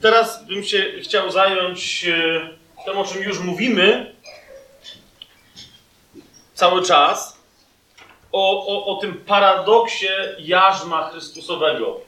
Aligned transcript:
Teraz 0.00 0.46
bym 0.46 0.64
się 0.64 0.92
chciał 1.02 1.30
zająć 1.30 2.04
e, 2.04 2.58
tym, 2.84 2.98
o 2.98 3.04
czym 3.04 3.22
już 3.22 3.40
mówimy 3.40 4.14
cały 6.54 6.82
czas, 6.82 7.38
o, 8.32 8.66
o, 8.66 8.86
o 8.86 9.00
tym 9.00 9.14
paradoksie 9.14 10.08
jarzma 10.38 11.10
Chrystusowego. 11.10 12.00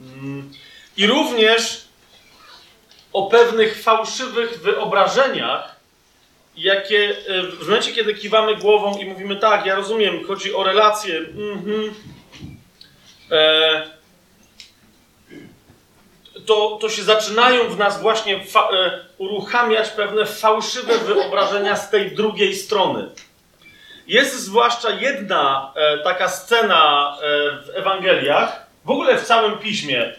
Mm. 0.00 0.52
I 0.96 1.06
również 1.06 1.84
o 3.12 3.26
pewnych 3.26 3.82
fałszywych 3.82 4.60
wyobrażeniach, 4.62 5.76
jakie 6.56 7.16
e, 7.28 7.42
w 7.42 7.66
momencie, 7.66 7.92
kiedy 7.92 8.14
kiwamy 8.14 8.56
głową 8.56 8.98
i 8.98 9.04
mówimy 9.04 9.36
tak, 9.36 9.66
ja 9.66 9.74
rozumiem, 9.74 10.26
chodzi 10.26 10.54
o 10.54 10.64
relacje, 10.64 11.20
mm-hmm, 11.20 11.90
e, 13.30 13.97
to, 16.48 16.78
to 16.80 16.88
się 16.88 17.02
zaczynają 17.02 17.68
w 17.68 17.78
nas 17.78 18.00
właśnie 18.02 18.44
fa- 18.44 18.68
e, 18.72 19.00
uruchamiać 19.18 19.90
pewne 19.90 20.26
fałszywe 20.26 20.98
wyobrażenia 20.98 21.76
z 21.76 21.90
tej 21.90 22.10
drugiej 22.10 22.54
strony. 22.54 23.08
Jest 24.06 24.40
zwłaszcza 24.40 24.90
jedna 24.90 25.72
e, 25.76 25.98
taka 25.98 26.28
scena 26.28 27.16
e, 27.16 27.20
w 27.62 27.70
Ewangeliach, 27.74 28.66
w 28.84 28.90
ogóle 28.90 29.18
w 29.18 29.24
całym 29.24 29.58
piśmie. 29.58 30.12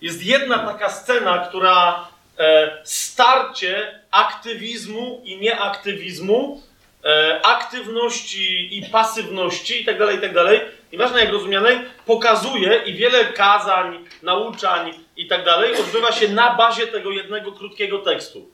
Jest 0.00 0.22
jedna 0.22 0.58
taka 0.58 0.90
scena, 0.90 1.38
która 1.38 2.08
e, 2.38 2.70
starcie 2.84 4.00
aktywizmu 4.10 5.20
i 5.24 5.36
nieaktywizmu, 5.36 6.62
e, 7.04 7.40
aktywności 7.44 8.78
i 8.78 8.82
pasywności 8.90 9.80
itd., 9.80 10.06
tak 10.06 10.14
itd., 10.14 10.44
tak 10.44 10.60
nieważne 10.92 11.20
jak 11.20 11.32
rozumianej, 11.32 11.80
pokazuje 12.06 12.82
i 12.86 12.94
wiele 12.94 13.24
kazań, 13.24 14.04
nauczań 14.22 14.92
itd. 15.18 15.44
tak 15.44 15.80
odbywa 15.80 16.12
się 16.12 16.28
na 16.28 16.54
bazie 16.54 16.86
tego 16.86 17.10
jednego 17.10 17.52
krótkiego 17.52 17.98
tekstu. 17.98 18.50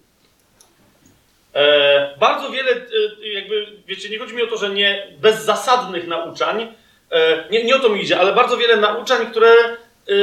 E, 1.54 2.16
bardzo 2.18 2.50
wiele, 2.50 2.70
e, 2.70 3.28
jakby, 3.28 3.66
wiecie, 3.86 4.08
nie 4.08 4.18
chodzi 4.18 4.34
mi 4.34 4.42
o 4.42 4.46
to, 4.46 4.56
że 4.56 4.68
nie 4.68 5.06
bezzasadnych 5.18 6.06
nauczań, 6.06 6.74
e, 7.10 7.48
nie, 7.50 7.64
nie 7.64 7.76
o 7.76 7.78
to 7.78 7.88
mi 7.88 8.02
idzie, 8.02 8.20
ale 8.20 8.32
bardzo 8.32 8.56
wiele 8.56 8.76
nauczań, 8.76 9.30
które 9.30 9.48
e, 9.48 9.76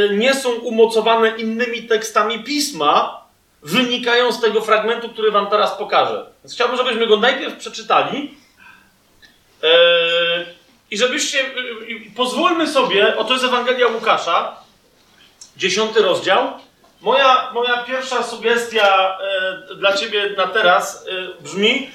nie 0.10 0.34
są 0.34 0.52
umocowane 0.52 1.30
innymi 1.38 1.84
tekstami 1.84 2.44
pisma, 2.44 3.22
wynikają 3.64 4.32
z 4.32 4.42
tego 4.42 4.62
fragmentu, 4.62 5.10
który 5.10 5.32
wam 5.32 5.48
teraz 5.48 5.78
pokażę. 5.78 6.26
Więc 6.44 6.54
chciałbym, 6.54 6.78
żebyśmy 6.78 7.08
go 7.08 7.18
najpierw 7.18 7.58
przeczytali 7.58 8.36
e, 9.64 9.70
i 10.92 10.98
żebyście, 10.98 11.40
e, 11.40 11.46
pozwólmy 12.16 12.68
sobie, 12.68 13.18
oto 13.18 13.34
jest 13.34 13.46
Ewangelia 13.46 13.88
Łukasza, 13.88 14.61
dziesiąty 15.58 16.02
rozdział, 16.02 16.54
Moja, 17.02 17.52
moja 17.54 17.84
pierwsza 17.84 18.24
sugestia 18.24 19.18
e, 19.70 19.76
dla 19.76 19.98
ciebie 19.98 20.30
na 20.38 20.48
teraz 20.48 21.08
e, 21.08 21.44
brzmi: 21.44 21.90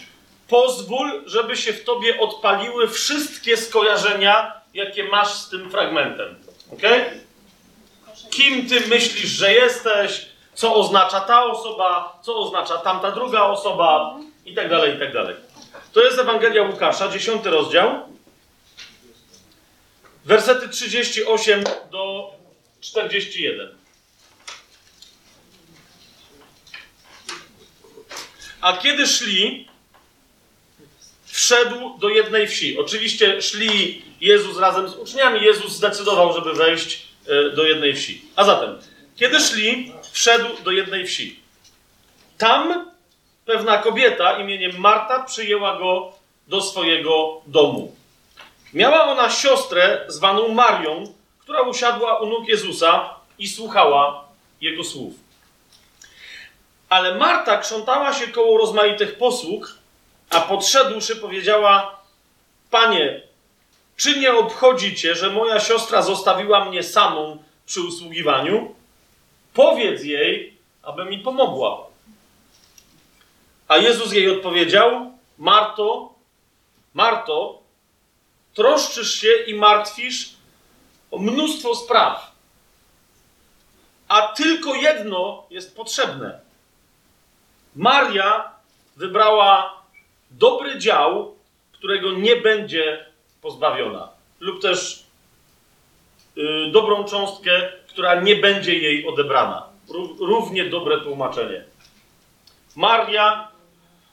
pozwól, 0.49 1.23
żeby 1.27 1.57
się 1.57 1.73
w 1.73 1.85
tobie 1.85 2.21
odpaliły 2.21 2.89
wszystkie 2.89 3.57
skojarzenia, 3.57 4.53
jakie 4.75 5.05
masz 5.05 5.33
z 5.33 5.49
tym 5.49 5.71
fragmentem. 5.71 6.37
Ok? 6.73 6.83
Kim 8.31 8.69
ty 8.69 8.81
myślisz, 8.81 9.31
że 9.31 9.53
jesteś? 9.53 10.27
Co 10.55 10.75
oznacza 10.75 11.21
ta 11.21 11.45
osoba? 11.45 12.19
Co 12.23 12.39
oznacza 12.39 12.79
tamta 12.79 13.11
druga 13.11 13.43
osoba? 13.43 14.17
I 14.47 14.55
tak 14.55 14.71
dalej, 14.71 14.97
i 14.97 14.99
tak 14.99 15.13
dalej. 15.13 15.35
To 15.93 16.01
jest 16.01 16.19
Ewangelia 16.19 16.63
Łukasza, 16.63 17.09
dziesiąty 17.09 17.51
rozdział. 17.51 17.91
Wersety 20.25 20.69
38 20.69 21.65
do 21.91 22.36
41. 22.87 23.77
A 28.61 28.77
kiedy 28.77 29.07
szli, 29.07 29.69
wszedł 31.25 31.99
do 31.99 32.09
jednej 32.09 32.49
wsi. 32.49 32.79
Oczywiście 32.79 33.43
szli 33.43 34.03
Jezus 34.21 34.59
razem 34.59 34.89
z 34.89 34.97
uczniami. 34.97 35.45
Jezus 35.45 35.73
zdecydował, 35.73 36.33
żeby 36.33 36.55
wejść 36.55 37.09
e, 37.27 37.51
do 37.51 37.65
jednej 37.65 37.95
wsi. 37.95 38.23
A 38.37 38.45
zatem, 38.45 38.79
kiedy 39.17 39.41
szli, 39.41 39.93
wszedł 40.13 40.63
do 40.65 40.71
jednej 40.71 41.07
wsi. 41.07 41.41
Tam 42.39 42.91
pewna 43.45 43.79
kobieta 43.79 44.39
imieniem 44.39 44.79
Marta 44.79 45.25
przyjęła 45.25 45.79
go 45.79 46.13
do 46.49 46.63
swojego 46.63 47.43
domu. 47.47 47.97
Miała 48.75 49.05
ona 49.05 49.31
siostrę 49.31 50.05
zwaną 50.09 50.49
Marią, 50.49 51.16
która 51.47 51.63
usiadła 51.63 52.19
u 52.19 52.27
nóg 52.27 52.49
Jezusa 52.49 53.15
i 53.39 53.49
słuchała 53.49 54.25
jego 54.61 54.85
słów. 54.85 55.15
Ale 56.89 57.15
Marta 57.15 57.59
krzątała 57.59 58.13
się 58.13 58.29
koło 58.29 58.59
rozmaitych 58.59 59.19
posług, 59.19 59.79
a 60.31 60.41
podszedłszy 60.41 61.17
powiedziała: 61.17 62.01
Panie, 62.71 63.23
czy 63.97 64.19
nie 64.19 64.35
obchodzi 64.35 64.97
cię, 64.97 65.15
że 65.15 65.31
moja 65.31 65.61
siostra 65.61 66.03
zostawiła 66.03 66.65
mnie 66.65 66.83
samą 66.83 67.43
przy 67.67 67.81
usługiwaniu? 67.81 68.75
Powiedz 69.55 70.05
jej, 70.05 70.57
aby 70.83 71.05
mi 71.05 71.19
pomogła. 71.19 71.87
A 73.69 73.77
Jezus 73.77 74.13
jej 74.13 74.31
odpowiedział: 74.31 75.13
Marto, 75.39 76.15
Marto, 76.95 77.59
troszczysz 78.55 79.15
się 79.15 79.33
i 79.47 79.55
martwisz 79.55 80.36
mnóstwo 81.13 81.75
spraw, 81.75 82.33
a 84.09 84.23
tylko 84.23 84.75
jedno 84.75 85.47
jest 85.51 85.77
potrzebne. 85.77 86.41
Maria 87.77 88.53
wybrała 88.97 89.83
dobry 90.31 90.79
dział, 90.79 91.35
którego 91.73 92.13
nie 92.13 92.37
będzie 92.37 93.07
pozbawiona. 93.43 94.09
Lub 94.41 94.63
też 94.63 95.05
yy, 96.37 96.71
dobrą 96.73 97.05
cząstkę, 97.05 97.73
która 97.89 98.21
nie 98.21 98.37
będzie 98.37 98.79
jej 98.79 99.07
odebrana. 99.09 99.69
Równie 100.19 100.65
dobre 100.65 101.01
tłumaczenie. 101.01 101.65
Maria 102.77 103.49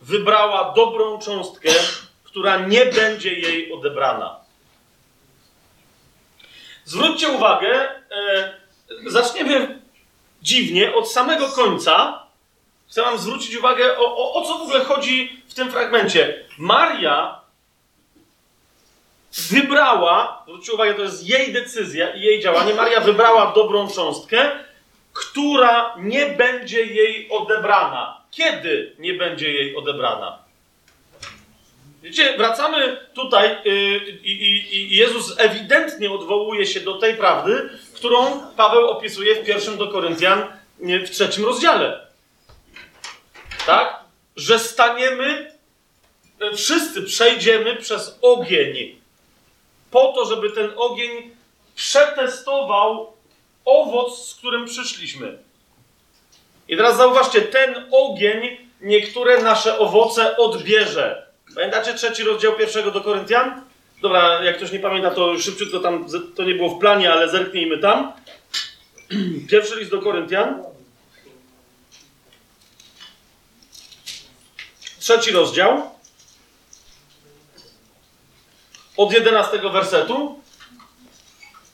wybrała 0.01 0.73
dobrą 0.75 1.19
cząstkę, 1.19 1.69
która 2.23 2.57
nie 2.57 2.85
będzie 2.85 3.33
jej 3.33 3.73
odebrana. 3.73 4.42
Zwróćcie 6.93 7.29
uwagę, 7.29 7.89
e, 8.11 8.53
zaczniemy 9.05 9.79
dziwnie 10.41 10.95
od 10.95 11.11
samego 11.11 11.47
końca, 11.49 12.23
chcę 12.89 13.01
wam 13.01 13.17
zwrócić 13.17 13.55
uwagę, 13.55 13.97
o, 13.97 14.17
o, 14.17 14.33
o 14.33 14.45
co 14.45 14.57
w 14.57 14.61
ogóle 14.61 14.83
chodzi 14.83 15.43
w 15.47 15.53
tym 15.53 15.71
fragmencie. 15.71 16.43
Maria 16.57 17.41
wybrała, 19.49 20.43
zwróćcie 20.47 20.73
uwagę, 20.73 20.93
to 20.93 21.01
jest 21.01 21.29
jej 21.29 21.53
decyzja 21.53 22.15
i 22.15 22.21
jej 22.21 22.41
działanie. 22.41 22.73
Maria 22.73 22.99
wybrała 22.99 23.51
dobrą 23.55 23.89
cząstkę, 23.89 24.51
która 25.13 25.95
nie 25.97 26.25
będzie 26.25 26.85
jej 26.85 27.29
odebrana. 27.29 28.21
Kiedy 28.31 28.95
nie 28.99 29.13
będzie 29.13 29.53
jej 29.53 29.75
odebrana? 29.75 30.42
Wiecie, 32.03 32.37
wracamy 32.37 32.97
tutaj 33.13 33.57
yy, 33.65 33.99
i 34.23 34.95
Jezus 34.95 35.35
ewidentnie 35.37 36.11
odwołuje 36.11 36.65
się 36.65 36.79
do 36.79 36.97
tej 36.97 37.13
prawdy, 37.13 37.69
którą 37.95 38.39
Paweł 38.57 38.87
opisuje 38.87 39.35
w 39.35 39.45
pierwszym 39.45 39.77
do 39.77 39.87
Koryntian 39.87 40.43
w 40.79 41.09
trzecim 41.09 41.45
rozdziale 41.45 42.13
tak? 43.65 44.03
Że 44.35 44.59
staniemy, 44.59 45.51
e, 46.39 46.55
wszyscy 46.55 47.01
przejdziemy 47.01 47.75
przez 47.75 48.17
ogień, 48.21 49.01
po 49.91 50.13
to, 50.15 50.25
żeby 50.25 50.49
ten 50.49 50.71
ogień 50.75 51.31
przetestował 51.75 53.13
owoc, 53.65 54.27
z 54.27 54.35
którym 54.35 54.65
przyszliśmy. 54.65 55.37
I 56.67 56.77
teraz 56.77 56.97
zauważcie, 56.97 57.41
ten 57.41 57.87
ogień 57.91 58.57
niektóre 58.81 59.41
nasze 59.41 59.79
owoce 59.79 60.37
odbierze. 60.37 61.32
Pamiętacie 61.55 61.93
trzeci 61.93 62.23
rozdział 62.23 62.53
pierwszego 62.53 62.91
do 62.91 63.01
Koryntian? 63.01 63.61
Dobra, 64.01 64.43
jak 64.43 64.57
ktoś 64.57 64.71
nie 64.71 64.79
pamięta, 64.79 65.11
to 65.11 65.39
szybciutko 65.39 65.79
tam, 65.79 66.05
to 66.35 66.43
nie 66.43 66.55
było 66.55 66.69
w 66.69 66.79
planie, 66.79 67.13
ale 67.13 67.29
zerknijmy 67.29 67.77
tam. 67.77 68.13
Pierwszy 69.51 69.79
list 69.79 69.91
do 69.91 70.01
Koryntian. 70.01 70.63
trzeci 74.99 75.31
rozdział, 75.31 75.91
od 78.97 79.13
11 79.13 79.59
wersetu, 79.59 80.43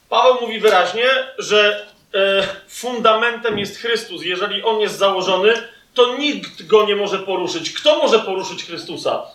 Paweł 0.10 0.42
mówi 0.42 0.60
wyraźnie, 0.60 1.08
że 1.38 1.88
e, 2.14 2.48
fundamentem 2.68 3.60
jest 3.60 3.78
Chrystus. 3.78 4.24
Jeżeli 4.24 4.64
on 4.64 4.80
jest 4.80 4.98
założony, 4.98 5.54
to 5.94 6.18
nikt 6.18 6.66
go 6.68 6.86
nie 6.86 6.96
może 6.96 7.20
poruszyć. 7.20 7.74
Kto 7.74 7.98
może 7.98 8.20
poruszyć 8.20 8.66
Chrystusa? 8.66 9.26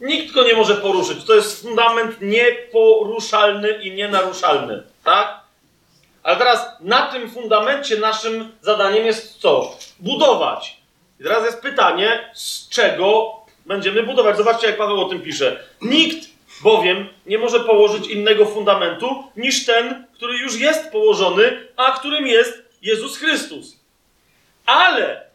Nikt 0.00 0.34
go 0.34 0.44
nie 0.44 0.54
może 0.54 0.74
poruszyć. 0.74 1.24
To 1.24 1.34
jest 1.34 1.62
fundament 1.62 2.16
nieporuszalny 2.20 3.72
i 3.72 3.92
nienaruszalny. 3.92 4.82
Tak? 5.04 5.40
Ale 6.22 6.36
teraz 6.36 6.66
na 6.80 7.06
tym 7.06 7.30
fundamencie 7.30 7.96
naszym 7.96 8.52
zadaniem 8.62 9.06
jest 9.06 9.38
co? 9.38 9.76
Budować. 9.98 10.76
I 11.20 11.22
teraz 11.22 11.44
jest 11.44 11.62
pytanie, 11.62 12.30
z 12.34 12.68
czego 12.68 13.40
będziemy 13.66 14.02
budować. 14.02 14.36
Zobaczcie, 14.36 14.66
jak 14.66 14.76
Paweł 14.76 15.00
o 15.00 15.08
tym 15.08 15.22
pisze. 15.22 15.64
Nikt 15.82 16.28
bowiem 16.62 17.08
nie 17.26 17.38
może 17.38 17.60
położyć 17.60 18.06
innego 18.06 18.46
fundamentu 18.46 19.24
niż 19.36 19.66
ten, 19.66 20.06
który 20.14 20.38
już 20.38 20.60
jest 20.60 20.92
położony, 20.92 21.68
a 21.76 21.98
którym 21.98 22.26
jest 22.26 22.62
Jezus 22.82 23.18
Chrystus. 23.18 23.76
Ale 24.66 25.30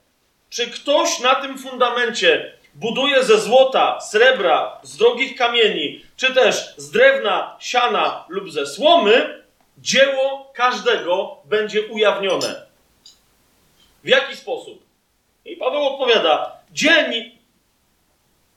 czy 0.49 0.67
ktoś 0.67 1.19
na 1.19 1.35
tym 1.35 1.57
fundamencie 1.57 2.53
buduje 2.75 3.23
ze 3.23 3.39
złota, 3.39 4.01
srebra, 4.01 4.79
z 4.83 4.97
drogich 4.97 5.35
kamieni, 5.35 6.05
czy 6.17 6.33
też 6.33 6.73
z 6.77 6.91
drewna, 6.91 7.57
siana 7.59 8.25
lub 8.29 8.51
ze 8.51 8.65
słomy, 8.65 9.43
dzieło 9.77 10.51
każdego 10.53 11.37
będzie 11.45 11.87
ujawnione. 11.87 12.65
W 14.03 14.07
jaki 14.07 14.35
sposób? 14.35 14.85
I 15.45 15.55
Paweł 15.57 15.83
odpowiada: 15.83 16.51
Dzień, 16.71 17.31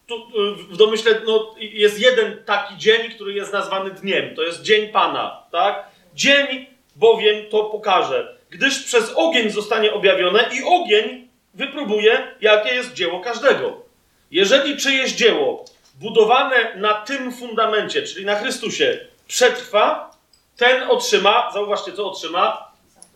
tu 0.07 0.27
w 0.71 0.77
domyśle 0.77 1.21
no, 1.27 1.55
jest 1.59 2.01
jeden 2.01 2.45
taki 2.45 2.77
dzień, 2.77 3.11
który 3.11 3.33
jest 3.33 3.53
nazwany 3.53 3.91
dniem. 3.91 4.37
To 4.37 4.43
jest 4.43 4.63
dzień 4.63 4.89
Pana, 4.89 5.43
tak? 5.53 5.89
Dzień 6.15 6.67
bowiem 6.97 7.51
to 7.51 7.65
pokaże, 7.65 8.39
gdyż 8.51 8.83
przez 8.83 9.13
ogień 9.17 9.51
zostanie 9.51 9.93
objawione 9.93 10.51
i 10.53 10.65
ogień 10.65 11.29
wypróbuje, 11.55 12.37
jakie 12.41 12.75
jest 12.75 12.93
dzieło 12.93 13.21
każdego. 13.21 13.88
Jeżeli 14.31 14.77
czyjeś 14.77 15.13
dzieło 15.13 15.65
budowane 15.95 16.75
na 16.77 16.95
tym 16.95 17.33
fundamencie, 17.33 18.03
czyli 18.03 18.25
na 18.25 18.35
Chrystusie, 18.35 19.07
przetrwa, 19.27 20.11
ten 20.57 20.91
otrzyma, 20.91 21.51
zauważcie, 21.53 21.93
co 21.93 22.11
otrzyma? 22.11 22.73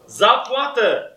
Zapłatę. 0.07 1.11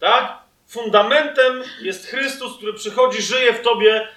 Tak? 0.00 0.38
Fundamentem 0.68 1.62
jest 1.82 2.06
Chrystus, 2.06 2.56
który 2.56 2.72
przychodzi, 2.74 3.22
żyje 3.22 3.52
w 3.52 3.62
tobie, 3.62 4.08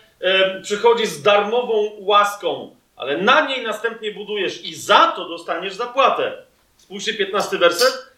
przychodzi 0.64 1.08
z 1.08 1.22
darmową 1.22 1.92
łaską, 2.00 2.76
ale 2.96 3.18
na 3.18 3.48
niej 3.48 3.64
następnie 3.64 4.12
budujesz 4.12 4.66
i 4.66 4.76
za 4.76 5.14
to 5.16 5.30
dostaniesz 5.30 5.74
zapłatę. 5.74 6.44
Spójrzcie, 6.78 7.14
15 7.14 7.58
werset. 7.58 8.11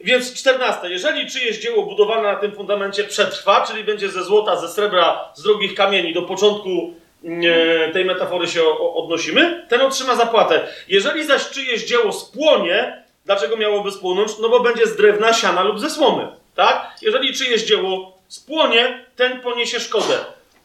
Więc 0.00 0.34
14. 0.34 0.88
Jeżeli 0.90 1.30
czyjeś 1.30 1.58
dzieło 1.58 1.82
budowane 1.82 2.22
na 2.22 2.36
tym 2.36 2.52
fundamencie 2.52 3.04
przetrwa, 3.04 3.66
czyli 3.66 3.84
będzie 3.84 4.08
ze 4.08 4.24
złota, 4.24 4.56
ze 4.56 4.68
srebra, 4.68 5.32
z 5.34 5.42
drogich 5.42 5.74
kamieni, 5.74 6.14
do 6.14 6.22
początku 6.22 6.94
e, 7.24 7.92
tej 7.92 8.04
metafory 8.04 8.48
się 8.48 8.62
odnosimy, 8.94 9.66
ten 9.68 9.80
otrzyma 9.80 10.14
zapłatę. 10.14 10.68
Jeżeli 10.88 11.24
zaś 11.24 11.50
czyjeś 11.50 11.84
dzieło 11.84 12.12
spłonie, 12.12 13.04
dlaczego 13.26 13.56
miałoby 13.56 13.92
spłonąć? 13.92 14.38
No 14.38 14.48
bo 14.48 14.60
będzie 14.60 14.86
z 14.86 14.96
drewna, 14.96 15.32
siana 15.32 15.62
lub 15.62 15.80
ze 15.80 15.90
słomy. 15.90 16.28
Tak? 16.54 16.90
Jeżeli 17.02 17.34
czyjeś 17.34 17.62
dzieło 17.62 18.18
spłonie, 18.28 19.04
ten 19.16 19.40
poniesie 19.40 19.80
szkodę. 19.80 20.14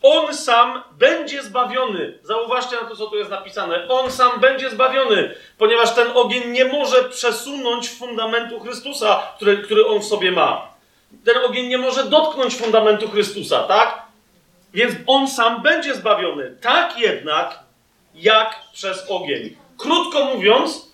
On 0.02 0.34
sam 0.34 0.84
będzie 0.92 1.44
zbawiony. 1.44 2.20
Zauważcie 2.24 2.76
na 2.76 2.88
to, 2.88 2.96
co 2.96 3.08
tu 3.08 3.18
jest 3.18 3.32
napisane. 3.32 3.88
On 3.90 4.12
sam 4.12 4.40
będzie 4.40 4.70
zbawiony, 4.70 5.36
ponieważ 5.58 5.96
ten 5.96 6.08
ogień 6.14 6.52
nie 6.52 6.66
może 6.66 7.04
przesunąć 7.04 7.90
fundamentu 7.90 8.60
Chrystusa, 8.60 9.24
który, 9.36 9.58
który 9.58 9.88
on 9.88 10.00
w 10.00 10.06
sobie 10.06 10.32
ma. 10.32 10.68
Ten 11.26 11.38
ogień 11.38 11.68
nie 11.68 11.78
może 11.78 12.04
dotknąć 12.04 12.56
fundamentu 12.56 13.10
Chrystusa, 13.10 13.64
tak? 13.64 14.02
Więc 14.74 14.96
on 15.08 15.28
sam 15.28 15.62
będzie 15.62 15.96
zbawiony. 15.96 16.58
Tak 16.62 17.00
jednak, 17.00 17.60
jak 18.16 18.56
przez 18.74 19.10
ogień. 19.10 19.56
Krótko 19.78 20.26
mówiąc, 20.26 20.92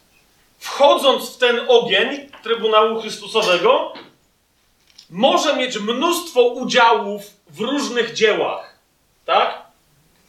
wchodząc 0.60 1.36
w 1.36 1.38
ten 1.38 1.60
ogień 1.68 2.30
Trybunału 2.44 3.02
Chrystusowego, 3.02 3.94
może 5.10 5.56
mieć 5.56 5.80
mnóstwo 5.80 6.42
udziałów 6.42 7.22
w 7.50 7.60
różnych 7.60 8.14
dziełach. 8.14 8.71
Tak? 9.32 9.62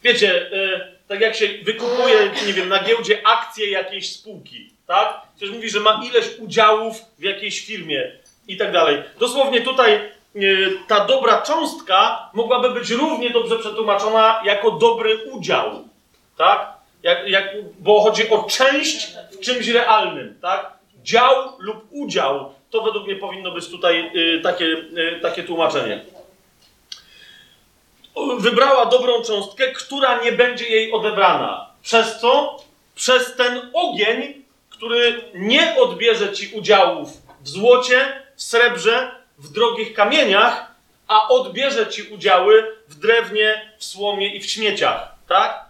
Wiecie, 0.03 0.49
yy, 0.51 0.97
tak 1.07 1.21
jak 1.21 1.35
się 1.35 1.47
wykupuje, 1.63 2.31
nie 2.47 2.53
wiem, 2.53 2.69
na 2.69 2.83
giełdzie 2.83 3.27
akcje 3.27 3.71
jakiejś 3.71 4.13
spółki, 4.13 4.69
tak? 4.87 5.21
Ktoś 5.37 5.49
mówi, 5.49 5.69
że 5.69 5.79
ma 5.79 6.01
ileś 6.05 6.39
udziałów 6.39 7.01
w 7.19 7.23
jakiejś 7.23 7.65
firmie 7.65 8.11
i 8.47 8.57
tak 8.57 8.71
dalej. 8.71 9.03
Dosłownie 9.19 9.61
tutaj 9.61 10.11
yy, 10.35 10.77
ta 10.87 11.05
dobra 11.05 11.41
cząstka 11.41 12.29
mogłaby 12.33 12.69
być 12.69 12.89
równie 12.89 13.29
dobrze 13.29 13.59
przetłumaczona 13.59 14.41
jako 14.45 14.71
dobry 14.71 15.17
udział, 15.31 15.87
tak? 16.37 16.73
Jak, 17.03 17.29
jak, 17.29 17.55
bo 17.79 18.01
chodzi 18.01 18.29
o 18.29 18.43
część 18.43 19.07
w 19.31 19.39
czymś 19.39 19.67
realnym, 19.67 20.37
tak? 20.41 20.73
Dział 21.03 21.35
lub 21.59 21.85
udział, 21.91 22.53
to 22.71 22.81
według 22.81 23.05
mnie 23.05 23.15
powinno 23.15 23.51
być 23.51 23.67
tutaj 23.67 24.11
yy, 24.13 24.41
takie, 24.41 24.77
takie 25.21 25.43
tłumaczenie 25.43 26.12
wybrała 28.37 28.85
dobrą 28.85 29.23
cząstkę, 29.23 29.71
która 29.71 30.23
nie 30.23 30.31
będzie 30.31 30.69
jej 30.69 30.91
odebrana. 30.91 31.69
Przez 31.81 32.19
co? 32.19 32.59
Przez 32.95 33.35
ten 33.35 33.69
ogień, 33.73 34.43
który 34.69 35.31
nie 35.33 35.75
odbierze 35.79 36.33
ci 36.33 36.55
udziałów 36.55 37.09
w 37.41 37.49
złocie, 37.49 38.23
w 38.35 38.43
srebrze, 38.43 39.11
w 39.37 39.51
drogich 39.51 39.93
kamieniach, 39.93 40.71
a 41.07 41.27
odbierze 41.27 41.87
ci 41.87 42.03
udziały 42.03 42.77
w 42.87 42.95
drewnie, 42.95 43.71
w 43.77 43.85
słomie 43.85 44.35
i 44.35 44.41
w 44.41 44.45
śmieciach. 44.45 45.15
Tak? 45.27 45.65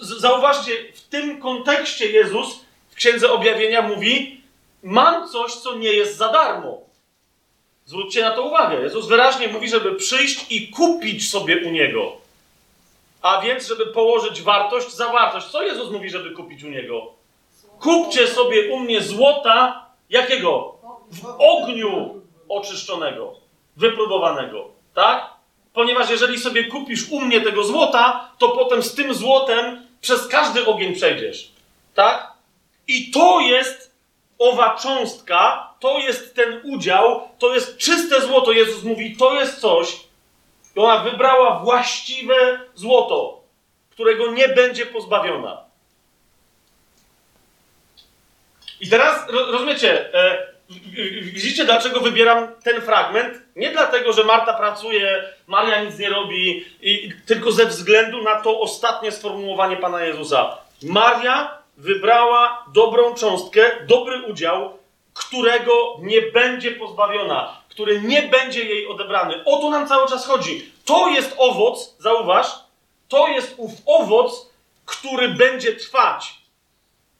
Zauważcie, 0.00 0.72
w 0.94 1.00
tym 1.00 1.40
kontekście 1.40 2.10
Jezus 2.10 2.60
w 2.90 2.94
Księdze 2.94 3.32
Objawienia 3.32 3.82
mówi: 3.82 4.40
Mam 4.82 5.28
coś, 5.28 5.54
co 5.54 5.74
nie 5.74 5.92
jest 5.92 6.16
za 6.16 6.28
darmo. 6.28 6.85
Zwróćcie 7.86 8.22
na 8.22 8.30
to 8.30 8.42
uwagę. 8.42 8.80
Jezus 8.82 9.06
wyraźnie 9.06 9.48
mówi, 9.48 9.68
żeby 9.68 9.94
przyjść 9.94 10.46
i 10.50 10.68
kupić 10.70 11.30
sobie 11.30 11.66
u 11.66 11.70
Niego. 11.70 12.12
A 13.22 13.40
więc, 13.40 13.66
żeby 13.66 13.86
położyć 13.86 14.42
wartość 14.42 14.92
za 14.92 15.08
wartość. 15.08 15.46
Co 15.46 15.62
Jezus 15.62 15.90
mówi, 15.90 16.10
żeby 16.10 16.30
kupić 16.30 16.64
u 16.64 16.68
Niego? 16.68 17.12
Kupcie 17.80 18.26
sobie 18.26 18.74
u 18.74 18.78
mnie 18.78 19.00
złota, 19.00 19.86
jakiego? 20.10 20.76
W 21.10 21.26
ogniu 21.38 22.22
oczyszczonego, 22.48 23.34
wypróbowanego. 23.76 24.68
Tak? 24.94 25.30
Ponieważ 25.72 26.10
jeżeli 26.10 26.38
sobie 26.38 26.64
kupisz 26.64 27.08
u 27.10 27.20
mnie 27.20 27.40
tego 27.40 27.64
złota, 27.64 28.30
to 28.38 28.48
potem 28.48 28.82
z 28.82 28.94
tym 28.94 29.14
złotem 29.14 29.86
przez 30.00 30.28
każdy 30.28 30.66
ogień 30.66 30.94
przejdziesz. 30.94 31.50
Tak? 31.94 32.32
I 32.88 33.10
to 33.10 33.40
jest 33.40 33.94
owa 34.38 34.76
cząstka, 34.76 35.65
to 35.80 35.98
jest 35.98 36.34
ten 36.34 36.60
udział, 36.64 37.28
to 37.38 37.54
jest 37.54 37.76
czyste 37.76 38.20
złoto. 38.20 38.52
Jezus 38.52 38.82
mówi, 38.82 39.16
to 39.16 39.34
jest 39.34 39.60
coś. 39.60 39.96
I 40.76 40.80
ona 40.80 40.98
wybrała 40.98 41.58
właściwe 41.58 42.60
złoto, 42.74 43.40
którego 43.90 44.32
nie 44.32 44.48
będzie 44.48 44.86
pozbawiona. 44.86 45.66
I 48.80 48.88
teraz 48.88 49.30
rozumiecie, 49.30 50.14
e, 50.14 50.46
widzicie, 51.22 51.64
dlaczego 51.64 52.00
wybieram 52.00 52.48
ten 52.64 52.80
fragment? 52.80 53.42
Nie 53.56 53.70
dlatego, 53.70 54.12
że 54.12 54.24
Marta 54.24 54.54
pracuje, 54.54 55.32
Maria 55.46 55.84
nic 55.84 55.98
nie 55.98 56.10
robi, 56.10 56.64
i, 56.80 57.12
tylko 57.26 57.52
ze 57.52 57.66
względu 57.66 58.22
na 58.22 58.40
to 58.40 58.60
ostatnie 58.60 59.12
sformułowanie 59.12 59.76
Pana 59.76 60.04
Jezusa. 60.04 60.56
Maria 60.82 61.58
wybrała 61.76 62.64
dobrą 62.74 63.14
cząstkę, 63.14 63.70
dobry 63.86 64.22
udział, 64.22 64.78
którego 65.16 65.96
nie 66.00 66.22
będzie 66.22 66.70
pozbawiona, 66.70 67.60
który 67.68 68.00
nie 68.00 68.22
będzie 68.22 68.64
jej 68.64 68.86
odebrany. 68.86 69.44
O 69.44 69.60
to 69.60 69.70
nam 69.70 69.88
cały 69.88 70.08
czas 70.08 70.26
chodzi. 70.26 70.72
To 70.84 71.08
jest 71.08 71.34
owoc, 71.38 71.94
zauważ, 71.98 72.46
to 73.08 73.28
jest 73.28 73.54
ów 73.56 73.70
owoc, 73.86 74.50
który 74.86 75.28
będzie 75.28 75.76
trwać. 75.76 76.34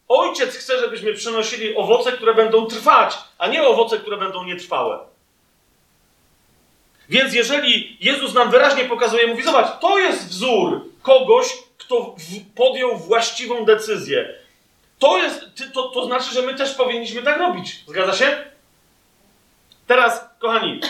Ojciec 0.08 0.54
chce, 0.54 0.80
żebyśmy 0.80 1.14
przynosili 1.14 1.76
owoce, 1.76 2.12
które 2.12 2.34
będą 2.34 2.66
trwać, 2.66 3.18
a 3.38 3.48
nie 3.48 3.62
owoce, 3.62 3.98
które 3.98 4.16
będą 4.16 4.44
nietrwałe. 4.44 4.98
Więc 7.08 7.34
jeżeli 7.34 7.96
Jezus 8.00 8.34
nam 8.34 8.50
wyraźnie 8.50 8.84
pokazuje, 8.84 9.26
mówi: 9.26 9.42
Zobacz, 9.42 9.80
to 9.80 9.98
jest 9.98 10.28
wzór 10.28 10.80
kogoś, 11.02 11.46
kto 11.78 12.14
podjął 12.54 12.96
właściwą 12.96 13.64
decyzję. 13.64 14.34
To, 14.98 15.18
jest, 15.18 15.44
to, 15.74 15.88
to 15.88 16.06
znaczy, 16.06 16.34
że 16.34 16.42
my 16.42 16.54
też 16.54 16.74
powinniśmy 16.74 17.22
tak 17.22 17.38
robić. 17.38 17.84
Zgadza 17.86 18.12
się? 18.12 18.44
Teraz, 19.86 20.24
kochani, 20.38 20.80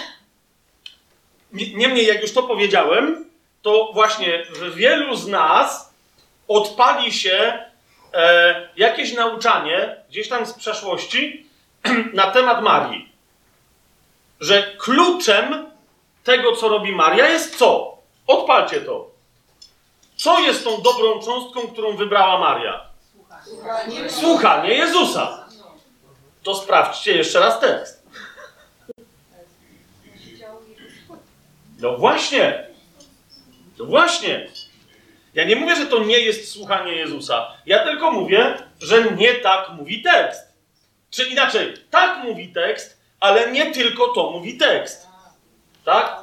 niemniej 1.52 2.06
jak 2.06 2.22
już 2.22 2.32
to 2.32 2.42
powiedziałem, 2.42 3.30
to 3.62 3.90
właśnie 3.94 4.44
w 4.44 4.74
wielu 4.74 5.16
z 5.16 5.26
nas 5.26 5.94
odpali 6.48 7.12
się 7.12 7.64
e, 8.14 8.68
jakieś 8.76 9.14
nauczanie 9.14 9.96
gdzieś 10.08 10.28
tam 10.28 10.46
z 10.46 10.52
przeszłości 10.52 11.46
na 12.12 12.30
temat 12.30 12.62
Marii. 12.62 13.12
Że 14.40 14.62
kluczem 14.78 15.66
tego, 16.24 16.56
co 16.56 16.68
robi 16.68 16.92
Maria, 16.92 17.28
jest 17.28 17.58
co? 17.58 17.98
Odpalcie 18.26 18.80
to. 18.80 19.10
Co 20.16 20.40
jest 20.40 20.64
tą 20.64 20.82
dobrą 20.82 21.20
cząstką, 21.20 21.68
którą 21.68 21.96
wybrała 21.96 22.38
Maria? 22.38 22.85
Słuchanie 24.08 24.74
Jezusa. 24.74 25.46
to 26.42 26.54
sprawdźcie 26.54 27.12
jeszcze 27.16 27.40
raz 27.40 27.60
tekst. 27.60 28.02
No 31.78 31.98
właśnie. 31.98 32.66
No 33.78 33.84
właśnie. 33.84 34.48
Ja 35.34 35.44
nie 35.44 35.56
mówię, 35.56 35.76
że 35.76 35.86
to 35.86 36.04
nie 36.04 36.18
jest 36.20 36.52
słuchanie 36.52 36.92
Jezusa. 36.92 37.52
Ja 37.66 37.84
tylko 37.84 38.10
mówię, 38.10 38.54
że 38.80 39.10
nie 39.10 39.34
tak 39.34 39.68
mówi 39.70 40.02
tekst. 40.02 40.42
Czy 41.10 41.28
inaczej, 41.28 41.74
tak 41.90 42.24
mówi 42.24 42.48
tekst, 42.48 43.00
ale 43.20 43.52
nie 43.52 43.72
tylko 43.72 44.08
to 44.08 44.30
mówi 44.30 44.58
tekst. 44.58 45.06
Tak? 45.84 46.16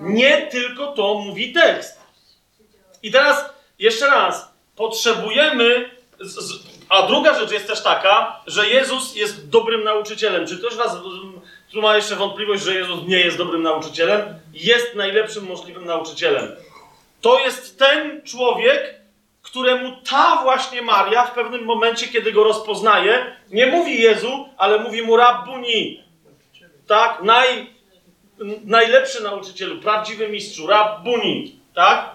Nie 0.00 0.46
tylko 0.46 0.86
to 0.92 1.14
mówi 1.14 1.52
tekst. 1.52 2.00
I 3.02 3.10
teraz 3.10 3.44
jeszcze 3.78 4.06
raz, 4.06 4.48
potrzebujemy. 4.76 5.90
Z, 6.24 6.34
z, 6.34 6.62
a 6.88 7.06
druga 7.06 7.40
rzecz 7.40 7.50
jest 7.50 7.66
też 7.66 7.82
taka, 7.82 8.40
że 8.46 8.68
Jezus 8.68 9.16
jest 9.16 9.48
dobrym 9.48 9.84
nauczycielem. 9.84 10.46
Czy 10.46 10.58
ktoś 10.58 10.74
was 10.74 10.96
tu 11.72 11.82
ma 11.82 11.96
jeszcze 11.96 12.16
wątpliwość, 12.16 12.62
że 12.62 12.74
Jezus 12.74 13.06
nie 13.06 13.20
jest 13.20 13.38
dobrym 13.38 13.62
nauczycielem? 13.62 14.22
Jest 14.52 14.94
najlepszym 14.94 15.46
możliwym 15.46 15.84
nauczycielem. 15.84 16.56
To 17.20 17.38
jest 17.38 17.78
ten 17.78 18.22
człowiek, 18.22 18.94
któremu 19.42 19.96
ta 20.10 20.40
właśnie 20.42 20.82
Maria 20.82 21.26
w 21.26 21.34
pewnym 21.34 21.64
momencie, 21.64 22.08
kiedy 22.08 22.32
go 22.32 22.44
rozpoznaje, 22.44 23.36
nie 23.50 23.66
mówi 23.66 24.00
Jezu, 24.00 24.48
ale 24.56 24.78
mówi 24.78 25.02
mu 25.02 25.16
Rabbuni. 25.16 26.04
Tak? 26.86 27.22
Naj, 27.22 27.70
najlepszy 28.64 29.22
nauczycielu, 29.22 29.80
prawdziwy 29.80 30.28
mistrzu, 30.28 30.66
Rabbuni. 30.66 31.58
Tak? 31.74 32.10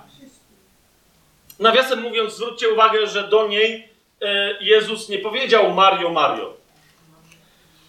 Nawiasem 1.59 2.01
mówiąc, 2.01 2.33
zwróćcie 2.33 2.69
uwagę, 2.69 3.07
że 3.07 3.27
do 3.27 3.47
niej 3.47 3.88
Jezus 4.61 5.09
nie 5.09 5.19
powiedział 5.19 5.73
Mario, 5.73 6.09
Mario. 6.09 6.53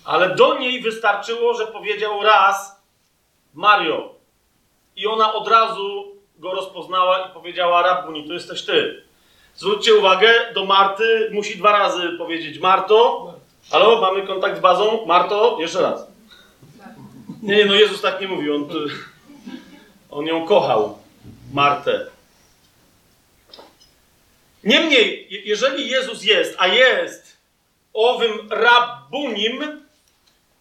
Ale 0.04 0.34
do 0.34 0.58
niej 0.58 0.80
wystarczyło, 0.80 1.54
że 1.54 1.66
powiedział 1.66 2.22
raz 2.22 2.82
Mario. 3.54 4.14
I 4.96 5.06
ona 5.06 5.34
od 5.34 5.48
razu 5.48 6.04
go 6.38 6.52
rozpoznała 6.52 7.18
i 7.18 7.34
powiedziała 7.34 7.82
Rabbuni, 7.82 8.26
to 8.26 8.32
jesteś 8.32 8.62
ty. 8.62 9.02
Zwróćcie 9.54 9.94
uwagę, 9.94 10.34
do 10.54 10.64
Marty 10.64 11.30
musi 11.32 11.58
dwa 11.58 11.72
razy 11.72 12.08
powiedzieć 12.18 12.58
Marto. 12.58 13.26
Halo, 13.70 14.00
mamy 14.00 14.26
kontakt 14.26 14.58
z 14.58 14.60
bazą? 14.60 15.06
Marto, 15.06 15.56
jeszcze 15.60 15.82
raz. 15.82 16.06
Nie, 17.42 17.56
nie, 17.56 17.64
no 17.64 17.74
Jezus 17.74 18.00
tak 18.00 18.20
nie 18.20 18.28
mówi. 18.28 18.50
On, 18.50 18.68
on 20.10 20.26
ją 20.26 20.46
kochał, 20.46 20.98
Martę. 21.52 22.06
Niemniej, 24.64 25.26
jeżeli 25.44 25.88
Jezus 25.88 26.24
jest, 26.24 26.54
a 26.58 26.66
jest 26.66 27.36
owym 27.94 28.48
rabbunim, 28.50 29.84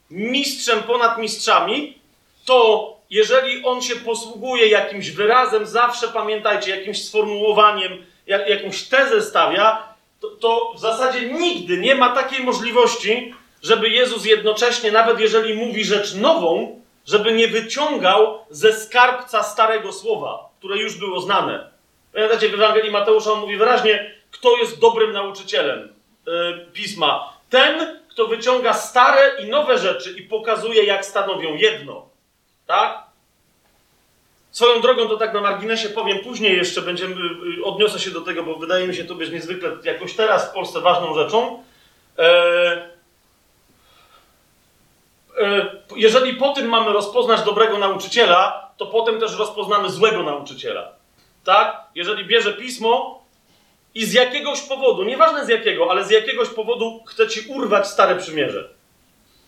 mistrzem 0.09 0.83
ponad 0.83 1.17
mistrzami, 1.17 1.97
to 2.45 2.99
jeżeli 3.09 3.65
on 3.65 3.81
się 3.81 3.95
posługuje 3.95 4.67
jakimś 4.67 5.11
wyrazem, 5.11 5.65
zawsze 5.65 6.07
pamiętajcie, 6.07 6.77
jakimś 6.77 7.05
sformułowaniem, 7.05 8.05
jak, 8.27 8.49
jakąś 8.49 8.83
tezę 8.83 9.21
stawia, 9.21 9.93
to, 10.19 10.27
to 10.29 10.73
w 10.75 10.79
zasadzie 10.79 11.21
nigdy 11.33 11.77
nie 11.77 11.95
ma 11.95 12.15
takiej 12.15 12.43
możliwości, 12.43 13.33
żeby 13.63 13.89
Jezus 13.89 14.25
jednocześnie, 14.25 14.91
nawet 14.91 15.19
jeżeli 15.19 15.53
mówi 15.53 15.83
rzecz 15.83 16.15
nową, 16.15 16.81
żeby 17.07 17.33
nie 17.33 17.47
wyciągał 17.47 18.39
ze 18.49 18.73
skarbca 18.73 19.43
starego 19.43 19.93
słowa, 19.93 20.49
które 20.59 20.77
już 20.77 20.95
było 20.95 21.21
znane. 21.21 21.69
Pamiętacie, 22.19 22.49
w 22.49 22.53
Ewangelii 22.53 22.91
Mateusza 22.91 23.31
on 23.31 23.39
mówi 23.39 23.57
wyraźnie, 23.57 24.13
kto 24.31 24.57
jest 24.57 24.79
dobrym 24.79 25.11
nauczycielem 25.11 25.93
yy, 26.25 26.65
pisma. 26.73 27.33
Ten, 27.49 27.99
kto 28.09 28.27
wyciąga 28.27 28.73
stare 28.73 29.31
i 29.43 29.49
nowe 29.49 29.77
rzeczy 29.77 30.11
i 30.11 30.21
pokazuje, 30.21 30.83
jak 30.83 31.05
stanowią 31.05 31.55
jedno. 31.55 32.09
Tak? 32.67 33.03
Swoją 34.51 34.81
drogą 34.81 35.07
to 35.07 35.17
tak 35.17 35.33
na 35.33 35.41
marginesie 35.41 35.89
powiem 35.89 36.19
później 36.19 36.57
jeszcze, 36.57 36.81
będziemy, 36.81 37.15
y, 37.59 37.63
odniosę 37.63 37.99
się 37.99 38.11
do 38.11 38.21
tego, 38.21 38.43
bo 38.43 38.55
wydaje 38.55 38.87
mi 38.87 38.95
się 38.95 39.03
to 39.03 39.15
być 39.15 39.31
niezwykle 39.31 39.71
jakoś 39.83 40.13
teraz 40.13 40.49
w 40.49 40.53
Polsce 40.53 40.81
ważną 40.81 41.13
rzeczą. 41.13 41.63
E, 42.17 42.89
e, 45.41 45.71
jeżeli 45.95 46.33
po 46.33 46.53
tym 46.53 46.69
mamy 46.69 46.93
rozpoznać 46.93 47.41
dobrego 47.41 47.77
nauczyciela, 47.77 48.71
to 48.77 48.85
potem 48.85 49.19
też 49.19 49.37
rozpoznamy 49.37 49.89
złego 49.89 50.23
nauczyciela. 50.23 50.98
Tak? 51.49 51.77
Jeżeli 51.95 52.25
bierze 52.25 52.53
pismo 52.53 53.23
i 53.95 54.05
z 54.05 54.13
jakiegoś 54.13 54.61
powodu, 54.61 55.03
nieważne 55.03 55.45
z 55.45 55.49
jakiego, 55.49 55.91
ale 55.91 56.03
z 56.03 56.09
jakiegoś 56.09 56.49
powodu 56.49 57.03
chce 57.07 57.27
ci 57.27 57.39
urwać 57.47 57.87
stare 57.87 58.15
przymierze 58.15 58.69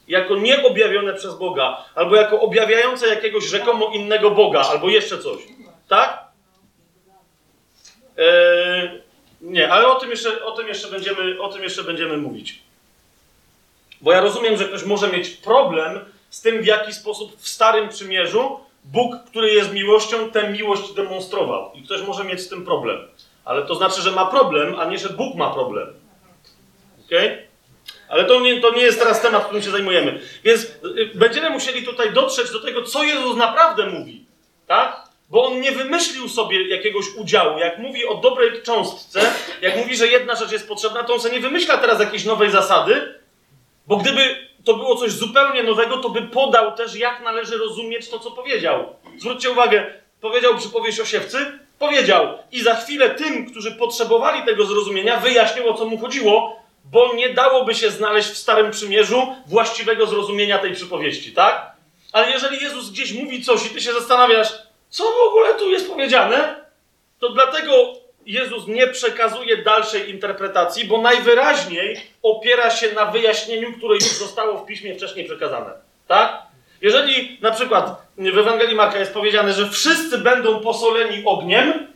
jako 0.07 0.35
nieobjawione 0.35 1.13
przez 1.13 1.35
Boga, 1.35 1.85
albo 1.95 2.15
jako 2.15 2.41
objawiające 2.41 3.07
jakiegoś 3.07 3.45
rzekomo 3.45 3.91
innego 3.93 4.31
Boga, 4.31 4.61
albo 4.61 4.89
jeszcze 4.89 5.17
coś. 5.17 5.41
Tak? 5.87 6.23
Eee, 8.17 9.01
nie, 9.41 9.73
ale 9.73 9.87
o 9.87 9.95
tym, 9.95 10.09
jeszcze, 10.09 10.45
o, 10.45 10.51
tym 10.51 10.67
jeszcze 10.67 10.87
będziemy, 10.87 11.41
o 11.41 11.49
tym 11.49 11.63
jeszcze 11.63 11.83
będziemy 11.83 12.17
mówić. 12.17 12.59
Bo 14.01 14.11
ja 14.11 14.21
rozumiem, 14.21 14.57
że 14.57 14.65
ktoś 14.65 14.83
może 14.83 15.07
mieć 15.07 15.29
problem 15.29 15.99
z 16.29 16.41
tym, 16.41 16.61
w 16.61 16.65
jaki 16.65 16.93
sposób 16.93 17.37
w 17.37 17.47
Starym 17.47 17.89
Przymierzu 17.89 18.59
Bóg, 18.83 19.15
który 19.27 19.53
jest 19.53 19.73
miłością, 19.73 20.31
tę 20.31 20.49
miłość 20.49 20.93
demonstrował. 20.93 21.71
I 21.73 21.83
ktoś 21.83 22.01
może 22.01 22.23
mieć 22.23 22.41
z 22.41 22.49
tym 22.49 22.65
problem. 22.65 23.07
Ale 23.45 23.65
to 23.65 23.75
znaczy, 23.75 24.01
że 24.01 24.11
ma 24.11 24.25
problem, 24.25 24.79
a 24.79 24.85
nie, 24.85 24.97
że 24.97 25.09
Bóg 25.09 25.35
ma 25.35 25.53
problem. 25.53 25.93
Okay? 27.05 27.47
Ale 28.09 28.25
to 28.25 28.39
nie, 28.39 28.61
to 28.61 28.73
nie 28.73 28.81
jest 28.81 28.99
teraz 28.99 29.21
temat, 29.21 29.45
którym 29.45 29.63
się 29.63 29.71
zajmujemy. 29.71 30.21
Więc 30.43 30.63
y, 30.63 31.11
będziemy 31.15 31.49
musieli 31.49 31.83
tutaj 31.83 32.13
dotrzeć 32.13 32.51
do 32.51 32.59
tego, 32.59 32.83
co 32.83 33.03
Jezus 33.03 33.37
naprawdę 33.37 33.85
mówi. 33.85 34.25
Tak? 34.67 35.11
Bo 35.29 35.45
on 35.45 35.61
nie 35.61 35.71
wymyślił 35.71 36.29
sobie 36.29 36.67
jakiegoś 36.67 37.05
udziału. 37.15 37.59
Jak 37.59 37.77
mówi 37.77 38.05
o 38.05 38.15
dobrej 38.15 38.63
cząstce, 38.63 39.21
jak 39.61 39.77
mówi, 39.77 39.95
że 39.95 40.07
jedna 40.07 40.35
rzecz 40.35 40.51
jest 40.51 40.67
potrzebna, 40.67 41.03
to 41.03 41.13
on 41.13 41.19
sobie 41.19 41.35
nie 41.35 41.41
wymyśla 41.41 41.77
teraz 41.77 41.99
jakiejś 41.99 42.25
nowej 42.25 42.51
zasady, 42.51 43.19
bo 43.87 43.97
gdyby 43.97 44.50
to 44.65 44.73
było 44.73 44.95
coś 44.95 45.11
zupełnie 45.11 45.63
nowego, 45.63 45.97
to 45.97 46.09
by 46.09 46.21
podał 46.21 46.75
też, 46.75 46.95
jak 46.95 47.23
należy 47.23 47.57
rozumieć 47.57 48.09
to, 48.09 48.19
co 48.19 48.31
powiedział. 48.31 48.95
Zwróćcie 49.17 49.51
uwagę, 49.51 49.93
powiedział 50.21 50.57
przypowieść 50.57 50.99
o 50.99 51.05
siewcy, 51.05 51.59
powiedział 51.79 52.37
i 52.51 52.61
za 52.61 52.75
chwilę 52.75 53.09
tym, 53.09 53.51
którzy 53.51 53.71
potrzebowali 53.71 54.45
tego 54.45 54.65
zrozumienia, 54.65 55.19
wyjaśnił, 55.19 55.69
o 55.69 55.73
co 55.73 55.85
mu 55.85 55.97
chodziło, 55.97 56.61
bo 56.85 57.13
nie 57.13 57.29
dałoby 57.29 57.75
się 57.75 57.89
znaleźć 57.89 58.29
w 58.29 58.37
Starym 58.37 58.71
Przymierzu 58.71 59.35
właściwego 59.47 60.05
zrozumienia 60.05 60.57
tej 60.57 60.73
przypowieści, 60.73 61.31
tak? 61.31 61.71
Ale 62.11 62.31
jeżeli 62.31 62.63
Jezus 62.63 62.89
gdzieś 62.89 63.13
mówi 63.13 63.43
coś 63.43 63.65
i 63.65 63.69
ty 63.69 63.81
się 63.81 63.93
zastanawiasz, 63.93 64.53
co 64.89 65.03
w 65.03 65.27
ogóle 65.29 65.53
tu 65.53 65.69
jest 65.69 65.89
powiedziane, 65.89 66.65
to 67.19 67.29
dlatego 67.29 68.00
Jezus 68.31 68.67
nie 68.67 68.87
przekazuje 68.87 69.57
dalszej 69.57 70.09
interpretacji, 70.09 70.85
bo 70.85 71.01
najwyraźniej 71.01 72.01
opiera 72.23 72.71
się 72.71 72.91
na 72.91 73.05
wyjaśnieniu, 73.05 73.73
które 73.77 73.93
już 73.93 74.03
zostało 74.03 74.57
w 74.57 74.65
piśmie 74.65 74.95
wcześniej 74.95 75.25
przekazane. 75.25 75.71
Tak? 76.07 76.41
Jeżeli 76.81 77.37
na 77.41 77.51
przykład 77.51 78.01
w 78.17 78.37
Ewangelii 78.37 78.75
Marka 78.75 78.99
jest 78.99 79.13
powiedziane, 79.13 79.53
że 79.53 79.69
wszyscy 79.69 80.17
będą 80.17 80.59
posoleni 80.59 81.23
ogniem, 81.25 81.87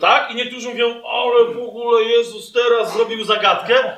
tak? 0.00 0.30
I 0.30 0.34
niektórzy 0.34 0.68
mówią, 0.68 1.02
ale 1.06 1.44
w 1.44 1.62
ogóle 1.62 2.04
Jezus 2.04 2.52
teraz 2.52 2.92
zrobił 2.92 3.24
zagadkę. 3.24 3.96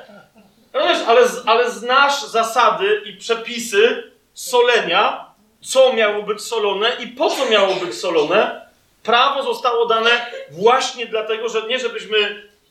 No 0.73 0.79
wiesz, 0.87 0.99
ale, 1.07 1.21
ale 1.45 1.71
znasz 1.71 2.23
zasady 2.23 3.01
i 3.05 3.17
przepisy 3.17 4.11
solenia, 4.33 5.25
co 5.61 5.93
miało 5.93 6.23
być 6.23 6.41
solone 6.41 6.91
i 6.99 7.07
po 7.07 7.29
co 7.29 7.49
miało 7.49 7.75
być 7.75 7.95
solone. 7.95 8.68
Prawo 9.09 9.43
zostało 9.43 9.85
dane 9.85 10.09
właśnie 10.51 11.05
dlatego, 11.05 11.49
że 11.49 11.61
nie 11.67 11.79
żebyśmy, 11.79 12.17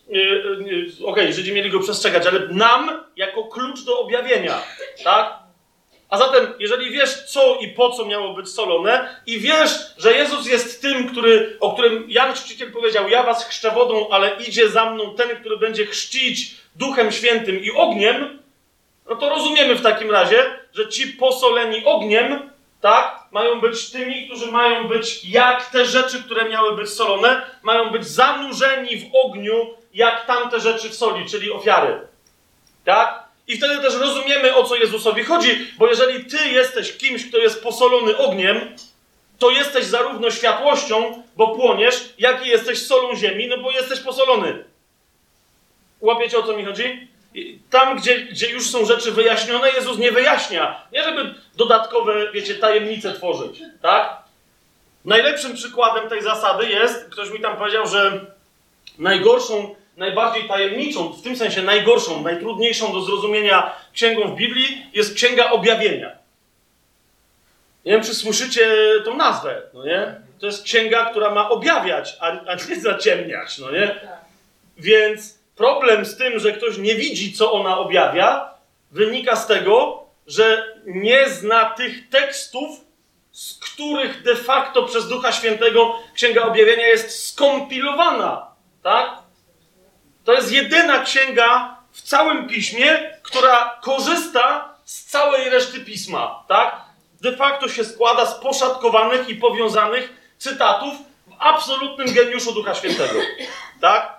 yy, 0.09 0.21
yy, 0.21 0.87
okej, 0.92 1.04
okay, 1.04 1.33
Żydzi 1.33 1.52
mieli 1.52 1.71
go 1.71 1.80
przestrzegać, 1.80 2.26
ale 2.26 2.40
nam 2.49 3.04
jako 3.16 3.45
klucz 3.45 3.85
do 3.85 4.00
objawienia, 4.00 4.62
tak? 5.04 5.38
A 6.09 6.18
zatem, 6.18 6.54
jeżeli 6.59 6.90
wiesz, 6.90 7.25
co 7.25 7.59
i 7.61 7.68
po 7.68 7.90
co 7.90 8.04
miało 8.04 8.35
być 8.35 8.49
solone, 8.49 9.21
i 9.26 9.38
wiesz, 9.38 9.71
że 9.99 10.12
Jezus 10.12 10.47
jest 10.47 10.83
tym, 10.83 11.09
który, 11.09 11.57
o 11.61 11.73
którym 11.73 12.04
Jan 12.09 12.35
Chrzciciel 12.35 12.73
powiedział: 12.73 13.09
Ja 13.09 13.23
was 13.23 13.49
chrzczę 13.49 13.71
wodą, 13.71 14.09
ale 14.11 14.37
idzie 14.49 14.68
za 14.68 14.90
mną 14.90 15.14
ten, 15.14 15.37
który 15.40 15.57
będzie 15.57 15.87
chrzcić 15.87 16.54
Duchem 16.76 17.12
Świętym 17.12 17.62
i 17.62 17.71
ogniem, 17.71 18.38
no 19.09 19.16
to 19.16 19.28
rozumiemy 19.28 19.75
w 19.75 19.83
takim 19.83 20.11
razie, 20.11 20.45
że 20.73 20.88
ci 20.88 21.07
posoleni 21.07 21.85
ogniem, 21.85 22.50
tak, 22.80 23.20
mają 23.30 23.61
być 23.61 23.90
tymi, 23.90 24.26
którzy 24.26 24.52
mają 24.52 24.88
być 24.88 25.25
jak 25.25 25.70
te 25.70 25.87
rzeczy, 25.87 26.23
które 26.23 26.49
miały 26.49 26.76
być 26.76 26.90
solone, 26.90 27.42
mają 27.62 27.90
być 27.90 28.06
zanurzeni 28.06 28.97
w 28.97 29.11
ogniu, 29.25 29.75
jak 29.94 30.26
tamte 30.26 30.61
rzeczy 30.61 30.88
w 30.88 30.94
soli, 30.94 31.26
czyli 31.26 31.52
ofiary. 31.52 32.00
Tak? 32.85 33.28
I 33.49 33.56
wtedy 33.56 33.78
też 33.78 33.94
rozumiemy, 33.94 34.56
o 34.56 34.64
co 34.64 34.76
Jezusowi 34.76 35.25
chodzi, 35.25 35.66
bo 35.78 35.87
jeżeli 35.87 36.25
ty 36.25 36.49
jesteś 36.49 36.97
kimś, 36.97 37.28
kto 37.28 37.38
jest 37.38 37.62
posolony 37.62 38.16
ogniem, 38.16 38.76
to 39.38 39.50
jesteś 39.50 39.85
zarówno 39.85 40.30
światłością, 40.30 41.23
bo 41.37 41.49
płoniesz, 41.49 42.14
jak 42.18 42.47
i 42.47 42.49
jesteś 42.49 42.87
solą 42.87 43.16
ziemi, 43.16 43.49
no 43.49 43.58
bo 43.58 43.70
jesteś 43.70 44.00
posolony. 44.00 44.64
Łapiecie, 46.00 46.38
o 46.38 46.42
co 46.42 46.56
mi 46.56 46.64
chodzi? 46.64 47.08
Tam, 47.70 47.99
gdzie, 47.99 48.18
gdzie 48.20 48.50
już 48.50 48.70
są 48.70 48.85
rzeczy 48.85 49.12
wyjaśnione, 49.12 49.70
Jezus 49.70 49.99
nie 49.99 50.12
wyjaśnia. 50.12 50.82
Nie, 50.92 51.02
żeby 51.02 51.35
dodatkowe, 51.56 52.32
wiecie, 52.32 52.54
tajemnice 52.54 53.12
tworzyć, 53.12 53.61
tak? 53.82 54.18
Najlepszym 55.04 55.54
przykładem 55.54 56.08
tej 56.08 56.23
zasady 56.23 56.68
jest, 56.68 57.08
ktoś 57.11 57.30
mi 57.30 57.40
tam 57.40 57.56
powiedział, 57.56 57.87
że 57.87 58.20
najgorszą, 58.99 59.75
najbardziej 59.97 60.49
tajemniczą, 60.49 61.12
w 61.12 61.23
tym 61.23 61.37
sensie 61.37 61.62
najgorszą, 61.62 62.23
najtrudniejszą 62.23 62.92
do 62.92 63.00
zrozumienia 63.00 63.75
księgą 63.92 64.28
w 64.28 64.37
Biblii 64.37 64.87
jest 64.92 65.14
Księga 65.14 65.50
Objawienia. 65.50 66.12
Nie 67.85 67.92
wiem, 67.92 68.02
czy 68.02 68.14
słyszycie 68.14 68.76
tą 69.04 69.16
nazwę, 69.16 69.62
no 69.75 69.85
nie? 69.85 70.14
To 70.40 70.47
jest 70.47 70.62
księga, 70.62 71.04
która 71.04 71.30
ma 71.30 71.49
objawiać, 71.49 72.16
a, 72.20 72.26
a 72.26 72.54
nie 72.68 72.80
zaciemniać, 72.80 73.58
no 73.58 73.70
nie? 73.70 74.00
Więc 74.78 75.38
problem 75.59 76.05
z 76.05 76.17
tym, 76.17 76.38
że 76.38 76.53
ktoś 76.53 76.79
nie 76.79 76.95
widzi, 76.95 77.33
co 77.33 77.53
ona 77.53 77.79
objawia, 77.79 78.55
wynika 78.91 79.37
z 79.37 79.47
tego, 79.47 80.03
że 80.27 80.75
nie 80.87 81.29
zna 81.29 81.65
tych 81.71 82.09
tekstów, 82.09 82.81
z 83.33 83.59
których 83.59 84.23
de 84.23 84.37
facto 84.37 84.83
przez 84.83 85.09
Ducha 85.09 85.33
Świętego 85.33 85.99
Księga 86.15 86.43
Objawienia 86.43 86.87
jest 86.87 87.29
skompilowana. 87.29 88.47
Tak? 88.83 89.19
To 90.25 90.33
jest 90.33 90.53
jedyna 90.53 90.99
księga 91.03 91.77
w 91.93 92.03
całym 92.03 92.49
piśmie, 92.49 93.19
która 93.23 93.79
korzysta 93.83 94.75
z 94.85 95.05
całej 95.05 95.50
reszty 95.50 95.81
pisma. 95.81 96.45
Tak? 96.49 96.81
De 97.21 97.37
facto 97.37 97.69
się 97.69 97.85
składa 97.85 98.27
z 98.27 98.35
poszatkowanych 98.35 99.29
i 99.29 99.35
powiązanych 99.35 100.12
cytatów 100.38 100.95
w 101.27 101.33
absolutnym 101.38 102.15
geniuszu 102.15 102.53
Ducha 102.53 102.75
Świętego. 102.75 103.21
Tak? 103.81 104.19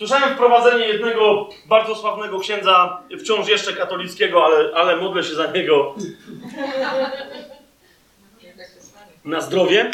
Słyszałem 0.00 0.34
wprowadzenie 0.34 0.86
jednego 0.86 1.48
bardzo 1.66 1.94
sławnego 1.94 2.40
księdza, 2.40 3.02
wciąż 3.20 3.48
jeszcze 3.48 3.72
katolickiego, 3.72 4.44
ale, 4.44 4.74
ale 4.74 4.96
modlę 4.96 5.24
się 5.24 5.34
za 5.34 5.46
niego 5.46 5.94
na 9.24 9.40
zdrowie. 9.40 9.90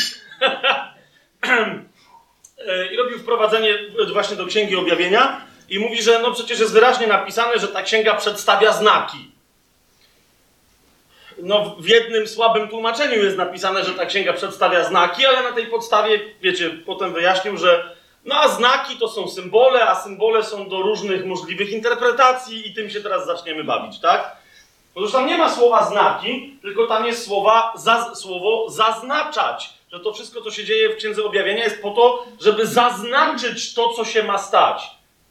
I 2.92 2.96
robił 2.96 3.18
wprowadzenie 3.18 3.78
właśnie 4.12 4.36
do 4.36 4.46
Księgi 4.46 4.76
Objawienia 4.76 5.40
i 5.68 5.78
mówi, 5.78 6.02
że 6.02 6.18
no 6.18 6.32
przecież 6.32 6.60
jest 6.60 6.72
wyraźnie 6.72 7.06
napisane, 7.06 7.58
że 7.58 7.68
ta 7.68 7.82
księga 7.82 8.14
przedstawia 8.14 8.72
znaki. 8.72 9.30
No, 11.38 11.76
w 11.78 11.88
jednym 11.88 12.28
słabym 12.28 12.68
tłumaczeniu 12.68 13.24
jest 13.24 13.36
napisane, 13.36 13.84
że 13.84 13.92
ta 13.92 14.06
księga 14.06 14.32
przedstawia 14.32 14.84
znaki, 14.84 15.26
ale 15.26 15.42
na 15.42 15.52
tej 15.52 15.66
podstawie, 15.66 16.20
wiecie, 16.42 16.70
potem 16.70 17.12
wyjaśnił, 17.12 17.56
że 17.56 17.95
no 18.26 18.34
a 18.34 18.48
znaki 18.48 18.96
to 18.96 19.08
są 19.08 19.28
symbole, 19.28 19.88
a 19.88 19.94
symbole 19.94 20.44
są 20.44 20.68
do 20.68 20.82
różnych 20.82 21.26
możliwych 21.26 21.70
interpretacji 21.70 22.68
i 22.70 22.74
tym 22.74 22.90
się 22.90 23.00
teraz 23.00 23.26
zaczniemy 23.26 23.64
bawić, 23.64 24.00
tak? 24.00 24.36
Otóż 24.94 25.12
tam 25.12 25.26
nie 25.26 25.38
ma 25.38 25.50
słowa 25.50 25.84
znaki, 25.84 26.58
tylko 26.62 26.86
tam 26.86 27.06
jest 27.06 27.26
słowa, 27.26 27.72
za, 27.76 28.14
słowo 28.14 28.70
zaznaczać. 28.70 29.70
Że 29.92 30.00
to 30.00 30.12
wszystko, 30.12 30.42
co 30.42 30.50
się 30.50 30.64
dzieje 30.64 30.88
w 30.88 30.96
Księdze 30.96 31.24
Objawienia 31.24 31.64
jest 31.64 31.82
po 31.82 31.90
to, 31.90 32.26
żeby 32.40 32.66
zaznaczyć 32.66 33.74
to, 33.74 33.92
co 33.92 34.04
się 34.04 34.22
ma 34.22 34.38
stać. 34.38 34.90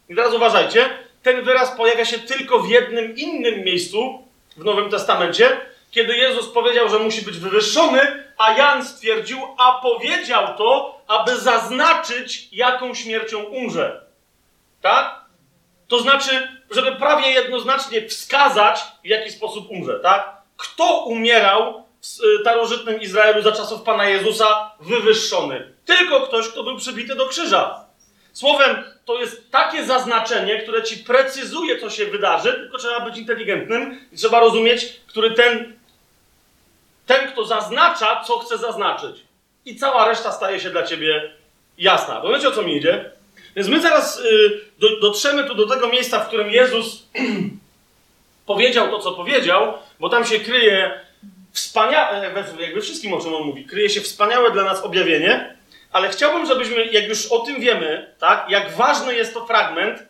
I 0.09 0.15
teraz 0.15 0.33
uważajcie, 0.33 0.89
ten 1.23 1.41
wyraz 1.41 1.77
pojawia 1.77 2.05
się 2.05 2.19
tylko 2.19 2.59
w 2.59 2.69
jednym 2.69 3.15
innym 3.15 3.63
miejscu 3.63 4.23
w 4.57 4.63
Nowym 4.63 4.89
Testamencie, 4.89 5.57
kiedy 5.91 6.17
Jezus 6.17 6.47
powiedział, 6.47 6.89
że 6.89 6.99
musi 6.99 7.21
być 7.21 7.37
wywyższony, 7.37 8.23
a 8.37 8.51
Jan 8.51 8.85
stwierdził, 8.85 9.37
a 9.57 9.79
powiedział 9.81 10.57
to, 10.57 10.94
aby 11.07 11.39
zaznaczyć, 11.39 12.47
jaką 12.51 12.93
śmiercią 12.93 13.43
umrze. 13.43 14.01
Tak? 14.81 15.25
To 15.88 16.00
znaczy, 16.00 16.62
żeby 16.71 16.91
prawie 16.91 17.31
jednoznacznie 17.31 18.09
wskazać, 18.09 18.81
w 19.03 19.07
jaki 19.07 19.31
sposób 19.31 19.69
umrze, 19.69 19.99
tak? 19.99 20.36
Kto 20.58 21.03
umierał 21.06 21.86
w 22.01 22.06
starożytnym 22.41 23.01
Izraelu 23.01 23.41
za 23.41 23.51
czasów 23.51 23.82
Pana 23.82 24.06
Jezusa 24.06 24.71
wywyższony? 24.80 25.73
Tylko 25.86 26.21
ktoś, 26.21 26.47
kto 26.47 26.63
był 26.63 26.77
przybity 26.77 27.15
do 27.15 27.27
krzyża. 27.27 27.86
Słowem, 28.34 28.84
to 29.06 29.19
jest 29.19 29.51
takie 29.51 29.86
zaznaczenie, 29.86 30.60
które 30.60 30.84
ci 30.84 30.97
precyzuje, 30.97 31.80
co 31.80 31.89
się 31.89 32.06
wydarzy, 32.06 32.53
tylko 32.53 32.77
trzeba 32.77 32.99
być 32.99 33.17
inteligentnym 33.17 34.08
i 34.12 34.17
trzeba 34.17 34.39
rozumieć, 34.39 35.01
który 35.08 35.32
ten 35.32 35.75
ten, 37.06 37.32
kto 37.32 37.45
zaznacza, 37.45 38.23
co 38.27 38.39
chce 38.39 38.58
zaznaczyć. 38.58 39.24
I 39.65 39.75
cała 39.75 40.08
reszta 40.08 40.32
staje 40.32 40.60
się 40.60 40.69
dla 40.69 40.84
ciebie 40.84 41.34
jasna. 41.78 42.21
Bo 42.21 42.34
wiecie, 42.34 42.47
o 42.47 42.51
co 42.51 42.62
mi 42.62 42.78
idzie? 42.78 43.12
Więc 43.56 43.67
my 43.67 43.82
zaraz 43.82 44.19
y, 44.19 44.62
do, 44.80 44.99
dotrzemy 44.99 45.43
tu 45.43 45.56
do 45.56 45.67
tego 45.67 45.88
miejsca, 45.88 46.19
w 46.19 46.28
którym 46.28 46.51
Jezus 46.51 47.04
powiedział 48.45 48.89
to, 48.89 48.99
co 48.99 49.12
powiedział, 49.12 49.73
bo 49.99 50.10
tam 50.10 50.25
się 50.25 50.39
kryje 50.39 50.99
wspaniałe, 51.51 52.32
jakby 52.60 52.82
wszystkim, 52.82 53.13
o 53.13 53.21
czym 53.21 53.34
on 53.34 53.43
mówi, 53.43 53.65
kryje 53.65 53.89
się 53.89 54.01
wspaniałe 54.01 54.51
dla 54.51 54.63
nas 54.63 54.84
objawienie, 54.84 55.56
ale 55.91 56.10
chciałbym, 56.10 56.45
żebyśmy, 56.45 56.86
jak 56.86 57.08
już 57.08 57.25
o 57.25 57.39
tym 57.39 57.60
wiemy, 57.60 58.13
tak, 58.19 58.49
jak 58.49 58.71
ważny 58.71 59.15
jest 59.15 59.34
to 59.34 59.45
fragment 59.45 60.04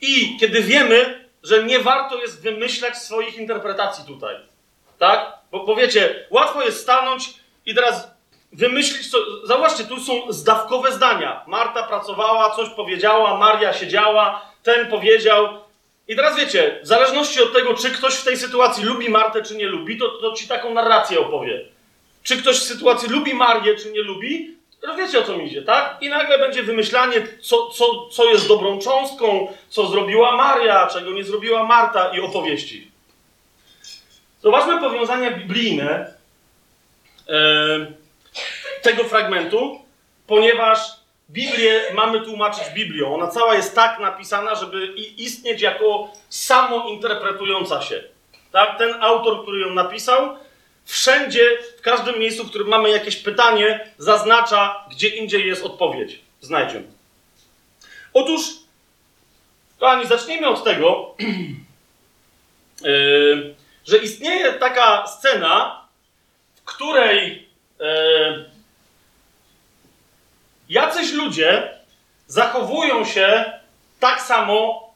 i 0.00 0.36
kiedy 0.40 0.62
wiemy, 0.62 1.28
że 1.42 1.64
nie 1.64 1.78
warto 1.78 2.20
jest 2.20 2.42
wymyślać 2.42 2.98
swoich 2.98 3.36
interpretacji 3.36 4.04
tutaj, 4.04 4.36
tak? 4.98 5.32
Bo, 5.50 5.66
bo 5.66 5.76
wiecie, 5.76 6.26
łatwo 6.30 6.62
jest 6.62 6.82
stanąć 6.82 7.34
i 7.66 7.74
teraz 7.74 8.10
wymyślić, 8.52 9.10
co. 9.10 9.18
Zauważcie, 9.46 9.84
tu 9.84 10.00
są 10.00 10.32
zdawkowe 10.32 10.92
zdania. 10.92 11.44
Marta 11.46 11.82
pracowała, 11.82 12.56
coś 12.56 12.68
powiedziała, 12.68 13.36
Maria 13.36 13.72
siedziała, 13.72 14.52
ten 14.62 14.90
powiedział. 14.90 15.48
I 16.08 16.16
teraz 16.16 16.36
wiecie, 16.36 16.80
w 16.82 16.86
zależności 16.86 17.42
od 17.42 17.52
tego, 17.52 17.74
czy 17.74 17.90
ktoś 17.90 18.14
w 18.14 18.24
tej 18.24 18.36
sytuacji 18.36 18.84
lubi 18.84 19.08
Martę, 19.08 19.42
czy 19.42 19.56
nie 19.56 19.66
lubi, 19.66 19.98
to, 19.98 20.08
to 20.08 20.32
ci 20.32 20.48
taką 20.48 20.74
narrację 20.74 21.20
opowie. 21.20 21.64
Czy 22.22 22.36
ktoś 22.36 22.56
w 22.56 22.62
sytuacji 22.62 23.08
lubi 23.08 23.34
Marię, 23.34 23.76
czy 23.76 23.92
nie 23.92 24.02
lubi, 24.02 24.58
to 24.80 24.94
wiecie 24.94 25.18
o 25.18 25.22
co 25.22 25.36
mi 25.36 25.46
idzie, 25.46 25.62
tak? 25.62 25.96
I 26.00 26.08
nagle 26.08 26.38
będzie 26.38 26.62
wymyślanie, 26.62 27.26
co, 27.40 27.70
co, 27.70 28.08
co 28.08 28.24
jest 28.24 28.48
dobrą 28.48 28.78
cząstką, 28.78 29.52
co 29.68 29.86
zrobiła 29.86 30.36
Maria, 30.36 30.86
czego 30.86 31.10
nie 31.10 31.24
zrobiła 31.24 31.64
Marta 31.64 32.16
i 32.16 32.20
opowieści. 32.20 32.90
Zobaczmy 34.42 34.80
powiązania 34.80 35.30
biblijne 35.30 36.14
e, 37.28 37.92
tego 38.82 39.04
fragmentu, 39.04 39.80
ponieważ 40.26 40.78
Biblię 41.30 41.82
mamy 41.94 42.20
tłumaczyć 42.20 42.64
Biblią. 42.74 43.14
Ona 43.14 43.26
cała 43.26 43.54
jest 43.54 43.74
tak 43.74 43.98
napisana, 43.98 44.54
żeby 44.54 44.86
istnieć 45.16 45.62
jako 45.62 46.12
samointerpretująca 46.28 47.82
się. 47.82 48.04
Tak? 48.52 48.78
Ten 48.78 48.94
autor, 49.00 49.42
który 49.42 49.60
ją 49.60 49.70
napisał, 49.70 50.36
wszędzie, 50.84 51.58
w 51.78 51.80
każdym 51.80 52.18
miejscu, 52.18 52.44
w 52.44 52.48
którym 52.48 52.68
mamy 52.68 52.90
jakieś 52.90 53.16
pytanie, 53.16 53.90
zaznacza, 53.98 54.84
gdzie 54.90 55.08
indziej 55.08 55.46
jest 55.46 55.64
odpowiedź. 55.64 56.20
Znajdziemy. 56.40 56.86
Otóż, 58.12 58.42
kochani, 59.78 60.06
zacznijmy 60.06 60.48
od 60.48 60.64
tego, 60.64 61.14
yy, 62.82 63.54
że 63.86 63.98
istnieje 63.98 64.52
taka 64.52 65.06
scena, 65.06 65.84
w 66.56 66.64
której 66.64 67.48
e, 67.80 68.57
jacyś 70.68 71.12
ludzie 71.12 71.78
zachowują 72.26 73.04
się 73.04 73.52
tak 74.00 74.22
samo 74.22 74.88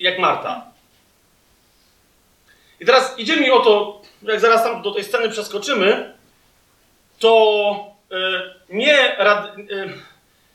jak 0.00 0.18
Marta. 0.18 0.64
I 2.80 2.86
teraz 2.86 3.18
idzie 3.18 3.36
mi 3.36 3.50
o 3.50 3.60
to, 3.60 4.02
jak 4.22 4.40
zaraz 4.40 4.62
tam 4.62 4.82
do 4.82 4.90
tej 4.90 5.04
sceny 5.04 5.28
przeskoczymy, 5.28 6.14
to 7.18 7.94
e, 8.10 8.16
nie, 8.68 9.18
e, 9.18 9.56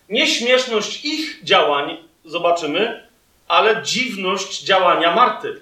nie 0.10 0.28
śmieszność 0.28 1.06
ich 1.06 1.44
działań 1.44 1.98
zobaczymy, 2.26 3.08
ale 3.48 3.84
dziwność 3.84 4.64
działania 4.64 5.16
Marty. 5.16 5.62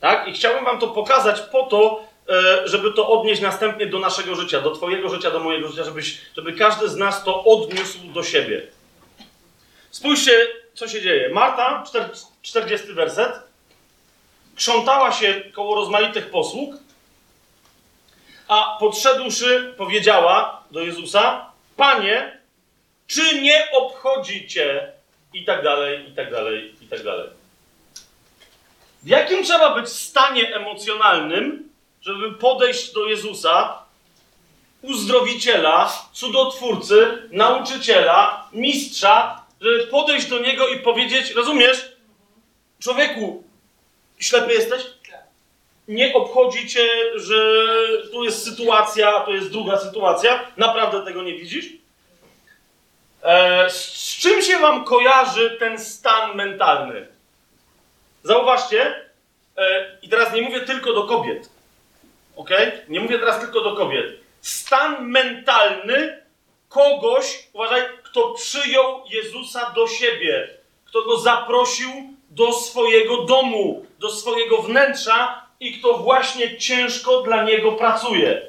Tak? 0.00 0.28
I 0.28 0.32
chciałbym 0.32 0.64
Wam 0.64 0.78
to 0.78 0.88
pokazać 0.88 1.40
po 1.40 1.62
to, 1.62 2.08
żeby 2.64 2.92
to 2.92 3.08
odnieść 3.08 3.42
następnie 3.42 3.86
do 3.86 3.98
naszego 3.98 4.34
życia, 4.34 4.60
do 4.60 4.70
Twojego 4.70 5.08
życia, 5.08 5.30
do 5.30 5.40
mojego 5.40 5.68
życia, 5.68 5.84
żebyś, 5.84 6.20
żeby 6.36 6.52
każdy 6.52 6.88
z 6.88 6.96
nas 6.96 7.24
to 7.24 7.44
odniósł 7.44 7.98
do 7.98 8.22
siebie. 8.22 8.62
Spójrzcie, 9.90 10.46
co 10.74 10.88
się 10.88 11.02
dzieje. 11.02 11.28
Marta, 11.28 11.84
40 12.42 12.92
werset, 12.92 13.32
krzątała 14.56 15.12
się 15.12 15.42
koło 15.52 15.74
rozmaitych 15.74 16.30
posług, 16.30 16.74
a 18.48 18.76
podszedłszy, 18.80 19.74
powiedziała 19.76 20.62
do 20.70 20.80
Jezusa: 20.80 21.50
Panie, 21.76 22.38
czy 23.06 23.40
nie 23.40 23.70
obchodzi 23.70 24.48
cię? 24.48 24.92
I 25.34 25.44
tak 25.44 25.62
dalej, 25.62 26.10
i 26.10 26.14
tak 26.14 26.30
dalej, 26.30 26.74
i 26.80 26.86
tak 26.86 27.02
dalej. 27.02 27.28
W 29.02 29.06
jakim 29.06 29.44
trzeba 29.44 29.74
być 29.74 29.88
stanie 29.88 30.54
emocjonalnym, 30.54 31.71
żeby 32.02 32.32
podejść 32.32 32.92
do 32.92 33.06
Jezusa, 33.06 33.82
uzdrowiciela, 34.82 35.92
cudotwórcy, 36.12 37.28
nauczyciela, 37.30 38.48
mistrza, 38.52 39.42
żeby 39.60 39.86
podejść 39.86 40.26
do 40.26 40.38
niego 40.38 40.68
i 40.68 40.78
powiedzieć, 40.78 41.30
rozumiesz? 41.30 41.92
Człowieku, 42.82 43.44
ślepy 44.18 44.52
jesteś? 44.52 44.82
Nie 45.88 46.14
obchodzi 46.14 46.68
cię, 46.68 46.88
że 47.14 47.34
tu 48.12 48.24
jest 48.24 48.44
sytuacja, 48.44 49.20
to 49.20 49.30
jest 49.30 49.50
druga 49.50 49.78
sytuacja. 49.78 50.44
Naprawdę 50.56 51.04
tego 51.04 51.22
nie 51.22 51.34
widzisz? 51.34 51.66
E, 53.22 53.70
z, 53.70 53.94
z 53.94 54.16
czym 54.16 54.42
się 54.42 54.58
wam 54.58 54.84
kojarzy 54.84 55.56
ten 55.58 55.78
stan 55.78 56.36
mentalny? 56.36 57.08
Zauważcie, 58.22 59.10
e, 59.56 59.98
i 60.02 60.08
teraz 60.08 60.34
nie 60.34 60.42
mówię 60.42 60.60
tylko 60.60 60.92
do 60.92 61.04
kobiet. 61.04 61.51
Ok? 62.36 62.50
Nie 62.88 63.00
mówię 63.00 63.18
teraz 63.18 63.40
tylko 63.40 63.60
do 63.60 63.76
kobiet. 63.76 64.06
Stan 64.40 65.08
mentalny 65.08 66.22
kogoś, 66.68 67.48
uważaj, 67.52 67.82
kto 68.02 68.34
przyjął 68.34 69.02
Jezusa 69.10 69.70
do 69.70 69.86
siebie, 69.86 70.48
kto 70.84 71.02
go 71.02 71.18
zaprosił 71.18 71.90
do 72.30 72.52
swojego 72.52 73.24
domu, 73.24 73.86
do 73.98 74.10
swojego 74.10 74.62
wnętrza 74.62 75.46
i 75.60 75.78
kto 75.78 75.98
właśnie 75.98 76.58
ciężko 76.58 77.22
dla 77.22 77.44
niego 77.44 77.72
pracuje. 77.72 78.42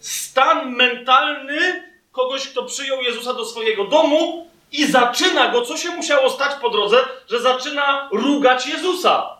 Stan 0.00 0.72
mentalny 0.76 1.88
kogoś, 2.12 2.48
kto 2.48 2.64
przyjął 2.64 3.02
Jezusa 3.02 3.34
do 3.34 3.44
swojego 3.44 3.84
domu 3.84 4.50
i 4.72 4.86
zaczyna 4.86 5.48
go, 5.48 5.62
co 5.62 5.76
się 5.76 5.90
musiało 5.90 6.30
stać 6.30 6.60
po 6.60 6.70
drodze, 6.70 6.96
że 7.30 7.40
zaczyna 7.40 8.08
rugać 8.12 8.66
Jezusa. 8.66 9.37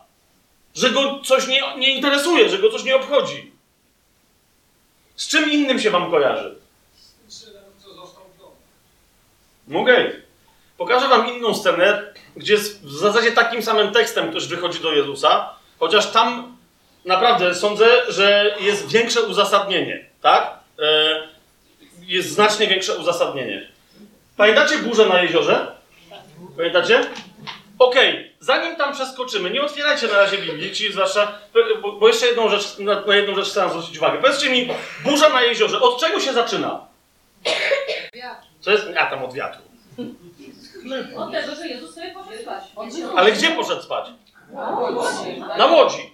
Że 0.75 0.89
go 0.91 1.19
coś 1.25 1.47
nie, 1.47 1.61
nie 1.77 1.95
interesuje, 1.95 2.49
że 2.49 2.57
go 2.59 2.69
coś 2.69 2.83
nie 2.83 2.95
obchodzi. 2.95 3.51
Z 5.15 5.27
czym 5.27 5.51
innym 5.51 5.79
się 5.79 5.89
wam 5.91 6.11
kojarzy? 6.11 6.55
Mogę. 9.67 10.11
Pokażę 10.77 11.07
wam 11.07 11.27
inną 11.35 11.55
scenę, 11.55 12.13
gdzie 12.35 12.57
w 12.57 12.91
zasadzie 12.91 13.31
takim 13.31 13.63
samym 13.63 13.91
tekstem 13.93 14.29
ktoś 14.31 14.47
wychodzi 14.47 14.79
do 14.79 14.91
Jezusa, 14.93 15.53
chociaż 15.79 16.11
tam 16.11 16.57
naprawdę 17.05 17.55
sądzę, 17.55 17.85
że 18.07 18.55
jest 18.59 18.87
większe 18.91 19.21
uzasadnienie, 19.21 20.05
tak? 20.21 20.59
E, 20.79 21.27
jest 22.01 22.29
znacznie 22.29 22.67
większe 22.67 22.97
uzasadnienie. 22.97 23.67
Pamiętacie 24.37 24.77
burzę 24.77 25.05
na 25.05 25.21
jeziorze? 25.21 25.75
Pamiętacie? 26.57 27.01
Okej, 27.79 28.09
okay. 28.09 28.29
zanim 28.39 28.75
tam 28.75 28.93
przeskoczymy, 28.93 29.49
nie 29.49 29.61
otwierajcie 29.61 30.07
na 30.07 30.13
razie 30.13 30.37
Biblii, 30.37 30.71
ci 30.71 30.93
zwłaszcza, 30.93 31.39
bo, 31.81 31.91
bo 31.91 32.07
jeszcze 32.07 32.25
jedną 32.25 32.49
rzecz, 32.49 32.77
na, 32.77 33.01
na, 33.01 33.15
jedną 33.15 33.35
rzecz 33.35 33.49
chcę 33.49 33.69
zwrócić 33.69 33.97
uwagę. 33.97 34.21
Powiedzcie 34.21 34.49
mi, 34.49 34.69
burza 35.03 35.29
na 35.29 35.41
jeziorze, 35.41 35.81
od 35.81 35.99
czego 35.99 36.19
się 36.19 36.33
zaczyna? 36.33 36.87
Co 38.59 38.71
jest? 38.71 38.87
A, 38.97 39.05
tam 39.05 39.23
od 39.23 39.33
wiatru. 39.33 39.61
Od 41.15 41.31
tego, 41.31 41.55
że 41.55 41.67
Jezus 41.67 41.95
sobie 41.95 42.11
poszedł 42.11 42.41
spać. 42.41 42.63
Ale 43.15 43.31
gdzie 43.31 43.51
poszedł 43.51 43.81
spać? 43.81 44.05
Na 44.53 44.69
łodzi. 44.69 45.39
Na 45.57 45.65
łodzi. 45.65 46.11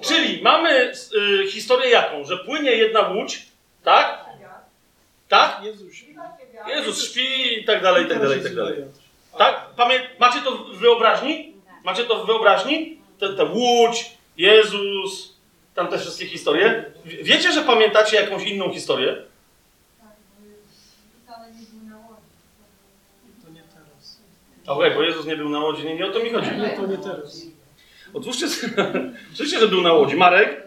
Czyli 0.00 0.42
mamy 0.42 0.92
y, 1.14 1.46
historię 1.50 1.90
jaką? 1.90 2.24
Że 2.24 2.36
płynie 2.36 2.70
jedna 2.70 3.00
łódź, 3.00 3.46
tak? 3.84 4.24
Tak? 5.28 5.60
Jezus 6.66 7.04
śpi 7.04 7.60
i 7.60 7.64
tak 7.64 7.82
dalej, 7.82 8.04
i 8.04 8.08
tak 8.08 8.22
dalej, 8.22 8.40
i 8.40 8.42
tak 8.42 8.54
dalej. 8.54 8.84
Tak? 9.38 9.70
Pamię 9.76 10.00
macie 10.20 10.40
to 10.40 10.50
w 10.52 10.78
wyobraźni? 10.78 11.52
Macie 11.84 12.04
to 12.04 12.24
w 12.24 12.26
wyobraźni? 12.26 12.98
Te, 13.18 13.28
te 13.28 13.44
łódź, 13.44 14.10
Jezus, 14.36 15.34
tam 15.74 15.88
te 15.88 15.98
wszystkie 15.98 16.26
historie. 16.26 16.84
Wiecie, 17.04 17.52
że 17.52 17.62
pamiętacie 17.62 18.16
jakąś 18.16 18.42
inną 18.42 18.72
historię? 18.72 19.16
Okej, 24.66 24.86
okay, 24.86 24.94
bo 24.94 25.02
Jezus 25.02 25.26
nie 25.26 25.36
był 25.36 25.48
na 25.48 25.58
łodzi, 25.58 25.84
nie, 25.84 25.94
nie 25.94 26.06
o 26.06 26.10
to 26.10 26.18
mi 26.18 26.30
chodzi. 26.30 26.50
Nie, 26.50 26.68
to 26.68 26.86
nie 26.86 26.98
teraz. 26.98 27.42
Otwórzcie 28.14 28.46
oczywiście, 29.32 29.58
że 29.64 29.68
był 29.68 29.82
na 29.82 29.92
łodzi. 29.92 30.16
Marek, 30.16 30.62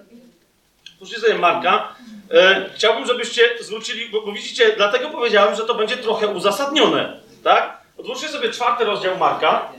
otwórzcie 0.94 1.20
sobie 1.20 1.38
Marka. 1.38 1.96
E, 2.32 2.70
chciałbym, 2.76 3.06
żebyście 3.06 3.42
zwrócili, 3.60 4.10
bo, 4.10 4.22
bo, 4.22 4.32
widzicie, 4.32 4.74
dlatego 4.78 5.10
powiedziałem, 5.10 5.56
że 5.56 5.64
to 5.64 5.76
będzie 5.76 5.98
trochę 5.98 6.28
uzasadnione, 6.28 7.20
tak? 7.44 7.81
Otwórzcie 8.02 8.28
sobie 8.28 8.52
czwarty 8.52 8.86
rozdział 8.86 9.18
Marka, 9.18 9.72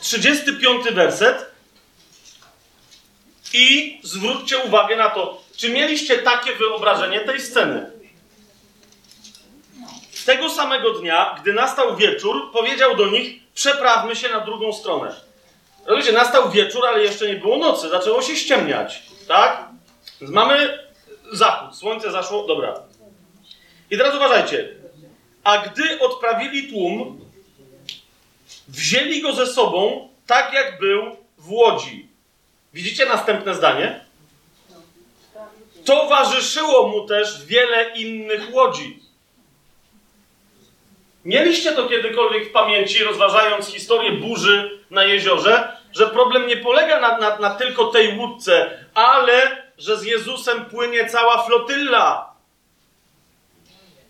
35 0.00 0.84
werset 0.90 1.46
i 3.52 4.00
zwróćcie 4.02 4.58
uwagę 4.58 4.96
na 4.96 5.10
to, 5.10 5.42
czy 5.56 5.68
mieliście 5.68 6.18
takie 6.18 6.54
wyobrażenie 6.54 7.20
tej 7.20 7.40
sceny. 7.40 7.90
Tego 10.26 10.50
samego 10.50 10.90
dnia, 10.90 11.36
gdy 11.42 11.52
nastał 11.52 11.96
wieczór, 11.96 12.52
powiedział 12.52 12.96
do 12.96 13.06
nich: 13.06 13.40
Przeprawmy 13.54 14.16
się 14.16 14.28
na 14.28 14.40
drugą 14.40 14.72
stronę. 14.72 15.14
Rozumiecie, 15.86 16.12
nastał 16.12 16.50
wieczór, 16.50 16.86
ale 16.86 17.02
jeszcze 17.02 17.28
nie 17.28 17.36
było 17.36 17.58
nocy, 17.58 17.88
zaczęło 17.88 18.22
się 18.22 18.36
ściemniać, 18.36 19.02
tak? 19.28 19.68
Więc 20.20 20.32
mamy 20.32 20.78
zachód, 21.32 21.76
słońce 21.76 22.10
zaszło, 22.10 22.46
dobra. 22.46 22.74
I 23.90 23.96
teraz 23.96 24.14
uważajcie. 24.14 24.77
A 25.48 25.58
gdy 25.58 26.00
odprawili 26.00 26.68
tłum, 26.68 27.20
wzięli 28.68 29.22
go 29.22 29.32
ze 29.32 29.46
sobą, 29.46 30.08
tak 30.26 30.52
jak 30.52 30.78
był 30.80 31.16
w 31.38 31.52
łodzi. 31.52 32.08
Widzicie 32.74 33.06
następne 33.06 33.54
zdanie? 33.54 34.00
Towarzyszyło 35.84 36.88
mu 36.88 37.06
też 37.06 37.46
wiele 37.46 37.90
innych 37.96 38.54
łodzi. 38.54 39.02
Mieliście 41.24 41.72
to 41.72 41.88
kiedykolwiek 41.88 42.48
w 42.48 42.52
pamięci, 42.52 43.04
rozważając 43.04 43.66
historię 43.66 44.12
burzy 44.12 44.78
na 44.90 45.04
jeziorze, 45.04 45.76
że 45.92 46.06
problem 46.06 46.46
nie 46.46 46.56
polega 46.56 47.00
na, 47.00 47.18
na, 47.18 47.38
na 47.38 47.50
tylko 47.50 47.84
tej 47.84 48.18
łódce, 48.18 48.78
ale 48.94 49.62
że 49.78 49.96
z 49.96 50.04
Jezusem 50.04 50.64
płynie 50.64 51.06
cała 51.06 51.46
flotylla. 51.46 52.27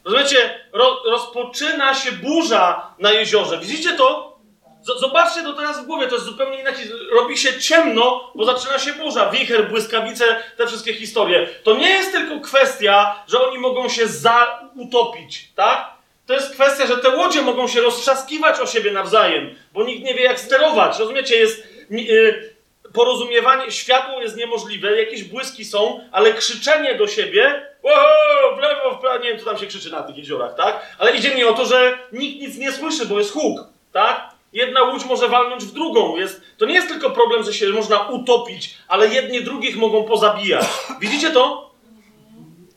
Rozumiecie? 0.09 0.61
Ro, 0.73 1.03
rozpoczyna 1.05 1.95
się 1.95 2.13
burza 2.13 2.95
na 2.99 3.13
jeziorze. 3.13 3.59
Widzicie 3.59 3.93
to? 3.93 4.39
Z, 4.83 5.01
zobaczcie 5.01 5.43
to 5.43 5.53
teraz 5.53 5.83
w 5.83 5.87
głowie, 5.87 6.07
to 6.07 6.15
jest 6.15 6.27
zupełnie 6.27 6.61
inaczej. 6.61 6.85
Robi 7.13 7.39
się 7.39 7.61
ciemno, 7.61 8.33
bo 8.35 8.45
zaczyna 8.45 8.79
się 8.79 8.93
burza. 8.93 9.31
Wicher, 9.31 9.69
błyskawice, 9.71 10.25
te 10.57 10.67
wszystkie 10.67 10.95
historie. 10.95 11.49
To 11.63 11.77
nie 11.77 11.89
jest 11.89 12.13
tylko 12.13 12.41
kwestia, 12.41 13.25
że 13.29 13.49
oni 13.49 13.59
mogą 13.59 13.89
się 13.89 14.07
zautopić, 14.07 15.53
tak? 15.55 15.91
To 16.27 16.35
jest 16.35 16.53
kwestia, 16.53 16.87
że 16.87 16.97
te 16.97 17.09
łodzie 17.09 17.43
mogą 17.43 17.69
się 17.69 17.81
roztrzaskiwać 17.81 18.61
o 18.61 18.67
siebie 18.67 18.93
nawzajem, 18.93 19.55
bo 19.73 19.85
nikt 19.85 20.05
nie 20.05 20.15
wie, 20.15 20.23
jak 20.23 20.41
sterować. 20.41 20.99
Rozumiecie? 20.99 21.37
Jest. 21.37 21.69
Yy, 21.91 22.58
porozumiewanie, 22.93 23.71
światło 23.71 24.23
jest 24.23 24.37
niemożliwe, 24.37 24.97
jakieś 24.97 25.25
błyski 25.25 25.65
są, 25.65 26.01
ale 26.13 26.33
krzyczenie 26.33 26.95
do 26.95 27.07
siebie, 27.07 27.67
wow, 27.83 28.57
w 28.57 28.59
lewo, 28.59 28.95
w 28.95 29.01
prawo, 29.01 29.19
nie 29.19 29.29
wiem, 29.29 29.39
co 29.39 29.45
tam 29.45 29.59
się 29.59 29.67
krzyczy 29.67 29.91
na 29.91 30.03
tych 30.03 30.17
jeziorach, 30.17 30.55
tak? 30.55 30.97
Ale 30.99 31.17
idzie 31.17 31.35
mi 31.35 31.45
o 31.45 31.53
to, 31.53 31.67
że 31.67 31.99
nikt 32.13 32.41
nic 32.41 32.59
nie 32.59 32.73
słyszy, 32.73 33.07
bo 33.07 33.19
jest 33.19 33.33
huk, 33.33 33.61
tak? 33.93 34.31
Jedna 34.53 34.83
łódź 34.83 35.05
może 35.05 35.29
walnąć 35.29 35.65
w 35.65 35.73
drugą. 35.73 36.17
Jest, 36.17 36.43
to 36.59 36.67
nie 36.67 36.75
jest 36.75 36.89
tylko 36.89 37.11
problem, 37.11 37.43
że 37.43 37.55
się 37.55 37.69
można 37.69 38.09
utopić, 38.09 38.75
ale 38.89 39.09
jedni 39.09 39.43
drugich 39.43 39.77
mogą 39.77 40.05
pozabijać. 40.05 40.67
Widzicie 41.01 41.31
to? 41.31 41.71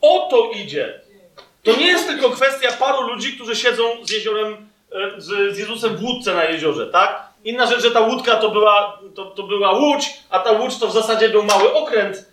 O 0.00 0.28
to 0.30 0.50
idzie. 0.50 1.00
To 1.62 1.76
nie 1.76 1.86
jest 1.86 2.06
tylko 2.06 2.30
kwestia 2.30 2.72
paru 2.72 3.02
ludzi, 3.02 3.32
którzy 3.32 3.56
siedzą 3.56 3.82
z 4.02 4.10
jeziorem, 4.10 4.68
e, 4.92 5.20
z, 5.20 5.54
z 5.54 5.58
Jezusem 5.58 5.96
w 5.96 6.02
łódce 6.02 6.34
na 6.34 6.44
jeziorze, 6.44 6.86
tak? 6.86 7.31
Inna 7.44 7.66
rzecz, 7.66 7.82
że 7.82 7.90
ta 7.90 8.00
łódka 8.00 8.36
to 8.36 8.50
była, 8.50 8.98
to, 9.14 9.24
to 9.24 9.42
była 9.42 9.72
łódź, 9.72 10.14
a 10.30 10.38
ta 10.38 10.52
łódź 10.52 10.78
to 10.78 10.86
w 10.88 10.92
zasadzie 10.92 11.28
był 11.28 11.42
mały 11.42 11.74
okręt 11.74 12.32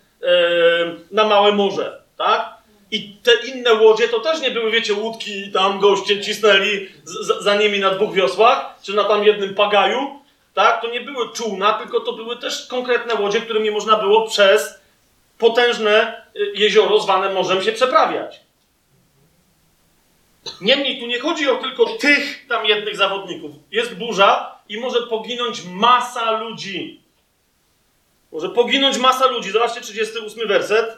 na 1.10 1.24
małe 1.24 1.52
morze, 1.52 2.02
tak? 2.16 2.60
I 2.90 3.16
te 3.22 3.30
inne 3.48 3.74
łodzie 3.74 4.08
to 4.08 4.20
też 4.20 4.40
nie 4.40 4.50
były, 4.50 4.70
wiecie, 4.70 4.94
łódki 4.94 5.52
tam 5.52 5.80
goście 5.80 6.20
cisnęli 6.20 6.88
z, 7.04 7.44
za 7.44 7.54
nimi 7.54 7.78
na 7.78 7.90
dwóch 7.90 8.12
wiosłach, 8.12 8.74
czy 8.82 8.94
na 8.94 9.04
tam 9.04 9.24
jednym 9.24 9.54
pagaju, 9.54 10.20
tak? 10.54 10.82
To 10.82 10.90
nie 10.90 11.00
były 11.00 11.32
czółna, 11.32 11.72
tylko 11.72 12.00
to 12.00 12.12
były 12.12 12.36
też 12.36 12.66
konkretne 12.66 13.14
łodzie, 13.14 13.40
którymi 13.40 13.70
można 13.70 13.96
było 13.96 14.28
przez 14.28 14.80
potężne 15.38 16.22
y, 16.36 16.52
jezioro 16.54 17.00
zwane 17.00 17.34
morzem 17.34 17.62
się 17.62 17.72
przeprawiać. 17.72 18.40
Niemniej 20.60 21.00
tu 21.00 21.06
nie 21.06 21.20
chodzi 21.20 21.50
o 21.50 21.56
tylko 21.56 21.86
tych 21.86 22.46
tam 22.48 22.66
jednych 22.66 22.96
zawodników. 22.96 23.50
Jest 23.70 23.94
burza 23.94 24.58
i 24.68 24.78
może 24.78 25.02
poginąć 25.02 25.64
masa 25.64 26.30
ludzi. 26.30 27.00
Może 28.32 28.48
poginąć 28.48 28.98
masa 28.98 29.26
ludzi. 29.26 29.50
Zobaczcie 29.50 29.80
38 29.80 30.48
werset. 30.48 30.96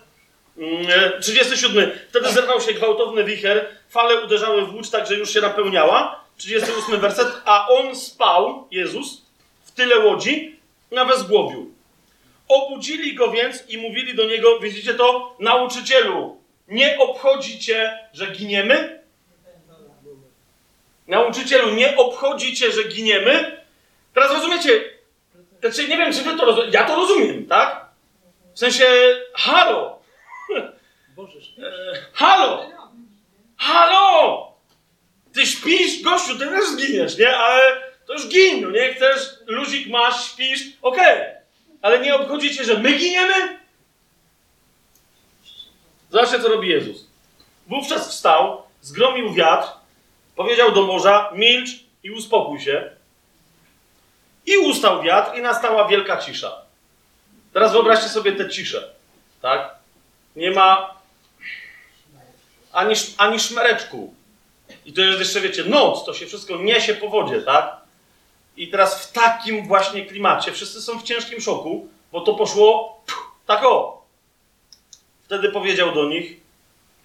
37. 1.20 1.78
Mm, 1.78 1.98
Wtedy 2.08 2.32
zerwał 2.32 2.60
się 2.60 2.74
gwałtowny 2.74 3.24
wicher, 3.24 3.66
fale 3.88 4.24
uderzały 4.24 4.66
w 4.66 4.74
łódź 4.74 4.90
tak, 4.90 5.06
że 5.06 5.14
już 5.14 5.30
się 5.30 5.40
napełniała. 5.40 6.24
38 6.36 7.00
werset. 7.00 7.28
A 7.44 7.68
on 7.68 7.96
spał, 7.96 8.68
Jezus, 8.70 9.22
w 9.64 9.70
tyle 9.70 9.98
łodzi, 9.98 10.56
na 10.90 11.04
wezgłowiu. 11.04 11.66
Obudzili 12.48 13.14
go 13.14 13.30
więc 13.30 13.68
i 13.68 13.78
mówili 13.78 14.14
do 14.14 14.24
niego, 14.24 14.60
widzicie 14.60 14.94
to, 14.94 15.36
nauczycielu, 15.38 16.36
nie 16.68 16.98
obchodzi 16.98 17.58
cię, 17.58 17.98
że 18.12 18.26
giniemy? 18.26 19.01
Nauczycielu, 21.06 21.70
nie 21.74 21.96
obchodzicie, 21.96 22.72
że 22.72 22.84
giniemy? 22.84 23.62
Teraz 24.14 24.32
rozumiecie? 24.32 24.84
Znaczy, 25.60 25.88
nie 25.88 25.96
wiem, 25.96 26.12
czy 26.12 26.22
wy 26.22 26.36
to 26.36 26.44
rozumiecie. 26.44 26.72
Ja 26.78 26.84
to 26.84 26.96
rozumiem, 26.96 27.46
tak? 27.46 27.86
W 28.54 28.58
sensie, 28.58 28.84
halo! 29.34 29.98
Boże, 31.16 31.38
E, 31.58 31.72
halo! 32.12 32.70
Halo! 33.56 34.52
Ty 35.34 35.46
śpisz, 35.46 36.02
gościu, 36.02 36.38
ty 36.38 36.46
też 36.46 36.68
zginiesz, 36.68 37.18
nie? 37.18 37.36
Ale 37.36 37.82
to 38.06 38.12
już 38.12 38.28
gin, 38.28 38.62
no 38.62 38.70
nie? 38.70 38.94
Chcesz, 38.94 39.28
luzik 39.46 39.88
masz, 39.88 40.30
śpisz, 40.32 40.60
okej. 40.82 41.20
Ale 41.82 41.98
nie 42.00 42.14
obchodzicie, 42.14 42.64
że 42.64 42.78
my 42.78 42.92
giniemy? 42.92 43.58
Zobaczcie, 46.10 46.40
co 46.40 46.48
robi 46.48 46.68
Jezus. 46.68 47.06
Wówczas 47.66 48.10
wstał, 48.10 48.62
zgromił 48.80 49.34
wiatr, 49.34 49.68
powiedział 50.36 50.72
do 50.72 50.82
morza, 50.82 51.30
milcz 51.34 51.70
i 52.02 52.10
uspokój 52.10 52.60
się. 52.60 52.90
I 54.46 54.56
ustał 54.56 55.02
wiatr 55.02 55.38
i 55.38 55.40
nastała 55.40 55.88
wielka 55.88 56.16
cisza. 56.16 56.62
Teraz 57.52 57.72
wyobraźcie 57.72 58.08
sobie 58.08 58.32
tę 58.32 58.50
ciszę, 58.50 58.94
tak? 59.42 59.74
Nie 60.36 60.50
ma 60.50 60.94
ani, 62.72 62.94
ani 63.18 63.40
szmereczku. 63.40 64.14
I 64.84 64.92
to 64.92 65.00
jest 65.00 65.18
jeszcze, 65.18 65.40
wiecie, 65.40 65.64
noc, 65.64 66.04
to 66.04 66.14
się 66.14 66.26
wszystko 66.26 66.56
niesie 66.56 66.94
po 66.94 67.08
wodzie, 67.08 67.42
tak? 67.42 67.76
I 68.56 68.68
teraz 68.68 69.06
w 69.06 69.12
takim 69.12 69.66
właśnie 69.66 70.06
klimacie 70.06 70.52
wszyscy 70.52 70.82
są 70.82 70.98
w 70.98 71.02
ciężkim 71.02 71.40
szoku, 71.40 71.88
bo 72.12 72.20
to 72.20 72.34
poszło 72.34 73.00
tak 73.46 73.64
o. 73.64 74.02
Wtedy 75.24 75.48
powiedział 75.48 75.94
do 75.94 76.08
nich, 76.08 76.36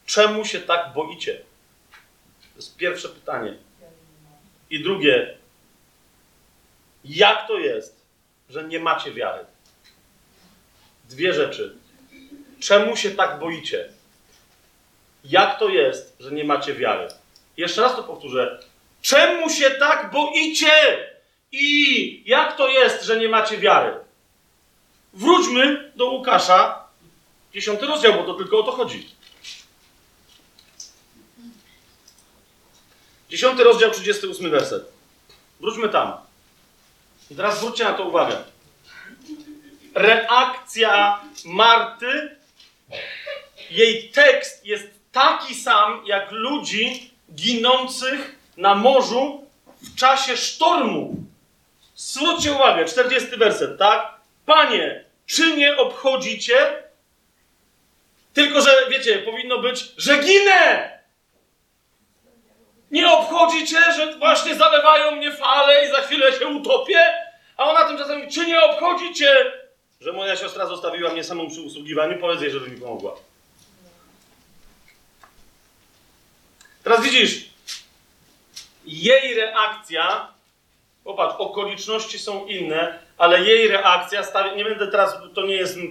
czemu 0.05 0.45
się 0.45 0.59
tak 0.59 0.93
boicie? 0.93 1.41
To 2.57 2.61
jest 2.61 2.77
pierwsze 2.77 3.09
pytanie. 3.09 3.57
I 4.69 4.83
drugie, 4.83 5.37
jak 7.05 7.47
to 7.47 7.59
jest, 7.59 8.05
że 8.49 8.63
nie 8.63 8.79
macie 8.79 9.11
wiary? 9.11 9.45
Dwie 11.09 11.33
rzeczy. 11.33 11.75
Czemu 12.59 12.95
się 12.95 13.11
tak 13.11 13.39
boicie? 13.39 13.89
Jak 15.23 15.59
to 15.59 15.69
jest, 15.69 16.15
że 16.19 16.31
nie 16.31 16.43
macie 16.43 16.73
wiary? 16.73 17.07
Jeszcze 17.57 17.81
raz 17.81 17.95
to 17.95 18.03
powtórzę. 18.03 18.59
Czemu 19.01 19.49
się 19.49 19.71
tak 19.71 20.11
boicie? 20.11 20.71
I 21.51 22.23
jak 22.25 22.57
to 22.57 22.67
jest, 22.69 23.03
że 23.03 23.17
nie 23.17 23.29
macie 23.29 23.57
wiary? 23.57 23.93
Wróćmy 25.13 25.91
do 25.95 26.05
Łukasza, 26.05 26.87
dziesiąty 27.53 27.85
rozdział, 27.85 28.13
bo 28.13 28.23
to 28.23 28.33
tylko 28.33 28.59
o 28.59 28.63
to 28.63 28.71
chodzi. 28.71 29.16
Dziesiąty 33.29 33.63
rozdział, 33.63 33.91
38 33.91 34.51
werset. 34.51 34.83
Wróćmy 35.59 35.89
tam. 35.89 36.13
I 37.31 37.35
teraz 37.35 37.57
zwróćcie 37.59 37.83
na 37.83 37.93
to 37.93 38.03
uwagę. 38.03 38.37
Reakcja 39.93 41.21
Marty, 41.45 42.35
jej 43.69 44.09
tekst 44.09 44.65
jest 44.65 44.87
taki 45.11 45.55
sam 45.55 46.01
jak 46.05 46.31
ludzi 46.31 47.11
ginących 47.35 48.35
na 48.57 48.75
morzu 48.75 49.45
w 49.81 49.95
czasie 49.95 50.37
sztormu. 50.37 51.15
Zwróćcie 51.95 52.51
uwagę, 52.51 52.85
40 52.85 53.37
werset, 53.37 53.79
tak? 53.79 54.13
Panie, 54.45 55.03
czy 55.25 55.55
nie 55.55 55.77
obchodzicie? 55.77 56.83
Tylko, 58.33 58.61
że 58.61 58.71
wiecie, 58.89 59.17
powinno 59.17 59.59
być, 59.59 59.91
że 59.97 60.23
ginę! 60.23 60.96
Nie 62.91 63.11
obchodzi 63.11 63.67
cię, 63.67 63.93
że 63.97 64.17
właśnie 64.17 64.55
zalewają 64.55 65.11
mnie 65.11 65.31
fale 65.31 65.85
i 65.85 65.91
za 65.91 65.97
chwilę 65.97 66.31
się 66.31 66.47
utopię? 66.47 66.99
A 67.57 67.63
ona 67.63 67.87
tymczasem 67.87 68.19
mówi, 68.19 68.31
czy 68.31 68.45
nie 68.45 68.61
obchodzi 68.61 69.13
cię, 69.13 69.35
że 70.01 70.13
moja 70.13 70.35
siostra 70.35 70.65
zostawiła 70.65 71.11
mnie 71.11 71.23
samą 71.23 71.49
przy 71.49 71.61
usługiwaniu? 71.61 72.19
Powiedz 72.19 72.41
jej, 72.41 72.51
żeby 72.51 72.69
mi 72.69 72.81
pomogła. 72.81 73.15
Teraz 76.83 77.03
widzisz, 77.03 77.49
jej 78.85 79.33
reakcja, 79.35 80.27
popatrz, 81.03 81.35
okoliczności 81.37 82.19
są 82.19 82.45
inne, 82.45 82.99
ale 83.17 83.41
jej 83.41 83.67
reakcja, 83.67 84.23
stawia, 84.23 84.55
nie 84.55 84.65
będę 84.65 84.87
teraz, 84.87 85.17
to 85.35 85.45
nie 85.45 85.55
jest 85.55 85.77
y, 85.77 85.81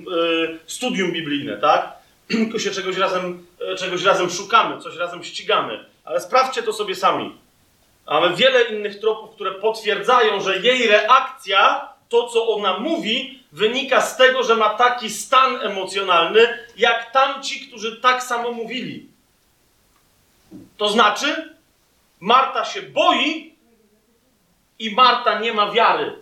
studium 0.67 1.13
biblijne, 1.13 1.57
tak? 1.57 1.93
Tylko 2.29 2.59
się 2.59 2.71
czegoś 2.71 2.97
razem, 2.97 3.47
y, 3.73 3.77
czegoś 3.77 4.03
razem 4.03 4.31
szukamy, 4.31 4.81
coś 4.81 4.97
razem 4.97 5.25
ścigamy, 5.25 5.85
ale 6.07 6.21
sprawdźcie 6.21 6.63
to 6.63 6.73
sobie 6.73 6.95
sami. 6.95 7.37
Mamy 8.07 8.37
wiele 8.37 8.63
innych 8.63 9.01
tropów, 9.01 9.35
które 9.35 9.53
potwierdzają, 9.53 10.41
że 10.41 10.59
jej 10.59 10.89
reakcja, 10.89 11.89
to 12.09 12.29
co 12.29 12.49
ona 12.49 12.79
mówi, 12.79 13.43
wynika 13.53 14.01
z 14.01 14.17
tego, 14.17 14.43
że 14.43 14.57
ma 14.57 14.71
taki 14.71 15.11
stan 15.11 15.57
emocjonalny, 15.57 16.59
jak 16.77 17.11
tamci, 17.13 17.69
którzy 17.69 18.01
tak 18.01 18.23
samo 18.23 18.53
mówili. 18.53 19.09
To 20.77 20.89
znaczy, 20.89 21.57
Marta 22.21 22.65
się 22.65 22.83
boi 22.83 23.55
i 24.79 24.95
Marta 24.95 25.39
nie 25.39 25.53
ma 25.53 25.71
wiary. 25.71 26.19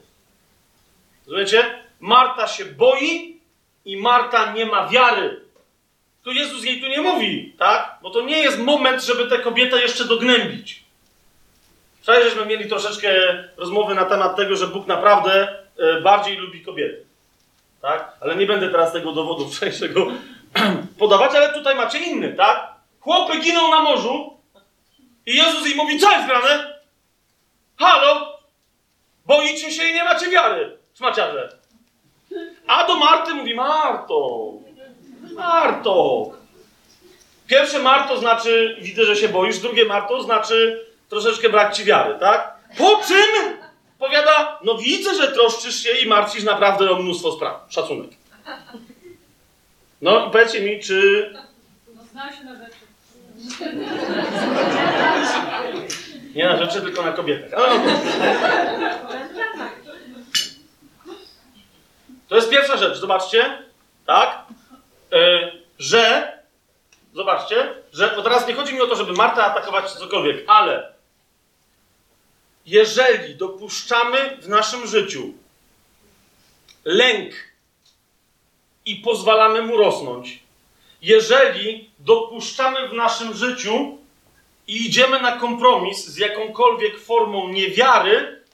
Rozumiecie? 1.26 1.84
Marta 2.00 2.46
się 2.46 2.64
boi 2.64 3.40
i 3.84 3.96
Marta 3.96 4.52
nie 4.52 4.66
ma 4.66 4.88
wiary. 4.88 5.43
To 6.24 6.32
Jezus 6.32 6.64
jej 6.64 6.80
tu 6.80 6.86
nie 6.86 7.00
mówi, 7.00 7.54
tak? 7.58 7.98
Bo 8.02 8.10
to 8.10 8.20
nie 8.20 8.38
jest 8.38 8.58
moment, 8.58 9.02
żeby 9.02 9.28
tę 9.28 9.38
kobietę 9.38 9.80
jeszcze 9.80 10.04
dognębić. 10.04 10.84
Wczoraj 12.02 12.22
żeśmy 12.22 12.46
mieli 12.46 12.68
troszeczkę 12.68 13.08
rozmowy 13.56 13.94
na 13.94 14.04
temat 14.04 14.36
tego, 14.36 14.56
że 14.56 14.66
Bóg 14.66 14.86
naprawdę 14.86 15.48
e, 15.78 16.00
bardziej 16.00 16.36
lubi 16.36 16.64
kobiety. 16.64 17.04
Tak? 17.82 18.12
Ale 18.20 18.36
nie 18.36 18.46
będę 18.46 18.70
teraz 18.70 18.92
tego 18.92 19.12
dowodu 19.12 19.46
wczorajszego 19.50 20.06
podawać, 20.98 21.34
ale 21.34 21.52
tutaj 21.52 21.76
macie 21.76 21.98
inny, 21.98 22.32
tak? 22.32 22.74
Chłopy 23.00 23.40
giną 23.40 23.70
na 23.70 23.80
morzu 23.80 24.38
i 25.26 25.36
Jezus 25.36 25.70
im 25.70 25.76
mówi, 25.76 25.98
co 25.98 26.10
jest 26.10 26.26
grane? 26.26 26.80
Halo? 27.78 28.38
Boicie 29.26 29.72
się 29.72 29.84
i 29.84 29.94
nie 29.94 30.04
macie 30.04 30.30
wiary, 30.30 30.78
szmaciarze. 30.94 31.48
A 32.66 32.86
do 32.86 32.96
Marty 32.96 33.34
mówi, 33.34 33.54
Marto, 33.54 34.52
Marto. 35.32 36.30
Pierwsze 37.46 37.78
Marto 37.78 38.18
znaczy, 38.18 38.76
widzę, 38.80 39.04
że 39.04 39.16
się 39.16 39.28
boisz, 39.28 39.58
drugie 39.58 39.84
Marto 39.84 40.22
znaczy 40.22 40.84
troszeczkę 41.08 41.48
brak 41.48 41.74
ci 41.74 41.84
wiary, 41.84 42.14
tak? 42.20 42.54
Po 42.78 43.00
czym 43.08 43.56
powiada, 43.98 44.58
no 44.64 44.78
widzę, 44.78 45.14
że 45.14 45.32
troszczysz 45.32 45.82
się 45.82 45.90
i 45.90 46.08
martwisz 46.08 46.44
naprawdę 46.44 46.90
o 46.90 47.02
mnóstwo 47.02 47.32
spraw. 47.32 47.60
Szacunek. 47.68 48.10
No 50.02 50.26
i 50.26 50.30
powiedzcie 50.30 50.60
mi, 50.60 50.80
czy 50.82 51.30
No 51.94 52.02
zna 52.12 52.32
się 52.32 52.44
na 52.44 52.54
rzeczy. 52.54 52.76
nie 56.34 56.44
na 56.44 56.56
rzeczy, 56.56 56.80
tylko 56.82 57.02
na 57.02 57.12
kobietach. 57.12 57.52
Ale 57.60 57.78
no, 57.78 57.84
to 62.28 62.36
jest 62.36 62.50
pierwsza 62.50 62.76
rzecz, 62.76 62.98
zobaczcie, 62.98 63.58
tak? 64.06 64.38
E, 65.14 65.52
że, 65.78 66.32
zobaczcie, 67.14 67.74
że, 67.92 68.12
bo 68.16 68.22
teraz 68.22 68.48
nie 68.48 68.54
chodzi 68.54 68.74
mi 68.74 68.80
o 68.80 68.86
to, 68.86 68.96
żeby 68.96 69.12
Marta 69.12 69.44
atakować 69.44 69.92
cokolwiek, 69.92 70.44
ale 70.46 70.92
jeżeli 72.66 73.34
dopuszczamy 73.34 74.36
w 74.40 74.48
naszym 74.48 74.86
życiu 74.86 75.32
lęk 76.84 77.32
i 78.84 78.96
pozwalamy 78.96 79.62
mu 79.62 79.76
rosnąć, 79.76 80.38
jeżeli 81.02 81.90
dopuszczamy 81.98 82.88
w 82.88 82.92
naszym 82.92 83.34
życiu 83.34 83.98
i 84.66 84.86
idziemy 84.86 85.20
na 85.20 85.32
kompromis 85.36 86.06
z 86.06 86.16
jakąkolwiek 86.16 87.00
formą 87.00 87.48
niewiary, 87.48 88.44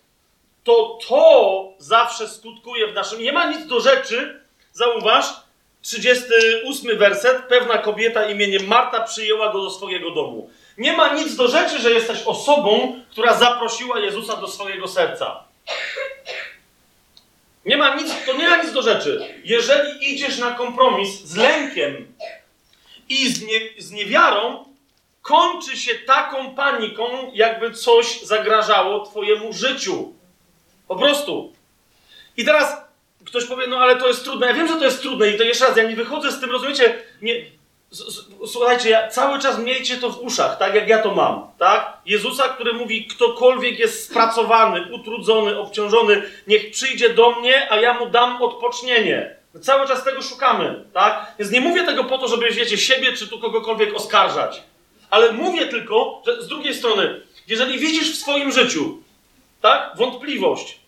to 0.64 0.98
to 1.08 1.68
zawsze 1.78 2.28
skutkuje 2.28 2.86
w 2.86 2.94
naszym. 2.94 3.22
Nie 3.22 3.32
ma 3.32 3.50
nic 3.50 3.66
do 3.66 3.80
rzeczy. 3.80 4.40
Zauważ, 4.72 5.26
38 5.82 6.98
werset. 6.98 7.42
Pewna 7.48 7.78
kobieta 7.78 8.30
imieniem 8.30 8.66
Marta 8.66 9.00
przyjęła 9.00 9.52
go 9.52 9.62
do 9.62 9.70
swojego 9.70 10.10
domu. 10.10 10.50
Nie 10.78 10.92
ma 10.92 11.14
nic 11.14 11.36
do 11.36 11.48
rzeczy, 11.48 11.78
że 11.78 11.90
jesteś 11.90 12.22
osobą, 12.22 13.00
która 13.10 13.34
zaprosiła 13.34 13.98
Jezusa 13.98 14.36
do 14.36 14.48
swojego 14.48 14.88
serca. 14.88 15.44
Nie 17.64 17.76
ma 17.76 17.94
nic, 17.94 18.12
to 18.26 18.36
nie 18.36 18.48
ma 18.48 18.62
nic 18.62 18.72
do 18.72 18.82
rzeczy. 18.82 19.34
Jeżeli 19.44 20.12
idziesz 20.14 20.38
na 20.38 20.50
kompromis 20.50 21.24
z 21.24 21.36
lękiem 21.36 22.14
i 23.08 23.28
z, 23.28 23.42
nie, 23.42 23.60
z 23.78 23.90
niewiarą, 23.90 24.64
kończy 25.22 25.76
się 25.76 25.94
taką 25.94 26.54
paniką, 26.54 27.30
jakby 27.34 27.74
coś 27.74 28.20
zagrażało 28.22 29.06
Twojemu 29.06 29.52
życiu. 29.52 30.12
Po 30.88 30.96
prostu. 30.96 31.52
I 32.36 32.44
teraz 32.44 32.76
ktoś 33.30 33.44
powie, 33.44 33.66
no 33.66 33.78
ale 33.78 33.96
to 33.96 34.08
jest 34.08 34.24
trudne. 34.24 34.46
Ja 34.46 34.54
wiem, 34.54 34.68
że 34.68 34.76
to 34.76 34.84
jest 34.84 35.02
trudne 35.02 35.30
i 35.30 35.38
to 35.38 35.44
jeszcze 35.44 35.64
raz, 35.64 35.76
ja 35.76 35.82
nie 35.82 35.96
wychodzę 35.96 36.32
z 36.32 36.40
tym, 36.40 36.50
rozumiecie? 36.50 36.94
Nie, 37.22 37.34
Słuchajcie, 38.46 38.90
ja, 38.90 39.08
cały 39.08 39.38
czas 39.38 39.58
miejcie 39.58 39.96
to 39.96 40.10
w 40.10 40.22
uszach, 40.22 40.58
tak 40.58 40.74
jak 40.74 40.88
ja 40.88 41.02
to 41.02 41.14
mam, 41.14 41.46
tak? 41.58 41.96
Jezusa, 42.06 42.48
który 42.48 42.72
mówi, 42.72 43.06
ktokolwiek 43.06 43.78
jest 43.78 44.10
spracowany, 44.10 44.92
utrudzony, 44.92 45.58
obciążony, 45.58 46.22
niech 46.46 46.70
przyjdzie 46.70 47.14
do 47.14 47.30
mnie, 47.30 47.72
a 47.72 47.76
ja 47.76 47.94
mu 47.94 48.06
dam 48.06 48.42
odpocznienie. 48.42 49.36
Cały 49.60 49.88
czas 49.88 50.04
tego 50.04 50.22
szukamy, 50.22 50.84
tak? 50.92 51.34
Więc 51.38 51.50
nie 51.50 51.60
mówię 51.60 51.84
tego 51.84 52.04
po 52.04 52.18
to, 52.18 52.28
żeby, 52.28 52.50
wiecie, 52.50 52.78
siebie 52.78 53.12
czy 53.12 53.28
tu 53.28 53.38
kogokolwiek 53.38 53.96
oskarżać. 53.96 54.62
Ale 55.10 55.32
mówię 55.32 55.66
tylko, 55.66 56.22
że 56.26 56.42
z 56.42 56.48
drugiej 56.48 56.74
strony, 56.74 57.20
jeżeli 57.48 57.78
widzisz 57.78 58.12
w 58.12 58.20
swoim 58.20 58.52
życiu, 58.52 59.02
tak, 59.60 59.92
wątpliwość, 59.96 60.78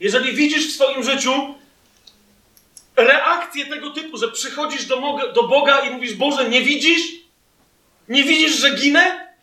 jeżeli 0.00 0.32
widzisz 0.32 0.68
w 0.68 0.74
swoim 0.74 1.02
życiu 1.04 1.54
reakcję 3.04 3.66
tego 3.66 3.90
typu, 3.90 4.18
że 4.18 4.28
przychodzisz 4.28 4.86
do, 4.86 5.18
do 5.34 5.42
Boga 5.42 5.80
i 5.80 5.90
mówisz, 5.90 6.14
Boże, 6.14 6.48
nie 6.48 6.62
widzisz? 6.62 7.02
Nie 8.08 8.24
widzisz, 8.24 8.56
że 8.56 8.70
ginę? 8.70 9.34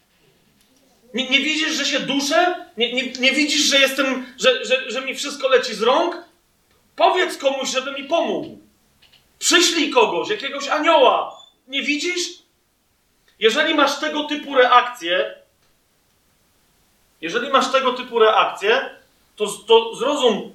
Nie, 1.13 1.29
nie 1.29 1.39
widzisz, 1.39 1.73
że 1.73 1.85
się 1.85 1.99
duszę? 1.99 2.65
Nie, 2.77 2.93
nie, 2.93 3.11
nie 3.11 3.31
widzisz, 3.31 3.61
że 3.61 3.79
jestem, 3.79 4.33
że, 4.39 4.65
że, 4.65 4.91
że 4.91 5.01
mi 5.01 5.15
wszystko 5.15 5.47
leci 5.47 5.75
z 5.75 5.81
rąk? 5.81 6.23
Powiedz 6.95 7.37
komuś, 7.37 7.69
żeby 7.69 7.91
mi 7.91 8.03
pomógł. 8.03 8.57
Przyślij 9.39 9.89
kogoś, 9.89 10.29
jakiegoś 10.29 10.67
anioła. 10.67 11.37
Nie 11.67 11.83
widzisz? 11.83 12.29
Jeżeli 13.39 13.73
masz 13.73 13.99
tego 13.99 14.23
typu 14.23 14.55
reakcję, 14.55 15.35
jeżeli 17.21 17.49
masz 17.49 17.71
tego 17.71 17.93
typu 17.93 18.19
reakcję, 18.19 18.89
to, 19.35 19.47
to 19.47 19.95
zrozum, 19.95 20.53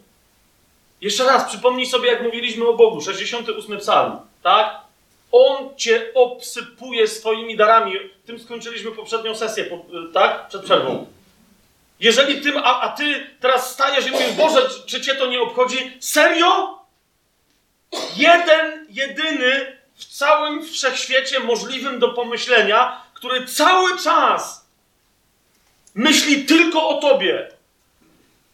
jeszcze 1.05 1.25
raz, 1.25 1.49
przypomnij 1.49 1.87
sobie, 1.87 2.11
jak 2.11 2.23
mówiliśmy 2.23 2.69
o 2.69 2.75
Bogu, 2.75 3.01
68 3.01 3.79
psalm, 3.79 4.17
tak? 4.43 4.81
On 5.33 5.77
cię 5.77 6.15
obsypuje 6.15 7.09
swoimi 7.09 7.57
darami. 7.57 7.93
Tym 8.27 8.39
skończyliśmy 8.39 8.91
poprzednią 8.91 9.35
sesję, 9.35 9.67
tak? 10.15 10.49
Przed 10.49 10.63
przerwą. 10.63 11.07
Jeżeli 12.01 12.41
tym, 12.41 12.57
a, 12.57 12.81
a 12.81 12.89
ty 12.89 13.27
teraz 13.41 13.73
stajesz 13.73 14.07
i 14.07 14.11
mówisz, 14.11 14.33
Boże, 14.33 14.69
czy 14.87 15.01
cię 15.01 15.15
to 15.15 15.27
nie 15.27 15.41
obchodzi? 15.41 15.97
Serio? 16.01 16.79
Jeden, 18.17 18.87
jedyny 18.91 19.79
w 19.95 20.05
całym 20.05 20.67
wszechświecie 20.67 21.41
możliwym 21.41 21.99
do 21.99 22.09
pomyślenia, 22.09 23.03
który 23.15 23.47
cały 23.47 23.99
czas 23.99 24.67
myśli 25.95 26.45
tylko 26.45 26.89
o 26.89 27.01
tobie. 27.01 27.54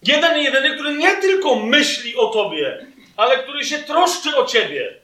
Jeden 0.03 0.39
jedyny, 0.39 0.75
który 0.75 0.95
nie 0.97 1.17
tylko 1.17 1.55
myśli 1.55 2.17
o 2.17 2.27
tobie, 2.27 2.87
ale 3.17 3.39
który 3.39 3.65
się 3.65 3.79
troszczy 3.79 4.37
o 4.37 4.45
ciebie. 4.45 4.95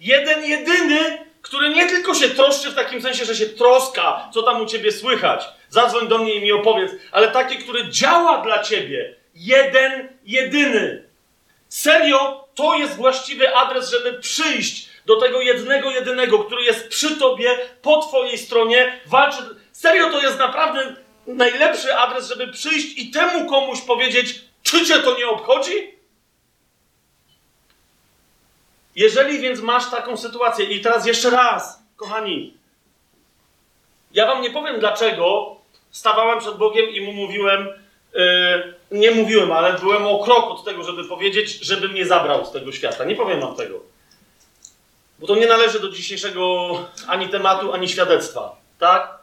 Jeden 0.00 0.44
jedyny, 0.44 1.18
który 1.42 1.68
nie 1.70 1.86
tylko 1.86 2.14
się 2.14 2.28
troszczy 2.30 2.70
w 2.70 2.74
takim 2.74 3.02
sensie, 3.02 3.24
że 3.24 3.36
się 3.36 3.46
troska, 3.46 4.28
co 4.34 4.42
tam 4.42 4.62
u 4.62 4.66
ciebie 4.66 4.92
słychać. 4.92 5.44
Zadzwoń 5.68 6.08
do 6.08 6.18
mnie 6.18 6.34
i 6.34 6.40
mi 6.40 6.52
opowiedz, 6.52 6.92
ale 7.12 7.28
taki, 7.28 7.56
który 7.56 7.88
działa 7.88 8.38
dla 8.38 8.62
ciebie. 8.62 9.14
Jeden 9.34 10.08
jedyny. 10.24 11.04
Serio, 11.68 12.48
to 12.54 12.74
jest 12.74 12.96
właściwy 12.96 13.56
adres, 13.56 13.90
żeby 13.90 14.12
przyjść 14.12 14.88
do 15.06 15.16
tego 15.16 15.40
jednego, 15.40 15.90
jedynego, 15.90 16.38
który 16.38 16.62
jest 16.62 16.88
przy 16.88 17.16
tobie, 17.16 17.58
po 17.82 18.02
twojej 18.02 18.38
stronie, 18.38 19.00
walczy. 19.06 19.42
Serio, 19.72 20.10
to 20.10 20.22
jest 20.22 20.38
naprawdę 20.38 20.96
najlepszy 21.26 21.96
adres, 21.96 22.28
żeby 22.28 22.48
przyjść 22.48 22.98
i 22.98 23.10
temu 23.10 23.50
komuś 23.50 23.80
powiedzieć, 23.80 24.44
czy 24.62 24.86
cię 24.86 24.98
to 24.98 25.18
nie 25.18 25.26
obchodzi? 25.26 25.94
Jeżeli 28.96 29.38
więc 29.38 29.60
masz 29.60 29.90
taką 29.90 30.16
sytuację, 30.16 30.64
i 30.64 30.80
teraz 30.80 31.06
jeszcze 31.06 31.30
raz, 31.30 31.82
kochani, 31.96 32.54
ja 34.14 34.26
wam 34.26 34.42
nie 34.42 34.50
powiem 34.50 34.80
dlaczego 34.80 35.56
stawałem 35.90 36.38
przed 36.38 36.56
Bogiem 36.56 36.90
i 36.90 37.00
mu 37.00 37.12
mówiłem, 37.12 37.68
yy, 38.14 38.74
nie 38.90 39.10
mówiłem, 39.10 39.52
ale 39.52 39.78
byłem 39.78 40.06
o 40.06 40.24
krok 40.24 40.50
od 40.50 40.64
tego, 40.64 40.82
żeby 40.82 41.04
powiedzieć, 41.04 41.58
żeby 41.60 41.88
mnie 41.88 42.06
zabrał 42.06 42.46
z 42.46 42.52
tego 42.52 42.72
świata. 42.72 43.04
Nie 43.04 43.16
powiem 43.16 43.40
wam 43.40 43.56
tego. 43.56 43.80
Bo 45.18 45.26
to 45.26 45.36
nie 45.36 45.46
należy 45.46 45.80
do 45.80 45.88
dzisiejszego 45.88 46.68
ani 47.06 47.28
tematu, 47.28 47.72
ani 47.72 47.88
świadectwa. 47.88 48.56
Tak? 48.78 49.21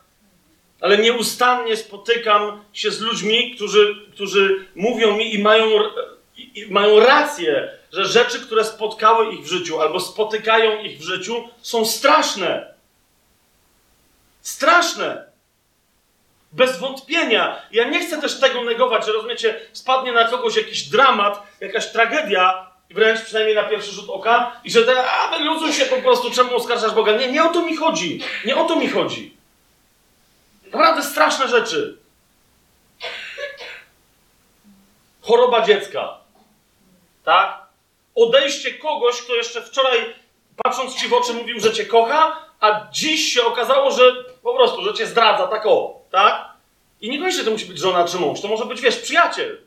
Ale 0.82 0.98
nieustannie 0.98 1.78
spotykam 1.78 2.63
się 2.74 2.92
z 2.92 3.00
ludźmi, 3.00 3.56
którzy, 3.56 3.96
którzy 4.13 4.65
mówią 4.76 5.18
mi 5.18 5.36
i 5.36 5.39
mają, 5.39 5.65
i 6.38 6.65
mają 6.70 7.00
rację, 7.00 7.72
że 7.92 8.06
rzeczy, 8.06 8.39
które 8.39 8.63
spotkały 8.63 9.34
ich 9.34 9.39
w 9.39 9.48
życiu 9.48 9.82
albo 9.82 10.00
spotykają 10.00 10.84
ich 10.84 11.00
w 11.00 11.02
życiu, 11.02 11.50
są 11.62 11.86
straszne. 11.86 12.74
Straszne. 14.42 15.30
Bez 16.52 16.80
wątpienia. 16.80 17.62
Ja 17.72 17.89
nie 17.89 18.00
chcę 18.00 18.22
też 18.22 18.39
tego 18.39 18.63
negować, 18.63 19.06
że 19.06 19.12
rozumiecie, 19.12 19.60
spadnie 19.74 20.12
na 20.12 20.28
kogoś 20.28 20.56
jakiś 20.56 20.84
dramat, 20.84 21.44
jakaś 21.62 21.92
tragedia, 21.92 22.72
wręcz 22.89 23.22
przynajmniej 23.22 23.56
na 23.56 23.63
pierwszy 23.63 23.92
rzut 23.92 24.10
oka, 24.10 24.62
i 24.63 24.72
że 24.72 24.84
te, 24.84 25.12
a 25.12 25.38
wyluzuj 25.38 25.74
się 25.74 25.86
po 25.86 26.02
prostu, 26.02 26.32
czemu 26.32 26.56
oskarżasz 26.56 26.92
Boga. 26.92 27.18
Nie, 27.18 27.32
nie 27.32 27.44
o 27.44 27.54
to 27.54 27.62
mi 27.62 27.76
chodzi. 27.76 28.22
Nie 28.46 28.56
o 28.58 28.65
to 28.65 28.76
mi 28.76 28.89
chodzi. 28.89 29.38
Naprawdę 30.73 31.03
straszne 31.03 31.47
rzeczy. 31.47 31.97
Choroba 35.21 35.62
dziecka. 35.62 36.17
Tak? 37.23 37.62
Odejście 38.15 38.73
kogoś, 38.73 39.21
kto 39.21 39.36
jeszcze 39.36 39.62
wczoraj, 39.62 40.15
patrząc 40.63 40.95
ci 40.95 41.08
w 41.08 41.13
oczy, 41.13 41.34
mówił, 41.34 41.60
że 41.60 41.73
cię 41.73 41.86
kocha, 41.86 42.45
a 42.60 42.88
dziś 42.91 43.34
się 43.34 43.43
okazało, 43.43 43.91
że 43.91 44.23
po 44.43 44.53
prostu, 44.53 44.84
że 44.84 44.93
cię 44.93 45.08
zdradza, 45.08 45.47
tak 45.47 45.65
o, 45.65 46.01
tak? 46.12 46.49
I 47.01 47.10
niekoniecznie 47.10 47.43
to 47.43 47.51
musi 47.51 47.65
być 47.65 47.79
żona 47.79 48.08
czy 48.08 48.17
mąż, 48.17 48.41
to 48.41 48.47
może 48.47 48.65
być, 48.65 48.82
wiesz, 48.82 48.97
przyjaciel, 48.97 49.62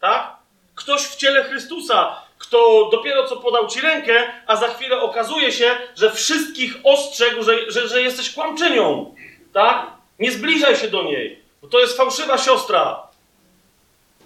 tak? 0.00 0.36
Ktoś 0.74 1.02
w 1.02 1.16
ciele 1.16 1.44
Chrystusa, 1.44 2.22
kto 2.38 2.88
dopiero 2.92 3.28
co 3.28 3.36
podał 3.36 3.66
ci 3.66 3.80
rękę, 3.80 4.32
a 4.46 4.56
za 4.56 4.68
chwilę 4.68 5.00
okazuje 5.00 5.52
się, 5.52 5.78
że 5.96 6.12
wszystkich 6.12 6.76
ostrzegł, 6.84 7.42
że, 7.42 7.70
że, 7.70 7.88
że 7.88 8.02
jesteś 8.02 8.34
kłamczynią, 8.34 9.14
tak? 9.52 9.95
Nie 10.18 10.32
zbliżaj 10.32 10.76
się 10.76 10.88
do 10.88 11.02
niej, 11.02 11.42
bo 11.62 11.68
to 11.68 11.80
jest 11.80 11.96
fałszywa 11.96 12.38
siostra. 12.38 13.06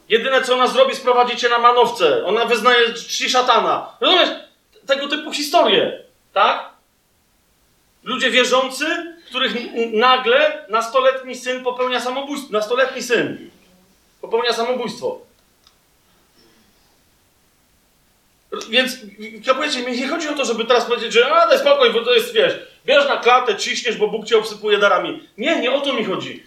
Jedyne, 0.08 0.42
co 0.42 0.54
ona 0.54 0.66
zrobi, 0.66 0.96
sprowadzi 0.96 1.36
cię 1.36 1.48
na 1.48 1.58
manowce. 1.58 2.24
Ona 2.24 2.44
wyznaje 2.44 2.94
czci 2.94 3.30
szatana. 3.30 3.96
Rozumiesz? 4.00 4.28
Tego 4.86 5.08
typu 5.08 5.32
historie, 5.32 6.02
tak? 6.32 6.68
Ludzie 8.04 8.30
wierzący, 8.30 9.16
których 9.26 9.52
nagle 9.92 10.66
nastoletni 10.68 11.36
syn 11.36 11.64
popełnia 11.64 12.00
samobójstwo. 12.00 12.52
Nastoletni 12.52 13.02
syn 13.02 13.50
popełnia 14.20 14.52
samobójstwo. 14.52 15.20
Więc 18.70 18.96
kapujecie, 19.46 19.82
mi 19.82 19.92
nie 19.92 20.08
chodzi 20.08 20.28
o 20.28 20.34
to, 20.34 20.44
żeby 20.44 20.64
teraz 20.64 20.84
powiedzieć, 20.84 21.12
że 21.12 21.32
a 21.32 21.46
daj 21.46 21.58
spokój, 21.58 21.92
bo 21.92 22.04
to 22.04 22.14
jest, 22.14 22.32
wiesz, 22.32 22.54
bierz 22.86 23.08
na 23.08 23.16
klatę, 23.16 23.56
ciśniesz, 23.56 23.96
bo 23.96 24.08
Bóg 24.08 24.26
cię 24.26 24.38
obsypuje 24.38 24.78
darami. 24.78 25.28
Nie, 25.38 25.60
nie 25.60 25.72
o 25.72 25.80
to 25.80 25.92
mi 25.92 26.04
chodzi. 26.04 26.42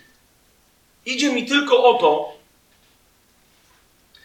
Idzie 1.06 1.34
mi 1.34 1.46
tylko 1.46 1.84
o 1.84 1.94
to, 1.94 2.34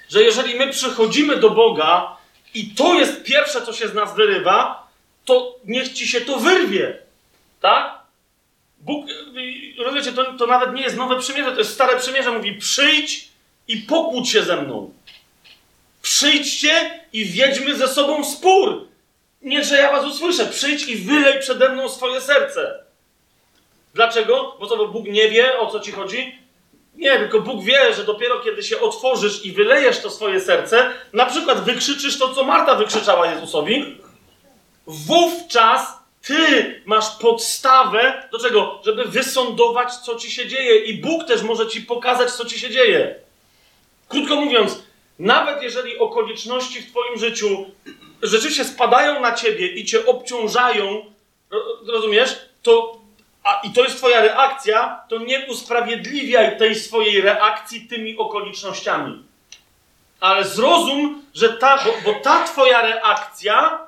że 0.08 0.22
jeżeli 0.22 0.54
my 0.54 0.70
przychodzimy 0.70 1.36
do 1.36 1.50
Boga 1.50 2.16
i 2.54 2.74
to 2.74 2.94
jest 2.94 3.22
pierwsze, 3.22 3.62
co 3.62 3.72
się 3.72 3.88
z 3.88 3.94
nas 3.94 4.16
wyrywa, 4.16 4.88
to 5.24 5.54
niech 5.64 5.92
ci 5.92 6.08
się 6.08 6.20
to 6.20 6.38
wyrwie. 6.38 6.98
Tak? 7.60 7.98
Bóg, 8.80 9.06
rozumiecie, 9.78 10.12
to, 10.12 10.32
to 10.32 10.46
nawet 10.46 10.74
nie 10.74 10.82
jest 10.82 10.96
nowe 10.96 11.18
przymierze, 11.18 11.52
to 11.52 11.58
jest 11.58 11.74
stare 11.74 11.98
przymierze. 11.98 12.32
Mówi, 12.32 12.54
przyjdź 12.54 13.28
i 13.68 13.76
pokłóć 13.76 14.28
się 14.28 14.42
ze 14.42 14.56
mną. 14.56 14.92
Przyjdźcie 16.02 17.00
i 17.12 17.24
wiedźmy 17.24 17.76
ze 17.76 17.88
sobą 17.88 18.24
spór. 18.24 18.87
Niechże 19.42 19.76
ja 19.76 19.92
was 19.92 20.04
usłyszę. 20.04 20.46
Przyjdź 20.46 20.88
i 20.88 20.96
wylej 20.96 21.40
przede 21.40 21.68
mną 21.68 21.88
swoje 21.88 22.20
serce. 22.20 22.84
Dlaczego? 23.94 24.56
Bo 24.60 24.66
co, 24.66 24.76
bo 24.76 24.88
Bóg 24.88 25.06
nie 25.06 25.28
wie, 25.28 25.58
o 25.58 25.70
co 25.70 25.80
ci 25.80 25.92
chodzi? 25.92 26.38
Nie, 26.94 27.18
tylko 27.18 27.40
Bóg 27.40 27.64
wie, 27.64 27.94
że 27.94 28.04
dopiero 28.04 28.40
kiedy 28.40 28.62
się 28.62 28.80
otworzysz 28.80 29.44
i 29.44 29.52
wylejesz 29.52 30.00
to 30.00 30.10
swoje 30.10 30.40
serce, 30.40 30.90
na 31.12 31.26
przykład 31.26 31.64
wykrzyczysz 31.64 32.18
to, 32.18 32.34
co 32.34 32.44
Marta 32.44 32.74
wykrzyczała 32.74 33.34
Jezusowi, 33.34 33.98
wówczas 34.86 35.98
ty 36.22 36.82
masz 36.86 37.10
podstawę 37.10 38.28
do 38.32 38.38
czego? 38.38 38.80
Żeby 38.84 39.04
wysądować, 39.04 39.94
co 39.94 40.14
ci 40.14 40.30
się 40.30 40.46
dzieje, 40.46 40.76
i 40.84 40.94
Bóg 41.00 41.24
też 41.24 41.42
może 41.42 41.66
ci 41.66 41.80
pokazać, 41.80 42.30
co 42.30 42.44
ci 42.44 42.60
się 42.60 42.70
dzieje. 42.70 43.14
Krótko 44.08 44.36
mówiąc, 44.36 44.82
nawet 45.18 45.62
jeżeli 45.62 45.98
okoliczności 45.98 46.82
w 46.82 46.90
Twoim 46.90 47.18
życiu 47.18 47.66
rzeczywiście 48.22 48.64
spadają 48.64 49.20
na 49.20 49.32
Ciebie 49.32 49.66
i 49.66 49.84
Cię 49.84 50.06
obciążają, 50.06 51.04
rozumiesz, 51.86 52.38
to 52.62 52.98
a, 53.44 53.60
i 53.64 53.72
to 53.72 53.84
jest 53.84 53.96
Twoja 53.96 54.22
reakcja, 54.22 55.00
to 55.08 55.18
nie 55.18 55.46
usprawiedliwiaj 55.46 56.58
tej 56.58 56.74
swojej 56.74 57.20
reakcji 57.20 57.88
tymi 57.88 58.18
okolicznościami. 58.18 59.24
Ale 60.20 60.44
zrozum, 60.44 61.22
że 61.34 61.48
ta, 61.48 61.84
bo, 61.84 62.12
bo 62.12 62.20
ta 62.20 62.44
Twoja 62.44 62.82
reakcja 62.82 63.78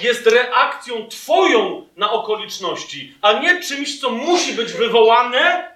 jest 0.00 0.26
reakcją 0.26 1.08
Twoją 1.08 1.88
na 1.96 2.12
okoliczności, 2.12 3.14
a 3.22 3.32
nie 3.32 3.62
czymś, 3.62 4.00
co 4.00 4.10
musi 4.10 4.52
być 4.52 4.72
wywołane 4.72 5.74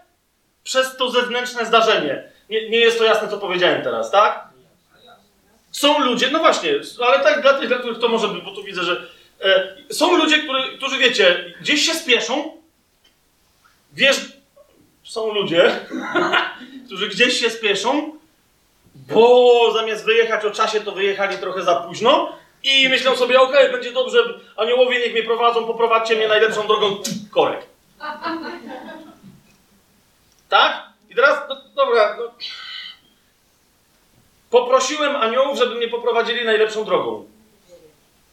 przez 0.65 0.97
to 0.97 1.11
zewnętrzne 1.11 1.67
zdarzenie. 1.67 2.23
Nie, 2.51 2.71
nie 2.71 2.79
jest 2.79 2.99
to 2.99 3.05
jasne, 3.05 3.29
co 3.29 3.39
powiedziałem 3.39 3.83
teraz, 3.83 4.11
tak? 4.11 4.48
Są 5.79 5.99
ludzie, 5.99 6.31
no 6.31 6.39
właśnie, 6.39 6.71
ale 7.07 7.21
tak 7.21 7.43
dla 7.43 7.55
tych, 7.55 7.69
dla 7.69 7.79
których 7.79 7.99
to 7.99 8.09
może 8.09 8.29
być, 8.29 8.45
bo 8.45 8.51
tu 8.51 8.65
widzę, 8.65 8.85
że 8.85 9.07
e, 9.41 9.77
są 9.91 10.17
ludzie, 10.17 10.39
który, 10.39 10.77
którzy 10.77 10.99
wiecie, 10.99 11.55
gdzieś 11.61 11.87
się 11.87 11.95
spieszą, 11.95 12.63
wiesz, 13.93 14.17
są 15.05 15.33
ludzie, 15.33 15.81
którzy 16.87 17.09
gdzieś 17.09 17.41
się 17.41 17.51
spieszą, 17.51 18.19
bo 18.95 19.73
zamiast 19.73 20.05
wyjechać 20.05 20.45
o 20.45 20.51
czasie, 20.51 20.81
to 20.81 20.93
wyjechali 20.93 21.39
trochę 21.39 21.63
za 21.63 21.77
późno 21.77 22.33
i 22.63 22.89
myślą 22.89 23.17
sobie, 23.17 23.41
okej, 23.41 23.73
będzie 23.73 23.93
dobrze, 23.93 24.19
aniołowie 24.57 24.99
niech 24.99 25.13
mnie 25.13 25.23
prowadzą, 25.23 25.67
poprowadźcie 25.67 26.17
mnie 26.17 26.29
najlepszą 26.29 26.67
drogą, 26.67 27.03
korek. 27.31 27.67
Tak? 30.49 30.83
I 31.11 31.15
teraz, 31.15 31.49
no, 31.49 31.57
dobra, 31.77 32.17
no. 32.19 32.33
Poprosiłem 34.51 35.17
aniołów, 35.17 35.59
żeby 35.59 35.75
mnie 35.75 35.89
poprowadzili 35.89 36.45
najlepszą 36.45 36.85
drogą. 36.85 37.27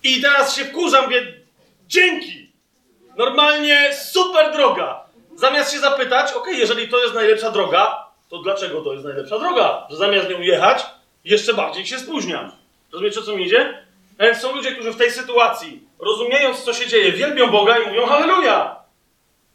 I 0.04 0.22
teraz 0.22 0.56
się 0.56 0.66
wkurzam, 0.66 1.04
mówię, 1.04 1.34
dzięki! 1.88 2.52
Normalnie 3.18 3.94
super 3.94 4.54
droga! 4.54 5.06
Zamiast 5.36 5.74
się 5.74 5.80
zapytać, 5.80 6.32
ok, 6.34 6.48
jeżeli 6.48 6.88
to 6.88 7.04
jest 7.04 7.14
najlepsza 7.14 7.52
droga, 7.52 8.06
to 8.30 8.38
dlaczego 8.38 8.82
to 8.82 8.94
jest 8.94 9.06
najlepsza 9.06 9.40
droga? 9.40 9.88
Że 9.90 9.98
zamiast 9.98 10.30
nią 10.30 10.40
jechać, 10.40 10.86
jeszcze 11.26 11.54
bardziej 11.54 11.86
się 11.86 12.00
spóźniam. 12.00 12.52
Rozumiecie, 12.92 13.22
co 13.22 13.36
mi 13.36 13.46
idzie? 13.46 13.86
Więc 14.20 14.38
są 14.38 14.56
ludzie, 14.56 14.72
którzy 14.72 14.92
w 14.92 14.98
tej 14.98 15.12
sytuacji, 15.12 15.80
rozumiejąc, 16.00 16.64
co 16.64 16.74
się 16.74 16.88
dzieje, 16.88 17.12
wielbią 17.12 17.48
Boga 17.48 17.78
i 17.78 17.88
mówią 17.88 18.06
Halleluja! 18.06 18.76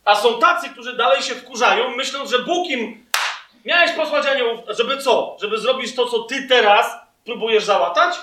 A 0.04 0.16
są 0.16 0.38
tacy, 0.38 0.68
którzy 0.68 0.96
dalej 0.96 1.22
się 1.22 1.34
wkurzają, 1.34 1.96
myśląc, 1.96 2.30
że 2.30 2.38
Bóg 2.38 2.70
im 2.70 3.06
miałeś 3.64 3.92
posłać 3.92 4.26
aniołów, 4.26 4.60
żeby 4.68 4.98
co? 4.98 5.36
Żeby 5.40 5.58
zrobić 5.58 5.94
to, 5.94 6.06
co 6.06 6.18
ty 6.22 6.48
teraz 6.48 6.96
próbujesz 7.24 7.64
załatać? 7.64 8.16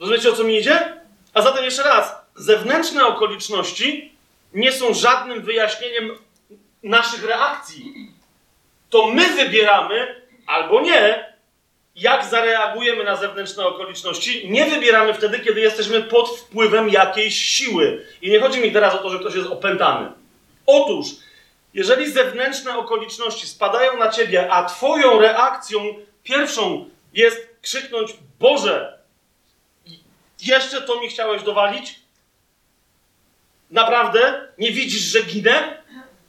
Rozumiecie, 0.00 0.30
o 0.30 0.32
co 0.32 0.44
mi 0.44 0.58
idzie? 0.58 1.02
A 1.34 1.42
zatem 1.42 1.64
jeszcze 1.64 1.82
raz, 1.82 2.14
zewnętrzne 2.34 3.06
okoliczności 3.06 4.12
nie 4.54 4.72
są 4.72 4.94
żadnym 4.94 5.42
wyjaśnieniem 5.42 6.18
naszych 6.82 7.24
reakcji. 7.24 8.12
To 8.90 9.06
my 9.06 9.28
wybieramy, 9.28 10.22
albo 10.46 10.80
nie, 10.80 11.32
jak 11.96 12.24
zareagujemy 12.24 13.04
na 13.04 13.16
zewnętrzne 13.16 13.66
okoliczności. 13.66 14.50
Nie 14.50 14.66
wybieramy 14.66 15.14
wtedy, 15.14 15.40
kiedy 15.40 15.60
jesteśmy 15.60 16.02
pod 16.02 16.38
wpływem 16.38 16.88
jakiejś 16.88 17.34
siły. 17.34 18.06
I 18.22 18.30
nie 18.30 18.40
chodzi 18.40 18.60
mi 18.60 18.72
teraz 18.72 18.94
o 18.94 18.98
to, 18.98 19.10
że 19.10 19.18
ktoś 19.18 19.34
jest 19.34 19.50
opętany. 19.50 20.12
Otóż, 20.66 21.06
jeżeli 21.74 22.12
zewnętrzne 22.12 22.78
okoliczności 22.78 23.46
spadają 23.46 23.98
na 23.98 24.08
ciebie, 24.08 24.52
a 24.52 24.64
twoją 24.64 25.20
reakcją 25.20 25.80
pierwszą 26.22 26.88
jest 27.12 27.48
krzyknąć: 27.62 28.14
Boże, 28.38 28.98
jeszcze 30.42 30.82
to 30.82 31.00
mi 31.00 31.08
chciałeś 31.08 31.42
dowalić? 31.42 32.00
Naprawdę? 33.70 34.48
Nie 34.58 34.72
widzisz, 34.72 35.02
że 35.02 35.22
ginę? 35.22 35.82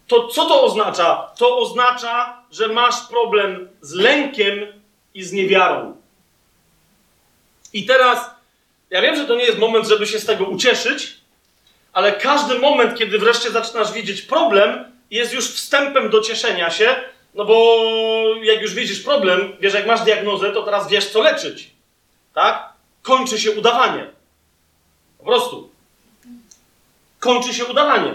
To 0.07 0.27
co 0.27 0.45
to 0.45 0.63
oznacza? 0.63 1.31
To 1.37 1.57
oznacza, 1.57 2.43
że 2.51 2.67
masz 2.67 3.07
problem 3.09 3.69
z 3.81 3.93
lękiem 3.93 4.81
i 5.13 5.23
z 5.23 5.31
niewiarą. 5.31 5.97
I 7.73 7.85
teraz, 7.85 8.29
ja 8.89 9.01
wiem, 9.01 9.15
że 9.15 9.25
to 9.25 9.35
nie 9.35 9.43
jest 9.43 9.57
moment, 9.57 9.87
żeby 9.87 10.07
się 10.07 10.19
z 10.19 10.25
tego 10.25 10.45
ucieszyć, 10.45 11.17
ale 11.93 12.11
każdy 12.11 12.59
moment, 12.59 12.97
kiedy 12.97 13.19
wreszcie 13.19 13.51
zaczynasz 13.51 13.91
widzieć 13.91 14.21
problem, 14.21 14.92
jest 15.11 15.33
już 15.33 15.51
wstępem 15.51 16.09
do 16.09 16.21
cieszenia 16.21 16.71
się, 16.71 16.95
no 17.33 17.45
bo 17.45 17.85
jak 18.41 18.61
już 18.61 18.73
widzisz 18.73 18.99
problem, 18.99 19.57
wiesz, 19.59 19.73
jak 19.73 19.87
masz 19.87 20.01
diagnozę, 20.01 20.51
to 20.51 20.63
teraz 20.63 20.89
wiesz, 20.89 21.09
co 21.09 21.21
leczyć. 21.21 21.69
Tak? 22.33 22.73
Kończy 23.01 23.39
się 23.39 23.51
udawanie. 23.51 24.07
Po 25.17 25.23
prostu. 25.23 25.71
Kończy 27.19 27.53
się 27.53 27.65
udawanie. 27.65 28.13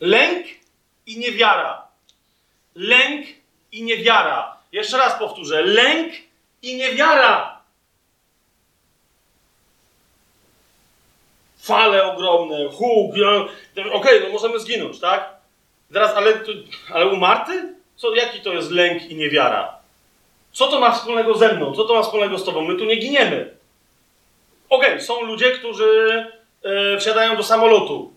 Lęk 0.00 0.46
i 1.06 1.18
niewiara. 1.18 1.88
Lęk 2.74 3.26
i 3.72 3.82
niewiara. 3.82 4.56
Jeszcze 4.72 4.98
raz 4.98 5.18
powtórzę. 5.18 5.62
Lęk 5.62 6.12
i 6.62 6.76
niewiara. 6.76 7.59
Fale 11.70 12.12
ogromne, 12.12 12.68
huk. 12.68 13.10
Okej, 13.12 13.92
okay, 13.92 14.20
no 14.20 14.28
możemy 14.28 14.60
zginąć, 14.60 15.00
tak? 15.00 15.30
Teraz, 15.92 16.16
ale, 16.16 16.32
ale 16.92 17.06
umarty? 17.06 17.74
Co, 17.96 18.14
jaki 18.14 18.40
to 18.40 18.52
jest 18.52 18.70
lęk 18.70 19.10
i 19.10 19.16
niewiara? 19.16 19.74
Co 20.52 20.66
to 20.66 20.80
ma 20.80 20.92
wspólnego 20.92 21.34
ze 21.34 21.52
mną? 21.52 21.72
Co 21.72 21.84
to 21.84 21.94
ma 21.94 22.02
wspólnego 22.02 22.38
z 22.38 22.44
tobą? 22.44 22.64
My 22.64 22.74
tu 22.74 22.84
nie 22.84 22.96
giniemy. 22.96 23.54
Okej, 24.70 24.88
okay, 24.88 25.00
są 25.00 25.20
ludzie, 25.20 25.50
którzy 25.50 26.26
e, 26.62 26.98
wsiadają 26.98 27.36
do 27.36 27.42
samolotu 27.42 28.12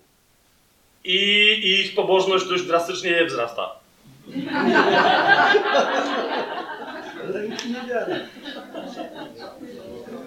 i, 1.03 1.17
i 1.63 1.79
ich 1.79 1.95
pobożność 1.95 2.45
dość 2.45 2.63
drastycznie 2.63 3.25
wzrasta. 3.25 3.69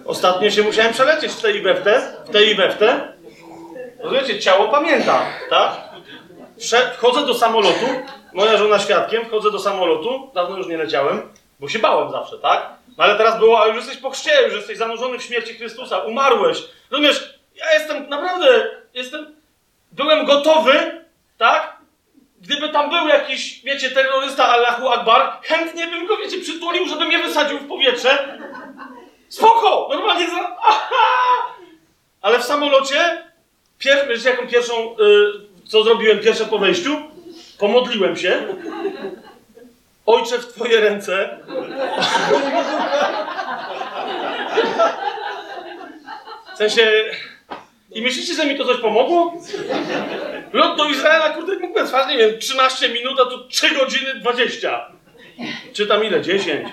Ostatnio 0.05 0.51
się 0.51 0.63
musiałem 0.63 0.93
przelecieć 0.93 1.31
w 1.31 1.41
tej 1.41 1.57
i 2.51 2.55
we 2.55 2.69
w 2.71 2.77
te, 2.77 3.13
Rozumiecie, 3.99 4.39
ciało 4.39 4.67
pamięta, 4.67 5.25
tak? 5.49 5.71
Wchodzę 6.97 7.25
do 7.25 7.33
samolotu, 7.33 7.85
moja 8.33 8.57
żona 8.57 8.79
świadkiem, 8.79 9.25
wchodzę 9.25 9.51
do 9.51 9.59
samolotu, 9.59 10.31
dawno 10.33 10.57
już 10.57 10.67
nie 10.67 10.77
leciałem, 10.77 11.33
bo 11.59 11.67
się 11.67 11.79
bałem 11.79 12.11
zawsze, 12.11 12.37
tak? 12.37 12.69
No 12.97 13.03
ale 13.03 13.15
teraz 13.15 13.39
było, 13.39 13.61
a 13.61 13.67
już 13.67 13.75
jesteś 13.75 13.97
po 13.97 14.09
chrzcie, 14.09 14.41
już 14.45 14.53
jesteś 14.53 14.77
zanurzony 14.77 15.19
w 15.19 15.23
śmierci 15.23 15.53
Chrystusa, 15.53 15.97
umarłeś. 15.97 16.63
Rozumiesz, 16.91 17.39
ja 17.55 17.73
jestem 17.73 18.09
naprawdę, 18.09 18.69
jestem, 18.93 19.35
byłem 19.91 20.25
gotowy, 20.25 21.05
tak? 21.37 21.77
Gdyby 22.41 22.69
tam 22.69 22.89
był 22.89 23.07
jakiś, 23.07 23.61
wiecie, 23.61 23.91
terrorysta 23.91 24.47
Allahu 24.47 24.87
Akbar, 24.87 25.37
chętnie 25.43 25.87
bym 25.87 26.07
go, 26.07 26.17
wiecie, 26.17 26.41
przytulił, 26.41 26.87
żeby 26.87 27.05
mnie 27.05 27.19
wysadził 27.19 27.59
w 27.59 27.67
powietrze. 27.67 28.39
Spoko! 29.29 29.87
Normalnie 29.89 30.27
za... 30.29 30.55
Aha! 30.63 30.95
Ale 32.21 32.39
w 32.39 32.43
samolocie, 32.43 33.26
pier... 33.79 34.07
wiecie, 34.09 34.29
jaką 34.29 34.47
pierwszą, 34.47 34.95
yy, 34.99 35.33
co 35.67 35.83
zrobiłem 35.83 36.19
pierwsze 36.19 36.45
po 36.45 36.59
wejściu? 36.59 36.97
Pomodliłem 37.59 38.17
się. 38.17 38.43
Ojcze, 40.05 40.39
w 40.39 40.53
Twoje 40.53 40.81
ręce. 40.81 41.37
W 46.53 46.57
sensie... 46.57 46.91
I 47.91 48.01
myślicie, 48.01 48.33
że 48.33 48.45
mi 48.45 48.57
to 48.57 48.65
coś 48.65 48.77
pomogło? 48.77 49.41
Lot 50.53 50.77
do 50.77 50.85
Izraela, 50.85 51.29
kurde, 51.29 51.59
mógłbym 51.59 51.85
trwać, 51.85 52.07
nie 52.09 52.17
wiem, 52.17 52.39
13 52.39 52.89
minut, 52.89 53.19
a 53.19 53.25
tu 53.25 53.47
3 53.47 53.75
godziny 53.75 54.15
20. 54.15 54.91
Czy 55.73 55.87
tam 55.87 56.03
ile? 56.03 56.21
10. 56.21 56.69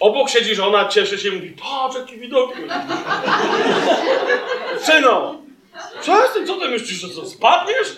Obok 0.00 0.30
siedzi 0.30 0.54
żona, 0.54 0.88
cieszy 0.88 1.18
się, 1.18 1.30
mówi, 1.30 1.50
patrz, 1.50 1.96
jaki 1.96 2.16
widok. 2.18 2.52
Syno, 4.80 5.34
przestań, 6.00 6.46
co 6.46 6.56
ty 6.56 6.68
myślisz, 6.68 6.98
że 7.00 7.08
co, 7.08 7.26
spadniesz? 7.26 7.96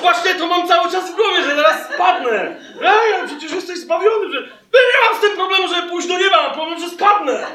Właśnie 0.00 0.34
to 0.34 0.46
mam 0.46 0.68
cały 0.68 0.92
czas 0.92 1.10
w 1.10 1.16
głowie, 1.16 1.42
że 1.42 1.56
zaraz 1.56 1.94
spadnę. 1.94 2.56
Ej, 2.82 3.14
ale 3.14 3.28
przecież 3.28 3.52
jesteś 3.52 3.78
zbawiony, 3.78 4.32
że... 4.32 4.40
Ja 4.72 4.80
nie 4.80 5.10
mam 5.10 5.18
z 5.18 5.20
tym 5.20 5.36
problemu, 5.36 5.68
żeby 5.68 5.88
pójść 5.88 6.08
do 6.08 6.18
nieba, 6.18 6.42
mam 6.42 6.52
problem, 6.52 6.80
że 6.80 6.88
spadnę. 6.88 7.46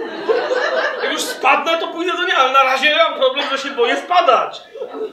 Jak 1.03 1.11
już 1.13 1.21
spadnę, 1.21 1.77
to 1.77 1.87
pójdę 1.87 2.11
do 2.11 2.23
nieba, 2.23 2.37
ale 2.37 2.53
na 2.53 2.63
razie 2.63 2.95
mam 2.95 3.19
problem, 3.19 3.45
że 3.51 3.57
się 3.57 3.69
boję 3.69 3.97
spadać. 3.97 4.61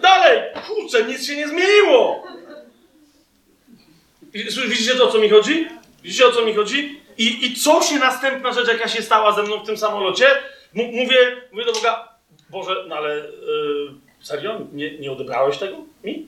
Dalej, 0.01 0.43
kurczę, 0.67 1.03
nic 1.05 1.27
się 1.27 1.37
nie 1.37 1.49
zmieniło. 1.49 2.25
Widzicie 4.69 4.95
to, 4.95 5.09
o 5.09 5.13
co 5.13 5.19
mi 5.19 5.29
chodzi? 5.29 5.69
Widzicie, 6.05 6.27
o 6.27 6.33
co 6.33 6.43
mi 6.43 6.55
chodzi? 6.55 7.01
I, 7.19 7.47
I 7.47 7.57
co 7.57 7.83
się 7.83 7.95
następna 7.95 8.53
rzecz, 8.53 8.69
jaka 8.69 8.89
się 8.89 9.03
stała 9.03 9.33
ze 9.33 9.43
mną 9.43 9.61
w 9.61 9.67
tym 9.67 9.77
samolocie? 9.77 10.27
M 10.77 10.87
mówię, 10.93 11.43
mówię 11.53 11.65
do 11.65 11.73
Boga, 11.73 12.09
Boże, 12.51 12.85
no 12.89 12.97
ale 12.97 13.17
yy, 13.17 13.95
serio? 14.21 14.61
Nie, 14.73 14.99
nie 14.99 15.13
odebrałeś 15.13 15.59
tego 15.59 15.77
mi? 16.05 16.27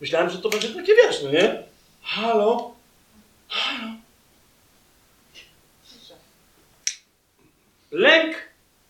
Myślałem, 0.00 0.30
że 0.30 0.38
to 0.38 0.48
będzie 0.48 0.68
takie, 0.68 0.94
wiesz, 0.94 1.22
no 1.22 1.30
nie? 1.30 1.62
Halo? 2.02 2.74
Halo? 3.48 3.92
Lęk 7.90 8.36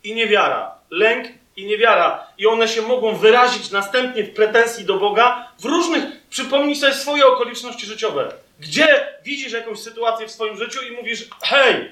i 0.04 0.14
niewiara. 0.14 0.74
Lęk 0.90 1.28
i 1.56 1.66
niewiara. 1.66 2.26
I 2.38 2.46
one 2.46 2.68
się 2.68 2.82
mogą 2.82 3.16
wyrazić 3.16 3.70
następnie 3.70 4.24
w 4.24 4.34
pretensji 4.34 4.84
do 4.84 4.98
Boga 4.98 5.52
w 5.58 5.64
różnych... 5.64 6.04
Przypomnij 6.30 6.76
sobie 6.76 6.94
swoje 6.94 7.26
okoliczności 7.26 7.86
życiowe. 7.86 8.32
Gdzie 8.58 9.18
widzisz 9.24 9.52
jakąś 9.52 9.78
sytuację 9.78 10.28
w 10.28 10.30
swoim 10.30 10.56
życiu 10.56 10.82
i 10.82 10.90
mówisz, 10.90 11.28
hej, 11.42 11.90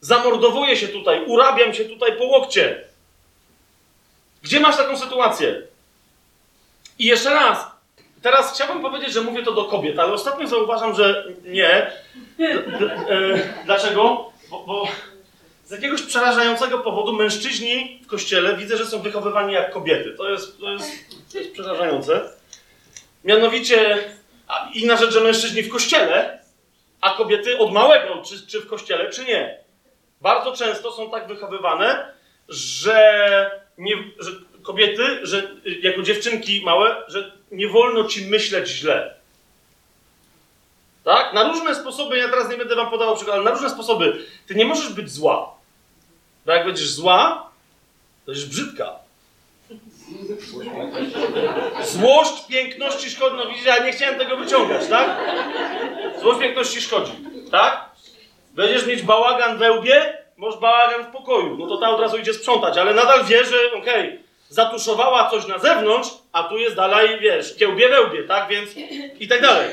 zamordowuję 0.00 0.76
się 0.76 0.88
tutaj, 0.88 1.24
urabiam 1.26 1.74
się 1.74 1.84
tutaj 1.84 2.16
po 2.18 2.24
łokcie. 2.24 2.84
Gdzie 4.42 4.60
masz 4.60 4.76
taką 4.76 4.98
sytuację? 4.98 5.62
I 6.98 7.04
jeszcze 7.04 7.30
raz, 7.30 7.66
teraz 8.22 8.54
chciałbym 8.54 8.82
powiedzieć, 8.82 9.12
że 9.12 9.20
mówię 9.20 9.42
to 9.42 9.52
do 9.52 9.64
kobiet, 9.64 9.98
ale 9.98 10.12
ostatnio 10.12 10.46
zauważam, 10.46 10.94
że 10.94 11.24
nie. 11.44 11.68
E, 11.68 11.92
dlaczego? 13.64 14.32
Bo, 14.50 14.64
bo 14.66 14.88
z 15.64 15.70
jakiegoś 15.70 16.02
przerażającego 16.02 16.78
powodu 16.78 17.12
mężczyźni 17.12 18.00
w 18.04 18.06
kościele 18.06 18.56
widzę, 18.56 18.76
że 18.76 18.86
są 18.86 19.02
wychowywani 19.02 19.52
jak 19.52 19.72
kobiety. 19.72 20.14
To 20.16 20.30
jest, 20.30 20.60
to 20.60 20.70
jest, 20.70 20.90
to 21.32 21.38
jest 21.38 21.52
przerażające. 21.52 22.30
Mianowicie, 23.24 23.98
a 24.48 24.70
inna 24.74 24.96
rzecz, 24.96 25.12
że 25.12 25.20
mężczyźni 25.20 25.62
w 25.62 25.72
kościele, 25.72 26.44
a 27.00 27.10
kobiety 27.10 27.58
od 27.58 27.72
małego, 27.72 28.22
czy, 28.22 28.46
czy 28.46 28.60
w 28.60 28.66
kościele, 28.66 29.10
czy 29.10 29.24
nie. 29.24 29.58
Bardzo 30.20 30.52
często 30.52 30.92
są 30.92 31.10
tak 31.10 31.28
wychowywane, 31.28 32.14
że, 32.48 33.50
nie, 33.78 33.96
że 34.18 34.30
kobiety, 34.62 35.26
że 35.26 35.50
jako 35.82 36.02
dziewczynki 36.02 36.62
małe, 36.64 37.02
że 37.08 37.32
nie 37.50 37.68
wolno 37.68 38.04
ci 38.04 38.26
myśleć 38.26 38.68
źle. 38.68 39.14
Tak? 41.04 41.34
Na 41.34 41.48
różne 41.48 41.74
sposoby, 41.74 42.18
ja 42.18 42.28
teraz 42.28 42.50
nie 42.50 42.56
będę 42.56 42.76
wam 42.76 42.90
podawał 42.90 43.16
przykładu, 43.16 43.40
ale 43.40 43.50
na 43.50 43.56
różne 43.56 43.70
sposoby. 43.70 44.24
Ty 44.46 44.54
nie 44.54 44.64
możesz 44.64 44.92
być 44.92 45.10
zła. 45.10 45.54
Bo 46.46 46.52
jak 46.52 46.66
będziesz 46.66 46.90
zła, 46.90 47.50
to 48.26 48.32
będziesz 48.32 48.48
brzydka. 48.48 49.03
Złość 51.84 52.46
piękności 52.48 53.10
szkodzi. 53.10 53.36
No 53.36 53.44
ja 53.66 53.84
nie 53.84 53.92
chciałem 53.92 54.18
tego 54.18 54.36
wyciągać, 54.36 54.88
tak? 54.88 55.18
Złość 56.20 56.40
piękności 56.40 56.80
szkodzi, 56.80 57.12
tak? 57.50 57.84
Będziesz 58.54 58.86
mieć 58.86 59.02
bałagan 59.02 59.58
we 59.58 59.72
łbie, 59.72 60.18
bałagan 60.60 61.04
w 61.04 61.06
pokoju. 61.06 61.56
No 61.58 61.66
to 61.66 61.76
ta 61.76 61.90
od 61.90 62.00
razu 62.00 62.18
idzie 62.18 62.34
sprzątać, 62.34 62.78
ale 62.78 62.94
nadal 62.94 63.24
wie, 63.24 63.44
że 63.44 63.56
okej, 63.76 64.18
zatuszowała 64.48 65.30
coś 65.30 65.46
na 65.46 65.58
zewnątrz, 65.58 66.08
a 66.32 66.42
tu 66.42 66.58
jest 66.58 66.76
dalej, 66.76 67.20
wiesz, 67.20 67.56
kiełbie 67.56 67.88
we 67.88 68.02
łbie, 68.02 68.22
tak? 68.22 68.48
Więc 68.48 68.70
i 69.20 69.28
tak 69.28 69.42
dalej. 69.42 69.70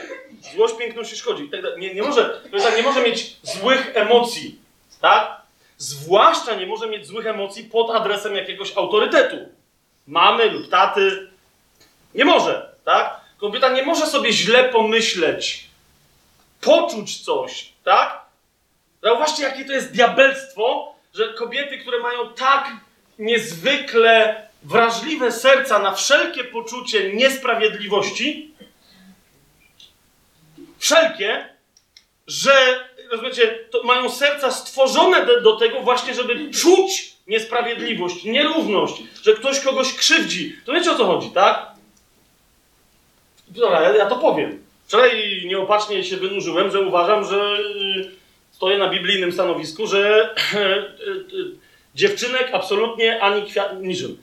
Złość 0.55 0.77
piękności 0.77 1.15
szkodzi. 1.15 1.49
Tak. 1.49 1.61
Nie, 1.77 1.93
nie 1.93 2.03
może, 2.03 2.41
tak, 2.63 2.77
nie 2.77 2.83
może 2.83 3.01
mieć 3.01 3.35
złych 3.43 3.91
emocji, 3.93 4.59
tak? 5.01 5.41
Zwłaszcza 5.77 6.55
nie 6.55 6.65
może 6.65 6.87
mieć 6.87 7.07
złych 7.07 7.27
emocji 7.27 7.63
pod 7.63 7.89
adresem 7.89 8.35
jakiegoś 8.35 8.77
autorytetu. 8.77 9.37
Mamy 10.07 10.45
lub 10.49 10.69
taty. 10.69 11.31
Nie 12.15 12.25
może, 12.25 12.75
tak? 12.85 13.21
Kobieta 13.37 13.69
nie 13.69 13.83
może 13.83 14.07
sobie 14.07 14.33
źle 14.33 14.69
pomyśleć, 14.69 15.67
poczuć 16.61 17.23
coś, 17.23 17.73
tak? 17.83 18.21
Zauważcie, 19.03 19.43
jakie 19.43 19.65
to 19.65 19.73
jest 19.73 19.91
diabelstwo, 19.91 20.95
że 21.13 21.33
kobiety, 21.33 21.77
które 21.77 21.99
mają 21.99 22.33
tak 22.33 22.71
niezwykle 23.19 24.47
wrażliwe 24.63 25.31
serca 25.31 25.79
na 25.79 25.95
wszelkie 25.95 26.43
poczucie 26.43 27.13
niesprawiedliwości, 27.13 28.53
wszelkie, 30.77 31.49
że 32.27 32.51
rozumiecie, 33.11 33.59
mają 33.83 34.09
serca 34.09 34.51
stworzone 34.51 35.25
do 35.41 35.55
tego 35.55 35.79
właśnie, 35.79 36.13
żeby 36.13 36.51
czuć 36.51 37.10
niesprawiedliwość, 37.27 38.23
nierówność, 38.23 39.03
że 39.23 39.33
ktoś 39.33 39.59
kogoś 39.59 39.93
krzywdzi. 39.93 40.55
To 40.65 40.73
wiecie 40.73 40.91
o 40.91 40.95
co 40.95 41.05
chodzi, 41.05 41.29
tak? 41.29 41.71
Dobra, 43.47 43.81
ja, 43.81 43.95
ja 43.95 44.05
to 44.05 44.15
powiem. 44.15 44.63
Wczoraj 44.85 45.43
nieopatrznie 45.45 46.03
się 46.03 46.17
wynurzyłem, 46.17 46.71
że 46.71 46.81
uważam, 46.81 47.25
że 47.25 47.57
y, 47.59 48.11
stoję 48.51 48.77
na 48.77 48.89
biblijnym 48.89 49.31
stanowisku, 49.31 49.87
że 49.87 50.29
y, 50.53 50.59
y, 50.59 51.51
dziewczynek 51.95 52.49
absolutnie 52.53 53.21
ani 53.21 53.45
kwiat, 53.45 53.81
niczym. 53.81 54.17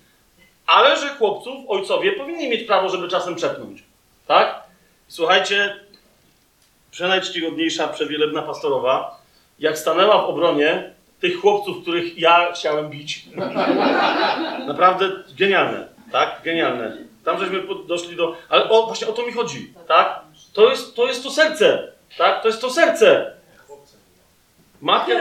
Ale 0.66 0.96
że 0.96 1.08
chłopców, 1.08 1.54
ojcowie 1.68 2.12
powinni 2.12 2.48
mieć 2.48 2.66
prawo, 2.66 2.88
żeby 2.88 3.08
czasem 3.08 3.34
przepnąć. 3.34 3.82
Tak? 4.26 4.62
Słuchajcie, 5.08 5.76
przenajczcigodniejsza, 6.90 7.88
przewielebna 7.88 8.42
pastorowa, 8.42 9.20
jak 9.58 9.78
stanęła 9.78 10.22
w 10.22 10.24
obronie 10.24 10.92
tych 11.20 11.40
chłopców, 11.40 11.82
których 11.82 12.18
ja 12.18 12.52
chciałem 12.52 12.90
bić. 12.90 13.24
Naprawdę 14.66 15.10
genialne, 15.38 15.88
tak? 16.12 16.40
Genialne. 16.44 16.96
Tam 17.24 17.38
żeśmy 17.38 17.62
doszli 17.86 18.16
do... 18.16 18.36
Ale 18.48 18.68
o, 18.68 18.86
właśnie 18.86 19.08
o 19.08 19.12
to 19.12 19.26
mi 19.26 19.32
chodzi, 19.32 19.72
tak? 19.88 20.20
To 20.52 20.70
jest, 20.70 20.96
to 20.96 21.06
jest 21.06 21.22
to 21.22 21.30
serce, 21.30 21.92
tak? 22.18 22.42
To 22.42 22.48
jest 22.48 22.60
to 22.60 22.70
serce. 22.70 23.32
Matka... 24.80 25.12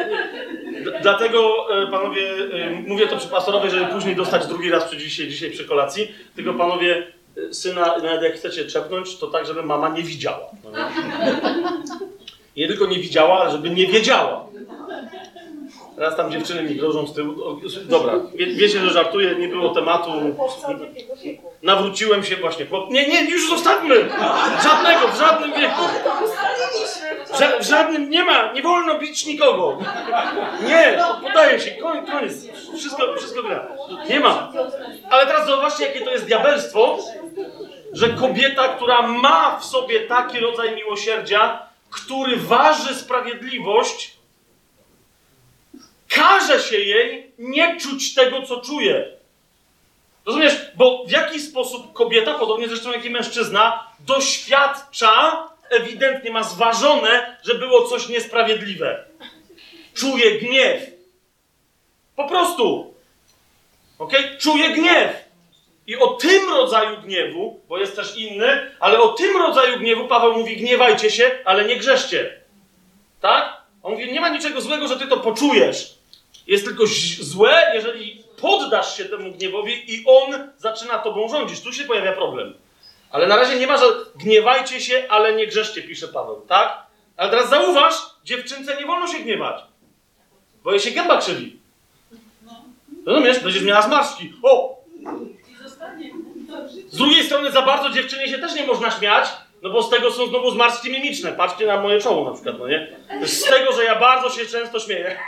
Dlatego, 1.02 1.68
e, 1.84 1.88
panowie, 1.92 2.30
e, 2.54 2.70
mówię 2.88 3.08
to 3.08 3.18
przy 3.18 3.28
pastorowej, 3.28 3.72
żeby 3.72 3.86
później 3.86 4.16
dostać 4.16 4.48
drugi 4.48 4.70
raz 4.70 4.84
przy 4.84 4.98
dzisiaj, 4.98 5.28
dzisiaj 5.28 5.52
przy 5.52 5.66
kolacji. 5.66 6.12
Tylko 6.36 6.54
panowie, 6.54 7.08
e, 7.50 7.54
syna, 7.54 7.98
nawet 7.98 8.22
jak 8.22 8.34
chcecie 8.34 8.66
trzepnąć, 8.66 9.18
to 9.18 9.28
tak, 9.28 9.46
żeby 9.46 9.64
mama 9.64 9.90
nie 9.90 10.04
widziała. 10.04 10.50
Nie 12.58 12.68
tylko 12.68 12.86
nie 12.86 13.00
widziała, 13.00 13.42
ale 13.42 13.52
żeby 13.52 13.70
nie 13.70 13.88
wiedziała. 13.88 14.47
Teraz 15.98 16.16
tam 16.16 16.32
dziewczyny 16.32 16.64
mi 16.64 16.76
grożą 16.76 17.08
z 17.08 17.14
tyłu. 17.14 17.36
Dobra, 17.86 18.14
wie, 18.36 18.46
wiecie, 18.48 18.80
że 18.80 18.90
żartuję, 18.90 19.36
nie 19.36 19.48
było 19.48 19.70
tematu. 19.70 20.12
Nawróciłem 21.64 22.24
się 22.24 22.36
właśnie. 22.36 22.66
Nie, 22.90 23.08
nie, 23.08 23.30
już 23.32 23.50
zostawmy! 23.50 23.96
Żadnego, 24.64 25.08
w 25.14 25.18
żadnym 25.20 25.54
wieku. 25.54 25.82
W, 27.26 27.32
ża- 27.40 27.60
w 27.60 27.68
żadnym 27.68 28.10
nie 28.10 28.24
ma, 28.24 28.52
nie 28.54 28.62
wolno 28.62 29.00
bić 29.00 29.26
nikogo. 29.26 29.78
Nie, 30.68 31.00
podaje 31.24 31.60
się, 31.60 31.72
koniec, 31.72 32.10
koniec. 32.12 32.34
Wszystko, 32.78 33.04
wszystko 33.18 33.44
gra. 33.44 33.68
Nie 34.10 34.20
ma. 34.20 34.52
Ale 35.10 35.26
teraz 35.28 35.48
zauważcie, 35.48 35.86
jakie 35.86 36.02
to 36.02 36.12
jest 36.12 36.26
diabelstwo, 36.26 36.98
że 37.94 38.10
kobieta, 38.10 38.68
która 38.68 39.02
ma 39.02 39.60
w 39.60 39.66
sobie 39.66 40.00
taki 40.00 40.40
rodzaj 40.40 40.76
miłosierdzia, 40.76 41.60
który 41.90 42.38
waży 42.38 42.96
sprawiedliwość, 42.96 44.17
każe 46.18 46.60
się 46.60 46.78
jej 46.78 47.32
nie 47.38 47.80
czuć 47.80 48.14
tego, 48.14 48.42
co 48.42 48.62
czuje. 48.62 49.18
Rozumiesz? 50.26 50.56
Bo 50.76 51.06
w 51.06 51.12
jaki 51.12 51.40
sposób 51.40 51.94
kobieta, 51.94 52.34
podobnie 52.34 52.68
zresztą 52.68 52.92
jak 52.92 53.06
i 53.06 53.10
mężczyzna, 53.10 53.88
doświadcza, 54.00 55.48
ewidentnie 55.70 56.32
ma 56.32 56.44
zważone, 56.44 57.38
że 57.44 57.56
było 57.56 57.88
coś 57.88 58.10
niesprawiedliwe. 58.10 59.06
Czuje 59.94 60.40
gniew. 60.40 60.82
Po 62.16 62.28
prostu. 62.28 62.94
Ok? 64.00 64.14
Czuje 64.40 64.70
gniew. 64.70 65.28
I 65.88 65.96
o 65.96 66.08
tym 66.08 66.50
rodzaju 66.50 67.02
gniewu, 67.02 67.60
bo 67.68 67.78
jest 67.78 67.96
też 67.96 68.18
inny, 68.18 68.72
ale 68.80 69.00
o 69.00 69.08
tym 69.08 69.38
rodzaju 69.38 69.80
gniewu 69.80 70.08
Paweł 70.08 70.34
mówi: 70.34 70.58
gniewajcie 70.58 71.12
się, 71.12 71.32
ale 71.46 71.66
nie 71.66 71.78
grzeszcie. 71.78 72.42
Tak? 73.22 73.62
On 73.84 73.92
mówi: 73.92 74.12
nie 74.12 74.22
ma 74.22 74.30
niczego 74.30 74.62
złego, 74.62 74.88
że 74.88 75.00
ty 75.00 75.08
to 75.08 75.18
poczujesz. 75.18 75.97
Jest 76.48 76.66
tylko 76.66 76.84
złe, 77.20 77.72
jeżeli 77.74 78.24
poddasz 78.42 78.98
się 78.98 79.06
temu 79.06 79.32
gniewowi 79.32 79.94
i 79.94 80.04
on 80.06 80.50
zaczyna 80.58 80.98
tobą 80.98 81.30
rządzić. 81.30 81.62
Tu 81.62 81.74
się 81.74 81.84
pojawia 81.84 82.12
problem. 82.12 82.54
Ale 83.12 83.28
na 83.28 83.36
razie 83.36 83.60
nie 83.60 83.68
ma, 83.68 83.78
że 83.78 83.86
gniewajcie 84.16 84.82
się, 84.82 85.04
ale 85.10 85.36
nie 85.36 85.48
grzeszcie, 85.48 85.82
pisze 85.82 86.08
Paweł, 86.08 86.42
tak? 86.48 86.88
Ale 87.18 87.30
teraz 87.30 87.50
zauważ, 87.50 87.94
dziewczynce 88.24 88.78
nie 88.78 88.86
wolno 88.86 89.08
się 89.08 89.20
gniewać, 89.20 89.64
bo 90.64 90.72
jej 90.72 90.80
się 90.80 90.92
gęba 90.92 91.18
krzywi. 91.18 91.60
Rozumiesz? 93.06 93.40
Będziesz 93.40 93.64
miała 93.64 93.82
zmarszczki. 93.82 94.34
O! 94.44 94.78
Z 96.90 96.98
drugiej 96.98 97.24
strony 97.24 97.52
za 97.52 97.62
bardzo 97.62 97.90
dziewczynie 97.90 98.28
się 98.28 98.38
też 98.38 98.56
nie 98.56 98.68
można 98.68 98.92
śmiać, 98.92 99.28
no 99.64 99.70
bo 99.70 99.84
z 99.84 99.90
tego 99.90 100.12
są 100.12 100.28
znowu 100.28 100.52
zmarszczki 100.52 100.92
mimiczne. 100.92 101.32
Patrzcie 101.32 101.68
na 101.68 101.82
moje 101.82 102.02
czoło 102.02 102.30
na 102.30 102.32
przykład, 102.34 102.60
no 102.60 102.68
nie? 102.68 102.98
Z 103.26 103.44
tego, 103.44 103.74
że 103.76 103.84
ja 103.84 104.00
bardzo 104.00 104.30
się 104.30 104.46
często 104.46 104.80
śmieję. 104.80 105.20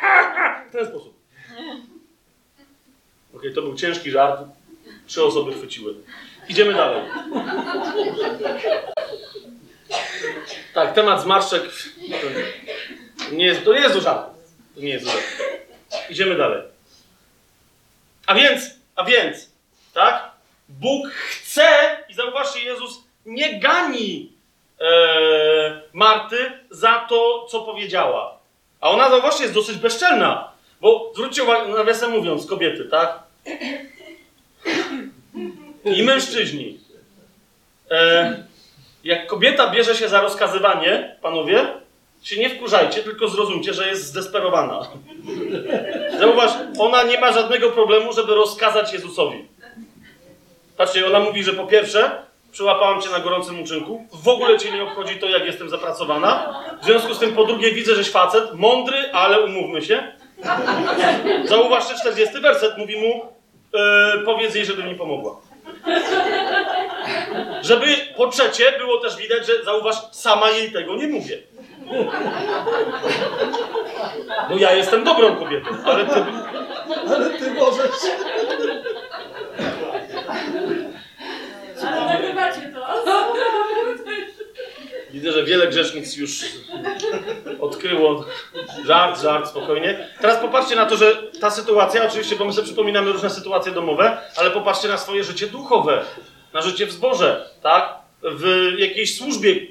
w 0.69 0.71
ten 0.71 0.87
sposób. 0.87 1.19
Okej, 3.35 3.53
to 3.53 3.61
był 3.61 3.75
ciężki 3.75 4.11
żart. 4.11 4.41
Trzy 5.07 5.23
osoby 5.23 5.53
chwyciły. 5.53 5.95
Idziemy 6.49 6.73
dalej. 6.73 7.01
Tak, 10.73 10.93
temat 10.93 11.21
zmarszczek 11.21 11.63
to 12.09 13.35
nie 13.35 13.45
jest, 13.45 13.65
to 13.65 13.73
nie 13.73 13.79
jest 13.79 13.95
do 13.95 14.01
żartu. 14.01 14.31
To 14.75 14.81
nie 14.81 14.89
jest 14.89 15.05
do 15.05 15.11
żartu. 15.11 15.27
Idziemy 16.09 16.35
dalej. 16.37 16.63
A 18.25 18.33
więc, 18.33 18.63
a 18.95 19.03
więc, 19.03 19.49
tak? 19.93 20.31
Bóg 20.69 21.07
chce, 21.09 21.97
i 22.09 22.13
zauważcie, 22.13 22.59
Jezus 22.59 23.03
nie 23.25 23.59
gani 23.59 24.31
Marty 25.93 26.37
za 26.71 27.05
to, 27.09 27.45
co 27.49 27.61
powiedziała. 27.61 28.37
A 28.81 28.89
ona, 28.89 29.09
zauważcie, 29.09 29.41
jest 29.43 29.55
dosyć 29.55 29.77
bezczelna. 29.77 30.51
Bo 30.81 31.11
zwróćcie 31.15 31.43
uwagę, 31.43 31.67
nawiasem 31.67 32.11
mówiąc, 32.11 32.45
kobiety, 32.45 32.85
tak? 32.85 33.19
I 35.85 36.03
mężczyźni. 36.03 36.79
E, 37.91 38.43
Jak 39.03 39.27
kobieta 39.27 39.69
bierze 39.69 39.95
się 39.95 40.09
za 40.09 40.21
rozkazywanie, 40.21 41.15
panowie, 41.21 41.67
się 42.23 42.37
nie 42.39 42.49
wkurzajcie, 42.49 43.03
tylko 43.03 43.27
zrozumcie, 43.27 43.73
że 43.73 43.87
jest 43.87 44.05
zdesperowana. 44.05 44.87
Zauważ, 46.19 46.51
ona 46.79 47.03
nie 47.03 47.19
ma 47.19 47.31
żadnego 47.31 47.69
problemu, 47.71 48.13
żeby 48.13 48.35
rozkazać 48.35 48.93
Jezusowi. 48.93 49.45
Patrzcie, 50.77 51.07
ona 51.07 51.19
mówi, 51.19 51.43
że 51.43 51.53
po 51.53 51.67
pierwsze, 51.67 52.11
przyłapałam 52.51 53.01
cię 53.01 53.09
na 53.09 53.19
gorącym 53.19 53.61
uczynku, 53.61 54.05
w 54.23 54.27
ogóle 54.27 54.57
cię 54.59 54.71
nie 54.71 54.83
obchodzi 54.83 55.15
to, 55.19 55.29
jak 55.29 55.45
jestem 55.45 55.69
zapracowana. 55.69 56.63
W 56.81 56.85
związku 56.85 57.13
z 57.13 57.19
tym, 57.19 57.33
po 57.35 57.45
drugie, 57.45 57.71
widzę, 57.71 57.95
żeś 57.95 58.09
facet, 58.11 58.53
mądry, 58.53 58.97
ale 59.13 59.39
umówmy 59.39 59.81
się. 59.81 60.11
Zauważcie, 61.45 61.95
40 61.95 62.41
werset 62.41 62.77
mówi 62.77 62.97
mu, 62.97 63.25
e, 63.79 64.17
powiedz 64.25 64.55
jej, 64.55 64.65
żeby 64.65 64.83
mi 64.83 64.95
pomogła. 64.95 65.35
Żeby 67.61 67.85
po 68.17 68.27
trzecie 68.27 68.73
było 68.77 68.97
też 68.97 69.17
widać, 69.17 69.47
że 69.47 69.63
zauważ, 69.63 69.95
sama 70.11 70.49
jej 70.49 70.71
tego 70.71 70.95
nie 70.95 71.07
mówię. 71.07 71.37
Bo 74.49 74.57
ja 74.57 74.73
jestem 74.73 75.03
dobrą 75.03 75.35
kobietą, 75.35 75.69
ale 75.85 76.05
ty, 76.05 76.23
Ale 77.15 77.29
ty 77.29 77.51
możesz. 77.51 77.89
Ale 81.89 82.05
nagrywacie 82.05 82.61
to. 82.61 83.03
Widzę, 85.11 85.31
że 85.31 85.43
wiele 85.43 85.67
grzesznic 85.67 86.17
już 86.17 86.45
odkryło 87.59 88.25
żart, 88.85 89.21
żart, 89.21 89.49
spokojnie. 89.49 90.07
Teraz 90.21 90.37
popatrzcie 90.37 90.75
na 90.75 90.85
to, 90.85 90.97
że 90.97 91.15
ta 91.41 91.51
sytuacja, 91.51 92.07
oczywiście, 92.07 92.35
bo 92.35 92.45
my 92.45 92.53
sobie 92.53 92.65
przypominamy 92.65 93.11
różne 93.11 93.29
sytuacje 93.29 93.71
domowe, 93.71 94.17
ale 94.35 94.51
popatrzcie 94.51 94.87
na 94.87 94.97
swoje 94.97 95.23
życie 95.23 95.47
duchowe, 95.47 96.05
na 96.53 96.61
życie 96.61 96.85
w 96.85 96.91
zborze, 96.91 97.49
tak? 97.63 97.93
W 98.23 98.73
jakiejś 98.77 99.17
służbie, 99.17 99.51
y, 99.51 99.67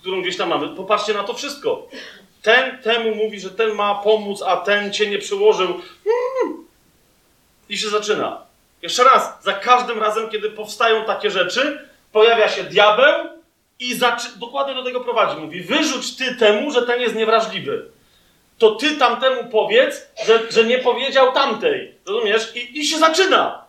którą 0.00 0.22
gdzieś 0.22 0.36
tam 0.36 0.48
mamy. 0.48 0.68
Popatrzcie 0.68 1.14
na 1.14 1.24
to 1.24 1.34
wszystko. 1.34 1.88
Ten 2.42 2.78
temu 2.78 3.14
mówi, 3.14 3.40
że 3.40 3.50
ten 3.50 3.74
ma 3.74 3.94
pomóc, 3.94 4.42
a 4.46 4.56
ten 4.56 4.92
cię 4.92 5.10
nie 5.10 5.18
przyłożył. 5.18 5.66
Mm. 5.66 6.64
I 7.68 7.78
się 7.78 7.88
zaczyna. 7.88 8.49
Jeszcze 8.82 9.04
raz, 9.04 9.42
za 9.42 9.52
każdym 9.52 10.00
razem, 10.02 10.28
kiedy 10.30 10.50
powstają 10.50 11.04
takie 11.04 11.30
rzeczy, 11.30 11.88
pojawia 12.12 12.48
się 12.48 12.62
diabeł, 12.64 13.40
i 13.80 13.94
zaczy- 13.94 14.38
dokładnie 14.38 14.74
do 14.74 14.84
tego 14.84 15.00
prowadzi. 15.00 15.36
Mówi, 15.36 15.60
wyrzuć 15.60 16.16
ty 16.16 16.34
temu, 16.34 16.70
że 16.70 16.82
ten 16.82 17.00
jest 17.00 17.14
niewrażliwy. 17.14 17.90
To 18.58 18.70
ty 18.70 18.96
tamtemu 18.96 19.44
powiedz, 19.44 20.10
że, 20.26 20.40
że 20.50 20.64
nie 20.64 20.78
powiedział 20.78 21.32
tamtej. 21.32 21.94
Rozumiesz? 22.06 22.56
I, 22.56 22.80
I 22.80 22.86
się 22.86 22.98
zaczyna. 22.98 23.64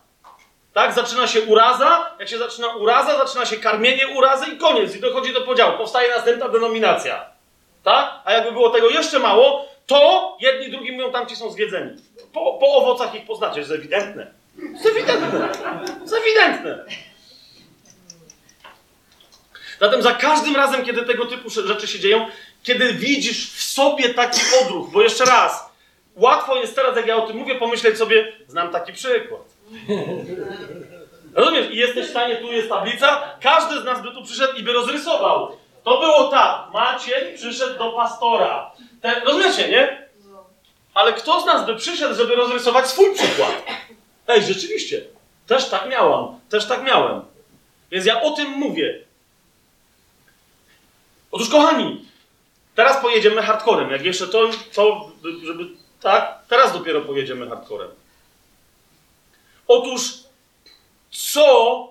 Tak? 0.74 0.92
Zaczyna 0.92 1.26
się 1.26 1.42
uraza. 1.42 2.10
Jak 2.18 2.28
się 2.28 2.38
zaczyna 2.38 2.68
uraza, 2.68 3.26
zaczyna 3.26 3.46
się 3.46 3.56
karmienie 3.56 4.08
urazy 4.08 4.46
i 4.46 4.58
koniec. 4.58 4.96
I 4.96 5.00
dochodzi 5.00 5.32
do 5.32 5.40
podziału. 5.40 5.78
Powstaje 5.78 6.10
następna 6.10 6.48
denominacja. 6.48 7.26
Tak? 7.82 8.20
A 8.24 8.32
jakby 8.32 8.52
było 8.52 8.70
tego 8.70 8.88
jeszcze 8.90 9.18
mało, 9.18 9.68
to 9.86 10.36
jedni 10.40 10.70
drugim 10.70 10.94
mówią, 10.94 11.12
tamci 11.12 11.36
są 11.36 11.50
zwiedzeni. 11.50 11.90
Po, 12.32 12.52
po 12.60 12.76
owocach 12.76 13.14
ich 13.14 13.26
poznacie. 13.26 13.60
Jest 13.60 13.72
ewidentne. 13.72 14.41
To 14.82 14.88
ewidentne. 14.88 15.48
To 16.10 16.18
ewidentne. 16.18 16.84
Zatem 19.80 20.02
za 20.02 20.12
każdym 20.12 20.56
razem, 20.56 20.84
kiedy 20.84 21.02
tego 21.02 21.26
typu 21.26 21.50
rzeczy 21.50 21.86
się 21.88 21.98
dzieją, 21.98 22.26
kiedy 22.62 22.92
widzisz 22.92 23.52
w 23.52 23.62
sobie 23.62 24.14
taki 24.14 24.40
odruch, 24.62 24.90
bo 24.90 25.02
jeszcze 25.02 25.24
raz, 25.24 25.70
łatwo 26.16 26.56
jest 26.56 26.74
teraz, 26.74 26.96
jak 26.96 27.06
ja 27.06 27.16
o 27.16 27.26
tym 27.26 27.36
mówię, 27.36 27.54
pomyśleć 27.54 27.98
sobie, 27.98 28.32
znam 28.48 28.70
taki 28.70 28.92
przykład. 28.92 29.40
Rozumiesz? 31.34 31.70
I 31.70 31.76
jesteś 31.76 32.06
w 32.06 32.10
stanie, 32.10 32.36
tu 32.36 32.52
jest 32.52 32.68
tablica, 32.68 33.22
każdy 33.42 33.80
z 33.80 33.84
nas 33.84 34.02
by 34.02 34.10
tu 34.10 34.24
przyszedł 34.24 34.54
i 34.58 34.62
by 34.62 34.72
rozrysował. 34.72 35.56
To 35.84 36.00
było 36.00 36.28
tak, 36.28 36.72
Maciej 36.72 37.34
przyszedł 37.34 37.78
do 37.78 37.92
pastora. 37.92 38.70
Te, 39.00 39.20
rozumiecie, 39.20 39.68
nie? 39.68 40.08
Ale 40.94 41.12
kto 41.12 41.40
z 41.40 41.46
nas 41.46 41.66
by 41.66 41.76
przyszedł, 41.76 42.14
żeby 42.14 42.34
rozrysować 42.34 42.86
swój 42.86 43.14
przykład? 43.14 43.62
Ej, 44.32 44.42
rzeczywiście, 44.42 45.04
też 45.46 45.68
tak 45.68 45.88
miałam, 45.88 46.40
też 46.48 46.66
tak 46.68 46.82
miałem. 46.84 47.22
Więc 47.90 48.06
ja 48.06 48.22
o 48.22 48.30
tym 48.30 48.50
mówię. 48.50 49.04
Otóż, 51.30 51.50
kochani, 51.50 52.04
teraz 52.74 53.02
pojedziemy 53.02 53.42
hardcorem. 53.42 53.90
Jak 53.90 54.04
jeszcze 54.04 54.26
to, 54.28 54.50
to, 54.74 55.10
żeby. 55.44 55.64
Tak? 56.00 56.38
Teraz 56.48 56.72
dopiero 56.72 57.00
pojedziemy 57.00 57.48
hardcorem. 57.48 57.90
Otóż, 59.68 60.14
co 61.10 61.88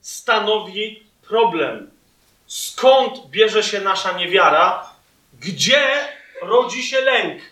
stanowi 0.00 1.06
problem? 1.28 1.90
Skąd 2.46 3.26
bierze 3.26 3.62
się 3.62 3.80
nasza 3.80 4.12
niewiara? 4.12 4.90
Gdzie 5.40 6.08
rodzi 6.42 6.82
się 6.82 7.00
lęk? 7.00 7.42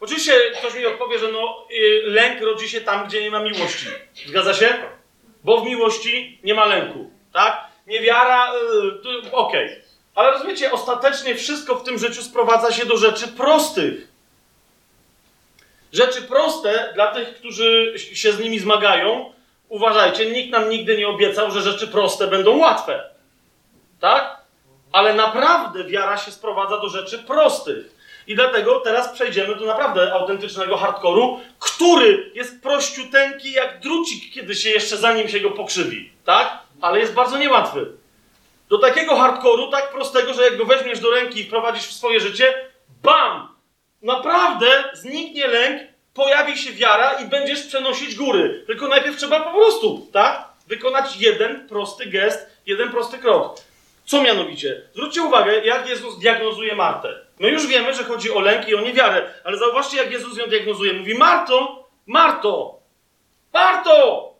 Oczywiście 0.00 0.32
ktoś 0.58 0.74
mi 0.74 0.86
odpowie, 0.86 1.18
że 1.18 1.32
no, 1.32 1.66
y, 1.70 2.02
lęk 2.04 2.42
rodzi 2.42 2.68
się 2.68 2.80
tam, 2.80 3.06
gdzie 3.08 3.22
nie 3.22 3.30
ma 3.30 3.40
miłości. 3.42 3.86
Zgadza 4.26 4.54
się? 4.54 4.74
Bo 5.44 5.60
w 5.60 5.66
miłości 5.66 6.40
nie 6.44 6.54
ma 6.54 6.66
lęku. 6.66 7.10
Tak? 7.32 7.64
Niewiara, 7.86 8.52
y, 8.54 9.32
okej. 9.32 9.66
Okay. 9.66 9.82
Ale 10.14 10.30
rozumiecie, 10.30 10.72
ostatecznie 10.72 11.34
wszystko 11.34 11.74
w 11.74 11.82
tym 11.82 11.98
życiu 11.98 12.22
sprowadza 12.22 12.72
się 12.72 12.86
do 12.86 12.96
rzeczy 12.96 13.28
prostych. 13.28 14.08
Rzeczy 15.92 16.22
proste 16.22 16.90
dla 16.94 17.14
tych, 17.14 17.34
którzy 17.34 17.94
się 17.98 18.32
z 18.32 18.40
nimi 18.40 18.58
zmagają. 18.58 19.32
Uważajcie, 19.68 20.26
nikt 20.26 20.50
nam 20.50 20.68
nigdy 20.68 20.96
nie 20.96 21.08
obiecał, 21.08 21.50
że 21.50 21.62
rzeczy 21.62 21.88
proste 21.88 22.26
będą 22.26 22.58
łatwe. 22.58 23.10
Tak? 24.00 24.40
Ale 24.92 25.14
naprawdę 25.14 25.84
wiara 25.84 26.16
się 26.16 26.30
sprowadza 26.30 26.78
do 26.78 26.88
rzeczy 26.88 27.18
prostych. 27.18 27.99
I 28.26 28.34
dlatego 28.34 28.80
teraz 28.80 29.12
przejdziemy 29.12 29.56
do 29.56 29.66
naprawdę 29.66 30.12
autentycznego 30.12 30.76
hardkoru, 30.76 31.40
który 31.58 32.30
jest 32.34 32.62
prościuteńki 32.62 33.52
jak 33.52 33.80
drucik, 33.80 34.34
kiedy 34.34 34.54
się 34.54 34.70
jeszcze 34.70 34.96
zanim 34.96 35.28
się 35.28 35.40
go 35.40 35.50
pokrzywi. 35.50 36.12
Tak? 36.24 36.58
Ale 36.80 37.00
jest 37.00 37.14
bardzo 37.14 37.38
niełatwy. 37.38 37.86
Do 38.68 38.78
takiego 38.78 39.16
hardkoru, 39.16 39.70
tak 39.70 39.90
prostego, 39.92 40.34
że 40.34 40.44
jak 40.44 40.56
go 40.56 40.64
weźmiesz 40.64 41.00
do 41.00 41.10
ręki 41.10 41.40
i 41.40 41.44
wprowadzisz 41.44 41.86
w 41.86 41.92
swoje 41.92 42.20
życie, 42.20 42.54
bam! 43.02 43.48
Naprawdę 44.02 44.66
zniknie 44.92 45.46
lęk, 45.46 45.82
pojawi 46.14 46.58
się 46.58 46.72
wiara 46.72 47.12
i 47.12 47.24
będziesz 47.24 47.66
przenosić 47.66 48.14
góry. 48.14 48.64
Tylko 48.66 48.88
najpierw 48.88 49.16
trzeba 49.16 49.40
po 49.40 49.50
prostu, 49.50 50.08
tak? 50.12 50.44
Wykonać 50.66 51.16
jeden 51.16 51.68
prosty 51.68 52.06
gest, 52.06 52.46
jeden 52.66 52.90
prosty 52.90 53.18
krok. 53.18 53.56
Co 54.04 54.22
mianowicie? 54.22 54.82
Zwróćcie 54.92 55.22
uwagę, 55.22 55.64
jak 55.64 55.88
Jezus 55.88 56.18
diagnozuje 56.18 56.74
Martę. 56.74 57.08
No 57.40 57.48
już 57.48 57.66
wiemy, 57.66 57.94
że 57.94 58.04
chodzi 58.04 58.30
o 58.30 58.40
lęk 58.40 58.68
i 58.68 58.74
o 58.74 58.80
niewiarę, 58.80 59.34
ale 59.44 59.58
zauważcie, 59.58 59.96
jak 59.96 60.12
Jezus 60.12 60.38
ją 60.38 60.46
diagnozuje. 60.46 60.92
Mówi, 60.92 61.14
Marto, 61.14 61.88
Marto, 62.06 62.80
Marto! 63.52 64.34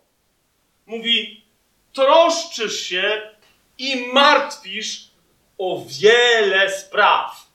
Mówi, 0.86 1.44
troszczysz 1.92 2.80
się 2.80 3.30
i 3.78 4.06
martwisz 4.12 5.10
o 5.58 5.84
wiele 6.00 6.70
spraw. 6.70 7.46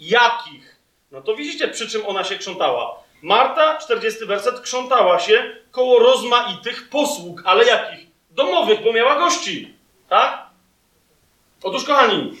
Jakich? 0.00 0.76
No 1.10 1.22
to 1.22 1.36
widzicie, 1.36 1.68
przy 1.68 1.88
czym 1.88 2.06
ona 2.06 2.24
się 2.24 2.38
krzątała. 2.38 3.02
Marta, 3.22 3.78
40 3.78 4.26
werset, 4.26 4.60
krzątała 4.60 5.18
się 5.18 5.56
koło 5.70 5.98
rozmaitych 5.98 6.88
posług, 6.88 7.42
ale 7.44 7.64
jakich? 7.64 8.06
Domowych, 8.30 8.82
bo 8.82 8.92
miała 8.92 9.16
gości. 9.16 9.74
Tak? 10.08 10.46
Otóż, 11.62 11.84
kochani, 11.84 12.36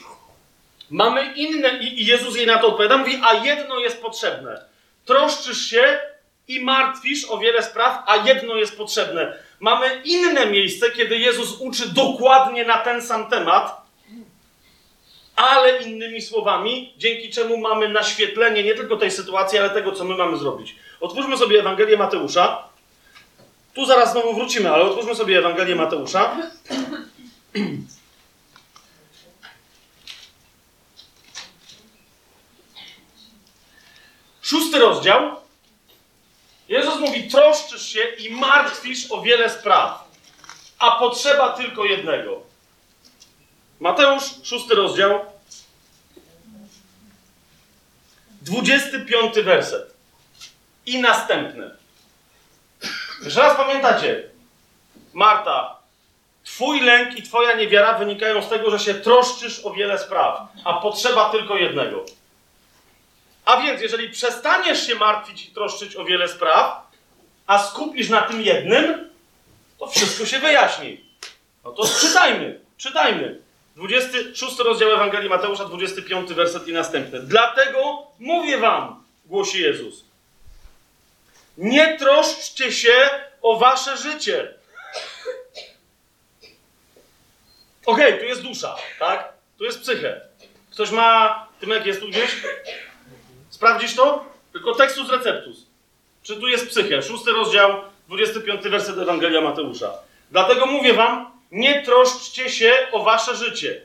mamy 0.90 1.32
inne, 1.34 1.78
i 1.78 2.06
Jezus 2.06 2.36
jej 2.36 2.46
na 2.46 2.58
to 2.58 2.68
odpowiada, 2.68 2.96
mówi, 2.96 3.20
a 3.24 3.34
jedno 3.34 3.78
jest 3.78 4.02
potrzebne. 4.02 4.64
Troszczysz 5.04 5.66
się 5.66 6.00
i 6.48 6.60
martwisz 6.60 7.24
o 7.30 7.38
wiele 7.38 7.62
spraw, 7.62 8.02
a 8.06 8.16
jedno 8.16 8.56
jest 8.56 8.76
potrzebne. 8.76 9.38
Mamy 9.60 10.02
inne 10.04 10.46
miejsce, 10.46 10.90
kiedy 10.90 11.18
Jezus 11.18 11.60
uczy 11.60 11.88
dokładnie 11.88 12.64
na 12.64 12.78
ten 12.78 13.02
sam 13.02 13.30
temat, 13.30 13.86
ale 15.36 15.82
innymi 15.82 16.22
słowami, 16.22 16.94
dzięki 16.96 17.30
czemu 17.30 17.56
mamy 17.58 17.88
naświetlenie 17.88 18.62
nie 18.62 18.74
tylko 18.74 18.96
tej 18.96 19.10
sytuacji, 19.10 19.58
ale 19.58 19.70
tego, 19.70 19.92
co 19.92 20.04
my 20.04 20.14
mamy 20.16 20.36
zrobić. 20.36 20.76
Otwórzmy 21.00 21.36
sobie 21.36 21.60
Ewangelię 21.60 21.96
Mateusza. 21.96 22.62
Tu 23.74 23.86
zaraz 23.86 24.12
znowu 24.12 24.34
wrócimy, 24.34 24.70
ale 24.70 24.84
otwórzmy 24.84 25.14
sobie 25.14 25.38
Ewangelię 25.38 25.76
Mateusza. 25.76 26.36
Szósty 34.46 34.78
rozdział. 34.78 35.36
Jezus 36.68 37.00
mówi: 37.00 37.30
troszczysz 37.30 37.88
się 37.88 38.00
i 38.00 38.30
martwisz 38.30 39.10
o 39.10 39.22
wiele 39.22 39.50
spraw, 39.50 40.08
a 40.78 40.90
potrzeba 40.90 41.52
tylko 41.52 41.84
jednego. 41.84 42.42
Mateusz, 43.80 44.24
szósty 44.42 44.74
rozdział, 44.74 45.20
25 48.42 49.34
werset. 49.34 49.94
I 50.86 50.98
następny. 50.98 51.70
Jeszcze 53.24 53.40
raz 53.40 53.56
pamiętacie. 53.56 54.30
Marta, 55.12 55.76
Twój 56.44 56.80
lęk 56.80 57.18
i 57.18 57.22
twoja 57.22 57.56
niewiara 57.56 57.98
wynikają 57.98 58.42
z 58.42 58.48
tego, 58.48 58.70
że 58.70 58.78
się 58.78 58.94
troszczysz 58.94 59.64
o 59.64 59.70
wiele 59.70 59.98
spraw, 59.98 60.40
a 60.64 60.74
potrzeba 60.74 61.30
tylko 61.30 61.56
jednego. 61.56 62.04
A 63.46 63.62
więc, 63.62 63.82
jeżeli 63.82 64.10
przestaniesz 64.10 64.86
się 64.86 64.94
martwić 64.94 65.46
i 65.46 65.50
troszczyć 65.50 65.96
o 65.96 66.04
wiele 66.04 66.28
spraw, 66.28 66.90
a 67.46 67.58
skupisz 67.58 68.08
na 68.08 68.22
tym 68.22 68.42
jednym, 68.42 69.10
to 69.78 69.86
wszystko 69.86 70.26
się 70.26 70.38
wyjaśni. 70.38 71.00
No 71.64 71.72
to 71.72 71.88
czytajmy, 72.00 72.60
czytajmy. 72.76 73.40
26 73.76 74.58
rozdział 74.58 74.90
Ewangelii 74.90 75.28
Mateusza, 75.28 75.64
25 75.64 76.32
werset 76.32 76.68
i 76.68 76.72
następny. 76.72 77.20
Dlatego 77.20 78.06
mówię 78.18 78.58
wam, 78.58 79.04
głosi 79.26 79.62
Jezus. 79.62 80.04
Nie 81.58 81.98
troszczcie 81.98 82.72
się 82.72 83.10
o 83.42 83.58
wasze 83.58 83.96
życie. 83.96 84.54
Okej, 87.86 88.18
tu 88.18 88.24
jest 88.24 88.42
dusza, 88.42 88.76
tak? 88.98 89.32
Tu 89.58 89.64
jest 89.64 89.80
psychę. 89.80 90.20
Ktoś 90.70 90.90
ma. 90.90 91.46
Tymek 91.60 91.86
jest 91.86 92.00
tu 92.00 92.08
gdzieś? 92.08 92.30
Sprawdzisz 93.56 93.94
to? 93.94 94.24
Tylko 94.52 94.74
tekstus 94.74 95.10
receptus. 95.10 95.66
Czy 96.22 96.36
tu 96.36 96.48
jest 96.48 96.68
psychę? 96.68 97.02
Szósty 97.02 97.32
rozdział, 97.32 97.82
25 98.08 98.62
werset 98.62 98.98
Ewangelia 98.98 99.40
Mateusza. 99.40 99.94
Dlatego 100.30 100.66
mówię 100.66 100.92
wam, 100.92 101.30
nie 101.52 101.82
troszczcie 101.82 102.50
się 102.50 102.72
o 102.92 103.02
wasze 103.02 103.36
życie. 103.36 103.82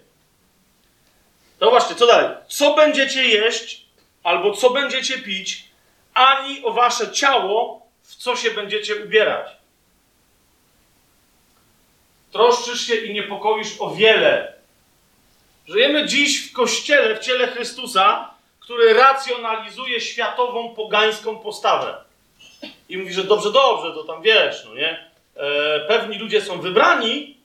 To 1.59 1.69
właśnie, 1.69 1.95
co 1.95 2.07
dalej? 2.07 2.37
Co 2.47 2.75
będziecie 2.75 3.23
jeść, 3.23 3.85
albo 4.23 4.53
co 4.53 4.69
będziecie 4.69 5.17
pić, 5.17 5.63
ani 6.13 6.63
o 6.63 6.73
wasze 6.73 7.11
ciało, 7.11 7.87
w 8.03 8.15
co 8.15 8.35
się 8.35 8.51
będziecie 8.51 9.05
ubierać. 9.05 9.51
Troszczysz 12.31 12.81
się 12.87 12.95
i 12.95 13.13
niepokoisz 13.13 13.75
o 13.79 13.95
wiele. 13.95 14.53
Żyjemy 15.67 16.05
dziś 16.05 16.49
w 16.49 16.53
kościele, 16.53 17.15
w 17.15 17.19
ciele 17.19 17.47
Chrystusa, 17.47 18.30
który 18.71 18.93
racjonalizuje 18.93 20.01
światową, 20.01 20.75
pogańską 20.75 21.39
postawę. 21.39 21.97
I 22.89 22.97
mówi, 22.97 23.13
że 23.13 23.23
dobrze, 23.23 23.51
dobrze, 23.51 23.93
to 23.93 24.03
tam 24.03 24.21
wiesz, 24.21 24.65
no 24.65 24.75
nie? 24.75 25.11
E, 25.35 25.79
pewni 25.79 26.17
ludzie 26.17 26.41
są 26.41 26.61
wybrani 26.61 27.37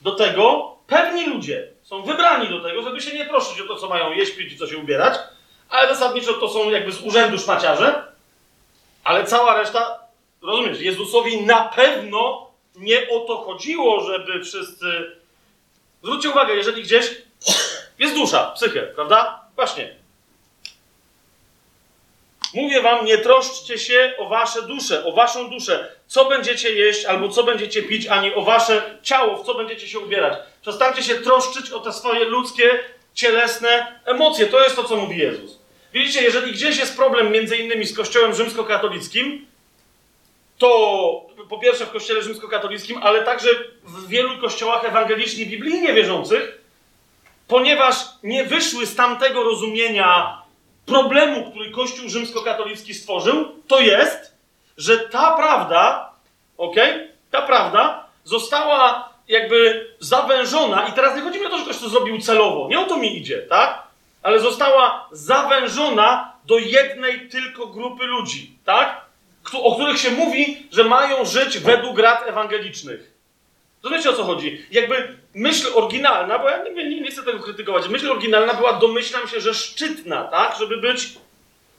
do 0.00 0.12
tego, 0.12 0.76
pewni 0.86 1.26
ludzie 1.26 1.68
są 1.82 2.02
wybrani 2.02 2.48
do 2.48 2.60
tego, 2.60 2.82
żeby 2.82 3.00
się 3.00 3.18
nie 3.18 3.24
prosić 3.24 3.60
o 3.60 3.64
to, 3.66 3.76
co 3.76 3.88
mają 3.88 4.12
jeść, 4.12 4.32
pić 4.32 4.52
i 4.52 4.58
co 4.58 4.66
się 4.66 4.78
ubierać, 4.78 5.18
ale 5.68 5.94
zasadniczo 5.94 6.34
to 6.34 6.48
są 6.48 6.70
jakby 6.70 6.92
z 6.92 7.00
urzędu 7.02 7.38
szmaciarze, 7.38 8.04
ale 9.04 9.24
cała 9.24 9.58
reszta, 9.58 9.98
rozumiesz, 10.42 10.80
Jezusowi 10.80 11.42
na 11.42 11.64
pewno 11.64 12.50
nie 12.76 13.08
o 13.10 13.20
to 13.20 13.36
chodziło, 13.36 14.00
żeby 14.00 14.44
wszyscy... 14.44 15.16
Zwróćcie 16.02 16.30
uwagę, 16.30 16.54
jeżeli 16.54 16.82
gdzieś 16.82 17.06
jest 17.98 18.14
dusza, 18.14 18.50
psychę, 18.54 18.82
prawda? 18.82 19.44
Właśnie. 19.56 20.01
Mówię 22.54 22.82
wam, 22.82 23.04
nie 23.04 23.18
troszczcie 23.18 23.78
się 23.78 24.14
o 24.18 24.28
wasze 24.28 24.62
dusze, 24.62 25.04
o 25.04 25.12
waszą 25.12 25.50
duszę. 25.50 25.92
Co 26.06 26.24
będziecie 26.24 26.72
jeść 26.72 27.04
albo 27.04 27.28
co 27.28 27.44
będziecie 27.44 27.82
pić, 27.82 28.06
ani 28.06 28.34
o 28.34 28.42
wasze 28.42 28.98
ciało, 29.02 29.36
w 29.36 29.46
co 29.46 29.54
będziecie 29.54 29.88
się 29.88 29.98
ubierać. 29.98 30.38
Przestańcie 30.62 31.02
się 31.02 31.14
troszczyć 31.14 31.70
o 31.70 31.80
te 31.80 31.92
swoje 31.92 32.24
ludzkie, 32.24 32.80
cielesne 33.14 34.00
emocje. 34.04 34.46
To 34.46 34.62
jest 34.64 34.76
to, 34.76 34.84
co 34.84 34.96
mówi 34.96 35.18
Jezus. 35.18 35.58
Widzicie, 35.92 36.22
jeżeli 36.22 36.52
gdzieś 36.52 36.78
jest 36.78 36.96
problem 36.96 37.32
między 37.32 37.56
innymi 37.56 37.86
z 37.86 37.96
Kościołem 37.96 38.34
rzymskokatolickim, 38.34 39.46
to 40.58 40.68
po 41.48 41.58
pierwsze 41.58 41.86
w 41.86 41.90
Kościele 41.90 42.22
rzymskokatolickim, 42.22 42.98
ale 43.02 43.22
także 43.22 43.48
w 43.84 44.08
wielu 44.08 44.38
kościołach 44.38 44.84
ewangelicznie 44.84 45.46
biblijnie 45.46 45.92
wierzących, 45.92 46.58
ponieważ 47.48 47.96
nie 48.22 48.44
wyszły 48.44 48.86
z 48.86 48.96
tamtego 48.96 49.42
rozumienia 49.42 50.41
problemu, 50.86 51.50
który 51.50 51.70
Kościół 51.70 52.08
rzymskokatolicki 52.08 52.94
stworzył, 52.94 53.62
to 53.68 53.80
jest, 53.80 54.36
że 54.76 54.98
ta 54.98 55.36
prawda, 55.36 56.12
ok, 56.58 56.76
ta 57.30 57.42
prawda 57.42 58.06
została 58.24 59.08
jakby 59.28 59.86
zawężona 60.00 60.86
i 60.88 60.92
teraz 60.92 61.16
nie 61.16 61.22
chodzi 61.22 61.40
mi 61.40 61.46
o 61.46 61.50
to, 61.50 61.58
że 61.58 61.64
ktoś 61.64 61.78
to 61.78 61.88
zrobił 61.88 62.20
celowo, 62.20 62.68
nie 62.68 62.80
o 62.80 62.84
to 62.84 62.96
mi 62.96 63.18
idzie, 63.18 63.38
tak? 63.38 63.82
Ale 64.22 64.40
została 64.40 65.08
zawężona 65.12 66.32
do 66.44 66.58
jednej 66.58 67.28
tylko 67.28 67.66
grupy 67.66 68.04
ludzi, 68.04 68.58
tak? 68.64 69.00
O 69.52 69.74
których 69.74 69.98
się 69.98 70.10
mówi, 70.10 70.66
że 70.72 70.84
mają 70.84 71.24
żyć 71.24 71.58
według 71.58 71.98
rad 71.98 72.26
ewangelicznych. 72.26 73.11
Rozumiecie 73.82 74.10
o 74.10 74.12
co 74.12 74.24
chodzi? 74.24 74.66
Jakby 74.70 75.16
myśl 75.34 75.66
oryginalna, 75.74 76.38
bo 76.38 76.50
ja 76.50 76.62
nie, 76.62 76.70
nie, 76.70 77.00
nie, 77.00 77.10
chcę 77.10 77.22
tego 77.22 77.38
krytykować, 77.38 77.88
myśl 77.88 78.10
oryginalna 78.10 78.54
była, 78.54 78.72
domyślam 78.72 79.28
się, 79.28 79.40
że 79.40 79.54
szczytna, 79.54 80.24
tak? 80.24 80.56
Żeby 80.58 80.76
być 80.76 81.08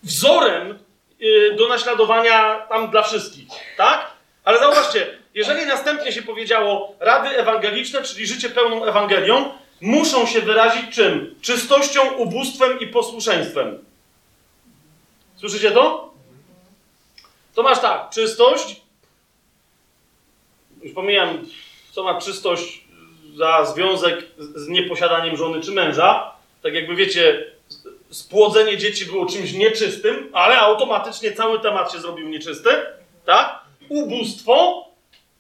wzorem 0.04 0.80
yy, 1.20 1.56
do 1.56 1.68
naśladowania 1.68 2.60
tam 2.70 2.92
dla 2.92 3.04
wszystkich, 3.04 3.48
tak? 3.78 4.12
Ale 4.44 4.60
zauważcie, 4.60 5.18
jeżeli 5.34 5.66
następnie 5.66 6.12
się 6.12 6.22
powiedziało 6.22 6.96
rady 7.00 7.30
ewangeliczne, 7.30 8.04
czyli 8.04 8.28
życie 8.28 8.50
pełną 8.50 8.86
Ewangelią, 8.86 9.52
muszą 9.82 10.26
się 10.26 10.42
wyrazić 10.42 10.96
czym? 10.96 11.36
Czystością, 11.42 12.14
ubóstwem 12.14 12.80
i 12.80 12.88
posłuszeństwem. 12.88 13.86
Słyszycie 15.36 15.72
to? 15.72 16.14
To 17.56 17.64
masz 17.64 17.80
tak, 17.80 18.10
czystość, 18.10 18.82
już 20.84 20.94
pomijam 20.94 21.46
co 21.94 22.04
ma 22.04 22.22
czystość 22.22 22.82
za 23.36 23.66
związek 23.66 24.26
z 24.38 24.68
nieposiadaniem 24.68 25.38
żony 25.38 25.62
czy 25.62 25.72
męża. 25.72 26.32
Tak 26.64 26.74
jakby 26.74 26.96
wiecie, 26.96 27.52
spłodzenie 28.10 28.78
dzieci 28.78 29.06
było 29.06 29.26
czymś 29.26 29.54
nieczystym, 29.54 30.30
ale 30.34 30.60
automatycznie 30.60 31.32
cały 31.32 31.60
temat 31.60 31.92
się 31.92 32.00
zrobił 32.00 32.30
nieczysty, 32.30 32.70
tak? 33.26 33.60
Ubóstwo. 33.90 34.86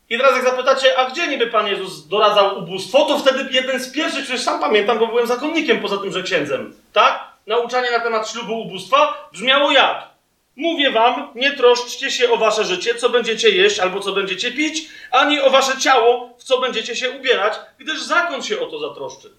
I 0.09 0.17
teraz 0.17 0.35
jak 0.35 0.45
zapytacie, 0.45 0.99
a 0.99 1.09
gdzie 1.09 1.27
niby 1.27 1.47
Pan 1.47 1.67
Jezus 1.67 2.07
doradzał 2.07 2.57
ubóstwo, 2.57 3.05
to 3.05 3.19
wtedy 3.19 3.47
jeden 3.51 3.79
z 3.79 3.91
pierwszych, 3.91 4.23
przecież 4.23 4.41
sam 4.41 4.59
pamiętam, 4.59 4.99
bo 4.99 5.07
byłem 5.07 5.27
zakonnikiem 5.27 5.79
poza 5.79 5.97
tym, 5.97 6.11
że 6.11 6.23
księdzem, 6.23 6.73
tak? 6.93 7.23
Nauczanie 7.47 7.91
na 7.91 7.99
temat 7.99 8.29
ślubu 8.29 8.61
ubóstwa 8.61 9.29
brzmiało 9.31 9.71
jak? 9.71 10.12
Mówię 10.55 10.91
wam, 10.91 11.31
nie 11.35 11.51
troszczcie 11.51 12.11
się 12.11 12.31
o 12.31 12.37
wasze 12.37 12.63
życie, 12.63 12.95
co 12.95 13.09
będziecie 13.09 13.49
jeść 13.49 13.79
albo 13.79 13.99
co 13.99 14.11
będziecie 14.11 14.51
pić, 14.51 14.89
ani 15.11 15.41
o 15.41 15.49
wasze 15.49 15.77
ciało, 15.77 16.29
w 16.37 16.43
co 16.43 16.59
będziecie 16.59 16.95
się 16.95 17.11
ubierać, 17.11 17.53
gdyż 17.77 18.03
zakon 18.03 18.43
się 18.43 18.59
o 18.59 18.65
to 18.65 18.79
zatroszczy. 18.79 19.29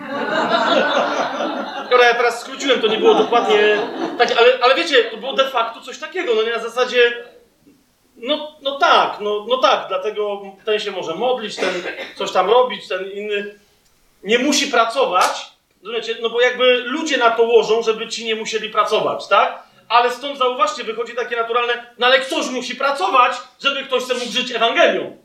Skoro 1.86 2.02
ja 2.02 2.14
teraz 2.14 2.40
skróciłem, 2.40 2.80
to 2.80 2.86
nie 2.86 2.96
było 2.96 3.14
dokładnie 3.14 3.78
tak, 4.18 4.38
ale, 4.38 4.58
ale 4.62 4.74
wiecie, 4.74 5.04
to 5.04 5.16
było 5.16 5.32
de 5.32 5.50
facto 5.50 5.80
coś 5.80 5.98
takiego, 5.98 6.34
no 6.34 6.42
nie 6.42 6.50
na 6.50 6.58
zasadzie, 6.58 7.12
no, 8.16 8.56
no 8.62 8.78
tak, 8.78 9.20
no, 9.20 9.46
no 9.48 9.56
tak, 9.56 9.88
dlatego 9.88 10.42
ten 10.64 10.80
się 10.80 10.90
może 10.90 11.14
modlić, 11.14 11.56
ten 11.56 11.82
coś 12.16 12.32
tam 12.32 12.50
robić, 12.50 12.88
ten 12.88 13.10
inny 13.10 13.54
nie 14.24 14.38
musi 14.38 14.66
pracować, 14.66 15.50
rozumiecie, 15.82 16.16
no 16.22 16.30
bo 16.30 16.40
jakby 16.40 16.76
ludzie 16.86 17.16
na 17.16 17.30
to 17.30 17.42
łożą, 17.42 17.82
żeby 17.82 18.08
ci 18.08 18.24
nie 18.24 18.34
musieli 18.34 18.70
pracować, 18.70 19.28
tak? 19.28 19.69
Ale 19.90 20.10
stąd 20.10 20.38
zauważcie, 20.38 20.84
wychodzi 20.84 21.14
takie 21.14 21.36
naturalne, 21.36 21.86
no 21.98 22.06
ale 22.06 22.18
ktoś 22.18 22.46
musi 22.46 22.76
pracować, 22.76 23.36
żeby 23.62 23.84
ktoś 23.84 24.02
chce 24.02 24.14
mógł 24.14 24.32
żyć 24.32 24.52
Ewangelią. 24.52 25.16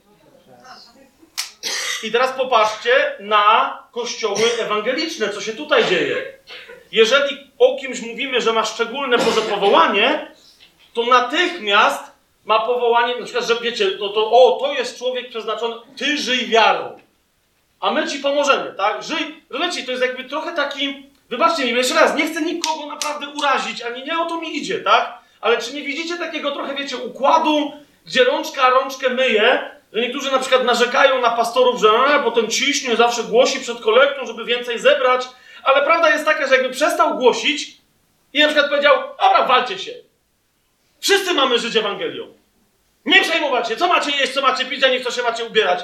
I 2.03 2.11
teraz 2.11 2.31
popatrzcie 2.31 3.15
na 3.19 3.77
kościoły 3.91 4.43
ewangeliczne, 4.59 5.29
co 5.29 5.41
się 5.41 5.53
tutaj 5.53 5.85
dzieje. 5.85 6.33
Jeżeli 6.91 7.51
o 7.59 7.77
kimś 7.81 8.01
mówimy, 8.01 8.41
że 8.41 8.53
ma 8.53 8.65
szczególne 8.65 9.17
Boże 9.17 9.41
powołanie, 9.41 10.31
to 10.93 11.03
natychmiast 11.03 12.03
ma 12.45 12.59
powołanie, 12.59 13.15
na 13.19 13.25
przykład, 13.25 13.47
że 13.47 13.55
wiecie, 13.61 13.91
to, 13.91 14.09
to 14.09 14.31
o, 14.31 14.59
to 14.59 14.73
jest 14.73 14.97
człowiek 14.97 15.29
przeznaczony, 15.29 15.75
ty 15.97 16.17
żyj 16.17 16.47
wiarą. 16.47 16.99
A 17.79 17.91
my 17.91 18.07
ci 18.07 18.19
pomożemy, 18.19 18.73
tak? 18.77 19.03
Żyj, 19.03 19.43
rozumiecie, 19.49 19.83
to 19.83 19.91
jest 19.91 20.03
jakby 20.03 20.23
trochę 20.23 20.55
taki, 20.55 21.09
Wybaczcie 21.29 21.65
mi, 21.65 21.71
jeszcze 21.71 21.93
raz, 21.93 22.15
nie 22.15 22.27
chcę 22.27 22.41
nikogo 22.41 22.85
naprawdę 22.85 23.29
urazić, 23.29 23.81
ani 23.81 24.03
nie 24.03 24.19
o 24.19 24.25
to 24.25 24.41
mi 24.41 24.57
idzie, 24.57 24.79
tak? 24.79 25.17
Ale 25.41 25.57
czy 25.57 25.73
nie 25.73 25.83
widzicie 25.83 26.17
takiego 26.17 26.51
trochę, 26.51 26.75
wiecie, 26.75 26.97
układu, 26.97 27.71
gdzie 28.05 28.23
rączka 28.23 28.69
rączkę 28.69 29.09
myje, 29.09 29.71
że 29.93 30.01
niektórzy 30.01 30.31
na 30.31 30.39
przykład 30.39 30.63
narzekają 30.63 31.21
na 31.21 31.29
pastorów, 31.29 31.81
że 31.81 31.89
a, 31.89 32.19
bo 32.19 32.31
ten 32.31 32.47
ciśnie 32.47 32.95
zawsze 32.95 33.23
głosi 33.23 33.59
przed 33.59 33.79
kolektą, 33.79 34.25
żeby 34.25 34.45
więcej 34.45 34.79
zebrać, 34.79 35.27
ale 35.63 35.81
prawda 35.81 36.09
jest 36.09 36.25
taka, 36.25 36.47
że 36.47 36.55
jakby 36.55 36.69
przestał 36.69 37.17
głosić 37.17 37.77
i 38.33 38.39
na 38.39 38.47
przykład 38.47 38.69
powiedział, 38.69 38.93
dobra, 39.21 39.45
walcie 39.45 39.79
się. 39.79 39.91
Wszyscy 40.99 41.33
mamy 41.33 41.59
żyć 41.59 41.75
Ewangelią. 41.75 42.27
Nie 43.05 43.21
przejmować 43.21 43.67
się, 43.67 43.75
co 43.75 43.87
macie 43.87 44.11
jeść, 44.11 44.33
co 44.33 44.41
macie 44.41 44.65
pić, 44.65 44.83
a 44.83 44.89
nie 44.89 44.99
w 44.99 45.03
co 45.03 45.11
się 45.11 45.23
macie 45.23 45.45
ubierać. 45.45 45.83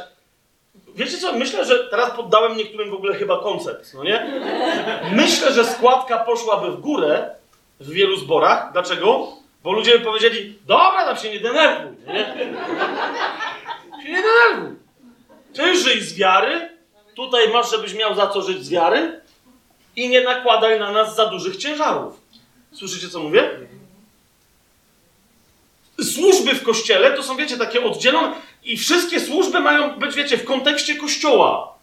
Wiecie 0.95 1.17
co? 1.17 1.33
Myślę, 1.33 1.65
że 1.65 1.79
teraz 1.79 2.11
poddałem 2.11 2.57
niektórym 2.57 2.91
w 2.91 2.93
ogóle 2.93 3.15
chyba 3.15 3.39
koncept, 3.39 3.93
no 3.93 4.03
nie? 4.03 4.41
Myślę, 5.11 5.53
że 5.53 5.65
składka 5.65 6.17
poszłaby 6.17 6.71
w 6.71 6.79
górę 6.79 7.29
w 7.79 7.89
wielu 7.89 8.17
zborach. 8.17 8.71
Dlaczego? 8.73 9.27
Bo 9.63 9.71
ludzie 9.71 9.99
by 9.99 10.05
powiedzieli, 10.05 10.59
dobra, 10.67 11.05
tam 11.05 11.17
się 11.17 11.31
nie 11.31 11.39
denerwuj, 11.39 11.97
nie? 12.07 12.25
Się 14.03 14.11
nie 14.11 14.23
denerwuj. 14.23 14.75
Ty 15.53 15.77
żyj 15.77 16.01
z 16.01 16.17
wiary, 16.17 16.69
tutaj 17.15 17.49
masz, 17.49 17.71
żebyś 17.71 17.93
miał 17.93 18.15
za 18.15 18.27
co 18.27 18.41
żyć 18.41 18.65
z 18.65 18.69
wiary 18.69 19.21
i 19.95 20.09
nie 20.09 20.21
nakładaj 20.21 20.79
na 20.79 20.91
nas 20.91 21.15
za 21.15 21.25
dużych 21.25 21.57
ciężarów. 21.57 22.21
Słyszycie, 22.73 23.09
co 23.09 23.19
mówię? 23.19 23.49
Służby 26.13 26.55
w 26.55 26.63
kościele 26.63 27.11
to 27.11 27.23
są, 27.23 27.37
wiecie, 27.37 27.57
takie 27.57 27.85
oddzielone 27.85 28.33
i 28.64 28.78
wszystkie 28.78 29.20
służby 29.20 29.59
mają 29.59 29.91
być, 29.91 30.16
wiecie, 30.16 30.38
w 30.38 30.45
kontekście 30.45 30.95
kościoła. 30.95 31.74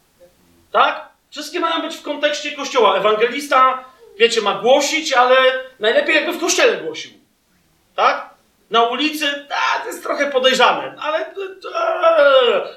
Tak? 0.72 1.08
Wszystkie 1.30 1.60
mają 1.60 1.82
być 1.82 1.96
w 1.96 2.02
kontekście 2.02 2.52
kościoła. 2.52 2.96
Ewangelista, 2.96 3.84
wiecie, 4.18 4.40
ma 4.40 4.54
głosić, 4.54 5.12
ale 5.12 5.36
najlepiej 5.80 6.14
jakby 6.14 6.32
w 6.32 6.40
kościele 6.40 6.76
głosił. 6.76 7.10
Tak? 7.96 8.30
Na 8.70 8.82
ulicy, 8.82 9.46
a, 9.50 9.80
to 9.80 9.86
jest 9.86 10.02
trochę 10.02 10.30
podejrzane, 10.30 10.94
ale, 11.00 11.26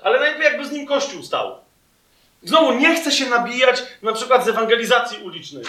ale 0.04 0.20
najlepiej 0.20 0.43
jakby 0.43 0.66
z 0.66 0.72
nim 0.72 0.88
kościół 0.88 1.24
stał. 1.24 1.58
Znowu, 2.43 2.72
nie 2.72 2.95
chcę 2.95 3.12
się 3.12 3.26
nabijać 3.26 3.84
na 4.02 4.14
przykład 4.14 4.45
z 4.45 4.47
ewangelizacji 4.47 5.24
ulicznej, 5.24 5.64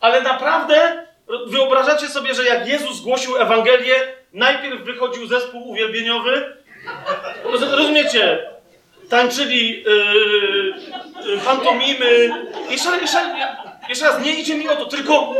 ale 0.00 0.22
naprawdę 0.22 1.06
wyobrażacie 1.46 2.08
sobie, 2.08 2.34
że 2.34 2.44
jak 2.44 2.68
Jezus 2.68 3.00
głosił 3.00 3.36
Ewangelię, 3.36 4.12
najpierw 4.32 4.82
wychodził 4.82 5.26
zespół 5.26 5.68
uwielbieniowy, 5.68 6.56
rozumiecie, 7.76 8.38
tańczyli 9.08 9.82
yy, 9.82 10.74
yy. 11.26 12.30
Jeszcze, 12.70 13.00
jeszcze, 13.00 13.18
jeszcze 13.88 14.04
raz, 14.04 14.24
nie 14.24 14.32
idzie 14.32 14.54
mi 14.54 14.68
o 14.68 14.76
to, 14.76 14.86
tylko 14.86 15.34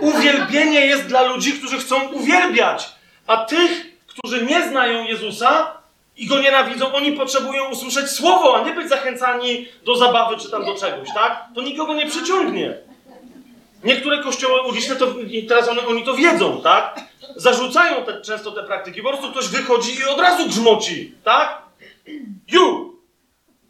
uwielbienie 0.00 0.86
jest 0.86 1.06
dla 1.06 1.22
ludzi, 1.22 1.52
którzy 1.52 1.78
chcą 1.78 2.08
uwielbiać. 2.08 2.88
A 3.26 3.36
tych, 3.36 3.86
którzy 4.06 4.44
nie 4.44 4.68
znają 4.68 5.04
Jezusa 5.04 5.72
i 6.16 6.26
go 6.26 6.40
nienawidzą, 6.40 6.92
oni 6.92 7.12
potrzebują 7.12 7.70
usłyszeć 7.70 8.10
słowo, 8.10 8.56
a 8.56 8.64
nie 8.64 8.72
być 8.72 8.88
zachęcani 8.88 9.68
do 9.84 9.96
zabawy 9.96 10.36
czy 10.36 10.50
tam 10.50 10.64
do 10.64 10.74
czegoś, 10.74 11.08
tak? 11.14 11.44
To 11.54 11.62
nikogo 11.62 11.94
nie 11.94 12.06
przyciągnie. 12.06 12.74
Niektóre 13.84 14.22
kościoły 14.22 14.62
uliczne, 14.62 14.96
to, 14.96 15.06
teraz 15.48 15.68
one, 15.68 15.86
oni 15.86 16.04
to 16.04 16.14
wiedzą, 16.14 16.60
tak? 16.62 17.00
Zarzucają 17.36 18.04
te, 18.04 18.20
często 18.20 18.50
te 18.50 18.62
praktyki. 18.62 19.02
Po 19.02 19.08
prostu 19.08 19.30
ktoś 19.30 19.48
wychodzi 19.48 19.98
i 20.00 20.04
od 20.04 20.20
razu 20.20 20.46
grzmoci, 20.48 21.14
tak? 21.24 21.62
You! 22.48 22.94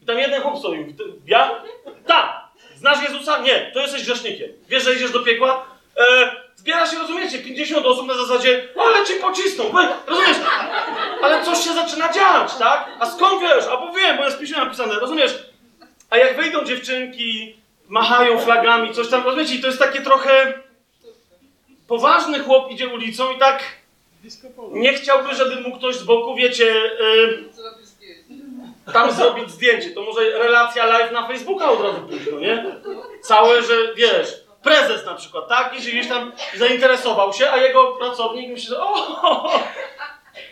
I 0.03 0.07
tam 0.07 0.19
jeden 0.19 0.43
chłop 0.43 0.59
stoi. 0.59 0.95
Ja? 1.27 1.63
Tak! 2.07 2.45
Znasz 2.77 3.03
Jezusa? 3.03 3.39
Nie. 3.39 3.71
To 3.75 3.81
jesteś 3.81 4.03
grzesznikiem. 4.03 4.49
Wiesz, 4.69 4.85
że 4.85 4.95
idziesz 4.95 5.13
do 5.13 5.21
piekła? 5.21 5.67
E, 5.97 6.31
zbiera 6.57 6.87
się, 6.87 6.99
rozumiecie, 6.99 7.39
50 7.39 7.87
osób 7.87 8.07
na 8.07 8.15
zasadzie, 8.15 8.69
ale 8.81 9.07
ci 9.07 9.15
pocisną, 9.15 9.65
bo, 9.73 9.79
rozumiesz? 10.07 10.37
Ale 11.23 11.45
coś 11.45 11.59
się 11.59 11.73
zaczyna 11.73 12.13
dziać, 12.13 12.55
tak? 12.59 12.89
A 13.01 13.07
skąd 13.07 13.41
wiesz? 13.41 13.65
A 13.67 13.77
bo 13.77 13.93
wiem, 13.93 14.17
bo 14.17 14.25
jest 14.25 14.39
piśmie 14.39 14.57
napisane, 14.57 14.95
rozumiesz? 14.95 15.39
A 16.11 16.17
jak 16.17 16.37
wejdą 16.37 16.65
dziewczynki, 16.65 17.57
machają 17.89 18.39
flagami, 18.39 18.93
coś 18.93 19.09
tam, 19.09 19.25
rozumiecie? 19.25 19.55
I 19.55 19.61
to 19.61 19.67
jest 19.67 19.79
takie 19.79 20.01
trochę... 20.01 20.64
Poważny 21.95 22.41
chłop 22.41 22.71
idzie 22.71 22.89
ulicą 22.89 23.33
i 23.33 23.39
tak... 23.39 23.63
Nie 24.71 24.95
chciałby, 24.95 25.35
żeby 25.35 25.61
mu 25.61 25.77
ktoś 25.77 25.97
z 25.97 26.03
boku, 26.03 26.35
wiecie... 26.35 26.65
Yy, 26.65 27.45
tam 28.93 29.13
zrobić 29.13 29.51
zdjęcie. 29.51 29.91
To 29.91 30.03
może 30.03 30.21
relacja 30.39 30.87
live 30.87 31.13
na 31.13 31.29
Facebooka 31.29 31.71
od 31.71 31.81
razu 31.81 32.01
pójść, 32.01 32.25
no 32.33 32.41
nie? 32.41 32.65
Całe, 33.23 33.63
że 33.63 33.95
wiesz, 33.95 34.29
prezes 34.63 35.07
na 35.07 35.15
przykład, 35.15 35.49
tak? 35.49 35.75
I 35.75 35.79
gdzieś 35.79 36.09
tam 36.09 36.33
zainteresował 36.57 37.33
się, 37.33 37.51
a 37.51 37.57
jego 37.57 37.93
pracownik 37.93 38.51
myśli, 38.51 38.69
że 38.69 38.83
o, 38.83 39.51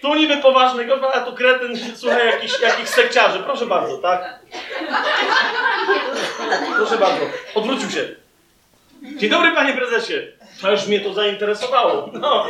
tu 0.02 0.14
niby 0.14 0.36
poważnego, 0.36 1.14
a 1.14 1.20
tu 1.20 1.32
kretyn 1.32 1.96
słucha 1.96 2.24
jakichś, 2.24 2.60
jakichś 2.60 2.90
sekciarzy. 2.90 3.38
Proszę 3.38 3.66
bardzo, 3.66 3.98
tak? 3.98 4.38
Proszę 6.76 6.98
bardzo. 6.98 7.20
Odwrócił 7.54 7.90
się. 7.90 8.08
Dzień 9.16 9.30
dobry, 9.30 9.52
panie 9.52 9.72
prezesie. 9.72 10.41
Też 10.62 10.86
mnie 10.86 11.00
to 11.00 11.14
zainteresowało. 11.14 12.10
No. 12.12 12.46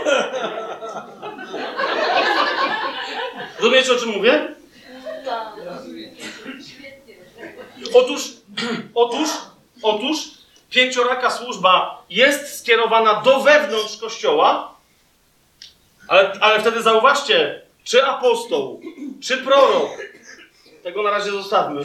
Rozumiecie, 3.59 3.93
o 3.93 3.97
czym 3.97 4.09
mówię? 4.09 4.55
Otóż, 7.95 8.23
otóż, 8.95 9.29
otóż 9.83 10.19
pięcioraka 10.71 11.31
służba 11.31 12.03
jest 12.11 12.59
skierowana 12.59 13.21
do 13.21 13.41
wewnątrz 13.41 13.97
kościoła, 13.97 14.75
ale, 16.09 16.33
ale 16.41 16.61
wtedy 16.61 16.83
zauważcie, 16.83 17.63
czy 17.85 18.05
apostoł, 18.05 18.81
czy 19.23 19.37
prorok, 19.37 19.91
tego 20.83 21.03
na 21.03 21.11
razie 21.11 21.31
zostawmy, 21.31 21.83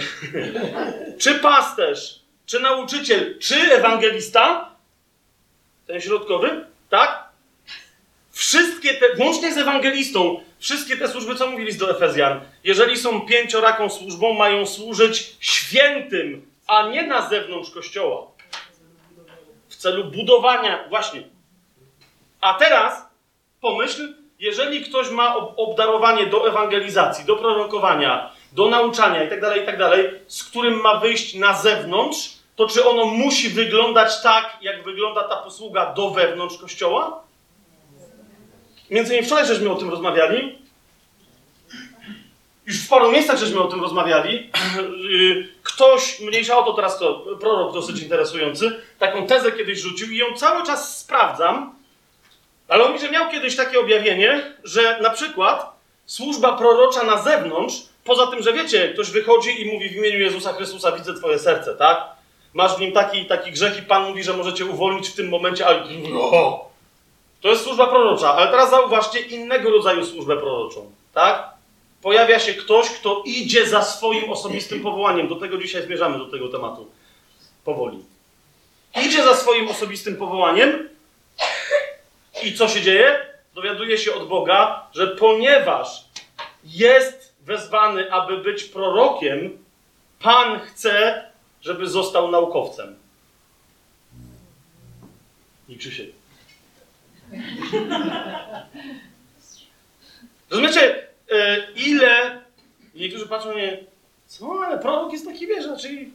czy 1.20 1.36
pasterz, 1.36 2.20
czy 2.46 2.60
nauczyciel, 2.60 3.40
czy 3.40 3.56
ewangelista, 3.56 4.67
ten 5.88 6.02
środkowy, 6.02 6.66
tak? 6.90 7.28
Wszystkie 8.32 8.94
te, 8.94 9.16
włącznie 9.16 9.54
z 9.54 9.58
ewangelistą, 9.58 10.42
wszystkie 10.60 10.98
te 10.98 11.08
służby, 11.08 11.36
co 11.36 11.48
mówili 11.48 11.78
do 11.78 11.92
Efezjan, 11.92 12.42
jeżeli 12.64 12.98
są 12.98 13.22
pięcioraką 13.22 13.90
służbą, 13.90 14.34
mają 14.34 14.66
służyć 14.66 15.36
świętym, 15.40 16.52
a 16.68 16.90
nie 16.90 17.08
na 17.08 17.30
zewnątrz 17.30 17.72
kościoła. 17.72 18.28
W 19.70 19.76
celu 19.76 20.12
budowania, 20.12 20.86
właśnie. 20.90 21.24
A 22.42 22.54
teraz 22.54 23.06
pomyśl, 23.62 24.14
jeżeli 24.40 24.86
ktoś 24.86 25.10
ma 25.10 25.36
obdarowanie 25.36 26.26
do 26.26 26.50
ewangelizacji, 26.50 27.26
do 27.26 27.36
prorokowania, 27.36 28.32
do 28.52 28.70
nauczania 28.70 29.24
itd., 29.24 29.58
itd., 29.58 29.90
z 30.28 30.44
którym 30.44 30.82
ma 30.82 31.00
wyjść 31.00 31.36
na 31.36 31.54
zewnątrz, 31.54 32.37
to 32.58 32.68
czy 32.68 32.90
ono 32.90 33.06
musi 33.06 33.50
wyglądać 33.50 34.22
tak, 34.22 34.58
jak 34.62 34.84
wygląda 34.84 35.24
ta 35.24 35.36
posługa 35.36 35.94
do 35.94 36.10
wewnątrz 36.10 36.58
kościoła? 36.58 37.24
Między 38.90 39.14
innymi 39.14 39.28
wczoraj 39.28 39.46
żeśmy 39.46 39.72
o 39.72 39.76
tym 39.76 39.90
rozmawiali. 39.90 40.60
Już 42.66 42.78
w 42.78 42.90
paru 42.90 43.12
miejscach 43.12 43.38
żeśmy 43.38 43.62
o 43.62 43.68
tym 43.68 43.82
rozmawiali. 43.82 44.52
Ktoś, 45.64 46.20
mniejsza 46.20 46.58
o 46.58 46.64
to 46.64 46.74
teraz 46.74 47.00
to 47.00 47.26
prorok 47.40 47.74
dosyć 47.74 48.02
interesujący, 48.02 48.82
taką 49.00 49.28
tezę 49.28 49.52
kiedyś 49.52 49.80
rzucił 49.80 50.12
i 50.12 50.18
ją 50.18 50.26
cały 50.36 50.66
czas 50.66 51.00
sprawdzam. 51.00 51.76
Ale 52.68 52.86
on 52.86 52.94
mi, 52.94 53.00
że 53.00 53.12
miał 53.12 53.32
kiedyś 53.32 53.56
takie 53.56 53.80
objawienie, 53.80 54.56
że 54.64 55.00
na 55.02 55.10
przykład 55.10 55.72
służba 56.06 56.58
prorocza 56.58 57.04
na 57.04 57.22
zewnątrz, 57.22 57.76
poza 58.04 58.28
tym, 58.28 58.44
że 58.44 58.54
wiecie, 58.54 58.90
ktoś 58.94 59.12
wychodzi 59.12 59.62
i 59.62 59.74
mówi 59.74 59.90
w 59.90 59.96
imieniu 59.96 60.20
Jezusa 60.20 60.54
Chrystusa, 60.54 60.92
widzę 60.92 61.14
twoje 61.14 61.40
serce, 61.40 61.76
tak? 61.76 62.17
Masz 62.58 62.76
w 62.76 62.80
nim 62.80 62.92
taki 62.92 63.26
taki 63.26 63.52
grzech 63.52 63.78
i 63.78 63.82
Pan 63.82 64.10
mówi, 64.10 64.24
że 64.24 64.34
możecie 64.34 64.66
uwolnić 64.66 65.10
w 65.10 65.16
tym 65.16 65.30
momencie, 65.30 65.68
ale... 65.68 65.84
O! 66.14 66.70
To 67.42 67.48
jest 67.50 67.64
służba 67.64 67.88
prorocza, 67.88 68.34
ale 68.34 68.52
teraz 68.52 68.70
zauważcie 68.70 69.20
innego 69.20 69.70
rodzaju 69.70 70.06
służbę 70.06 70.38
proroczą, 70.38 70.92
tak? 71.14 71.50
Pojawia 72.02 72.40
się 72.40 72.54
ktoś, 72.54 72.90
kto 72.90 73.24
idzie 73.26 73.68
za 73.68 73.82
swoim 73.82 74.30
osobistym 74.30 74.82
powołaniem. 74.82 75.28
Do 75.28 75.36
tego 75.36 75.58
dzisiaj 75.58 75.84
zmierzamy, 75.84 76.18
do 76.18 76.26
tego 76.26 76.48
tematu. 76.48 76.92
Powoli. 77.66 78.00
Idzie 79.06 79.24
za 79.24 79.36
swoim 79.36 79.68
osobistym 79.68 80.16
powołaniem 80.16 80.90
i 82.44 82.54
co 82.54 82.68
się 82.68 82.82
dzieje? 82.82 83.26
Dowiaduje 83.54 83.98
się 83.98 84.14
od 84.14 84.28
Boga, 84.28 84.88
że 84.94 85.08
ponieważ 85.08 86.06
jest 86.64 87.34
wezwany, 87.42 88.12
aby 88.12 88.38
być 88.38 88.64
prorokiem, 88.64 89.58
Pan 90.20 90.60
chce, 90.60 91.27
żeby 91.68 91.88
został 91.90 92.32
naukowcem. 92.32 92.96
I 95.70 95.78
Krzysiek. 95.78 96.10
Rozumiecie, 100.50 101.08
e, 101.32 101.72
ile 101.72 102.42
niektórzy 102.96 103.28
patrzą 103.28 103.50
na 103.50 103.56
mnie, 103.56 103.84
co, 104.28 104.66
ale 104.66 104.80
prorok 104.80 105.14
jest 105.14 105.26
taki, 105.26 105.48
wiesz, 105.48 105.66
czyli 105.82 106.12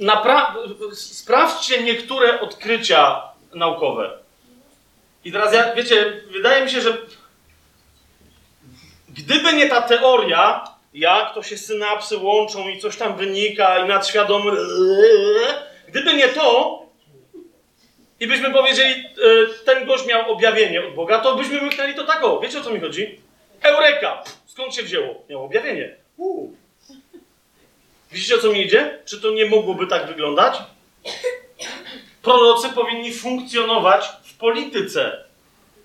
Napra- 0.00 0.54
sprawdźcie 0.94 1.82
niektóre 1.82 2.40
odkrycia 2.40 3.22
naukowe. 3.54 4.18
I 5.24 5.32
teraz 5.32 5.54
ja, 5.54 5.74
wiecie, 5.74 6.22
wydaje 6.30 6.64
mi 6.64 6.70
się, 6.70 6.80
że 6.80 6.98
gdyby 9.16 9.52
nie 9.52 9.68
ta 9.68 9.82
teoria, 9.82 10.64
jak 10.94 11.34
to 11.34 11.42
się 11.42 11.58
synapsy 11.58 12.16
łączą 12.16 12.68
i 12.68 12.80
coś 12.80 12.96
tam 12.96 13.16
wynika 13.16 13.78
i 13.78 13.88
nadświadomy 13.88 14.52
Gdyby 15.88 16.14
nie 16.14 16.28
to, 16.28 16.80
i 18.20 18.26
byśmy 18.26 18.50
powiedzieli, 18.50 18.94
e, 18.94 19.64
ten 19.64 19.86
gość 19.86 20.06
miał 20.06 20.32
objawienie 20.32 20.86
od 20.86 20.94
Boga, 20.94 21.18
to 21.18 21.36
byśmy 21.36 21.62
myśleli 21.62 21.94
to 21.94 22.04
tak, 22.04 22.24
o, 22.24 22.40
wiecie 22.40 22.60
o 22.60 22.62
co 22.62 22.70
mi 22.70 22.80
chodzi? 22.80 23.20
Eureka! 23.62 24.24
Skąd 24.46 24.74
się 24.74 24.82
wzięło? 24.82 25.22
Miał 25.28 25.44
objawienie. 25.44 25.96
Uu. 26.16 26.54
Widzicie 28.12 28.34
o 28.34 28.38
co 28.38 28.52
mi 28.52 28.62
idzie? 28.62 28.98
Czy 29.04 29.20
to 29.20 29.30
nie 29.30 29.46
mogłoby 29.46 29.86
tak 29.86 30.06
wyglądać? 30.06 30.58
Prorocy 32.22 32.68
powinni 32.68 33.12
funkcjonować 33.12 34.08
w 34.24 34.38
polityce. 34.38 35.24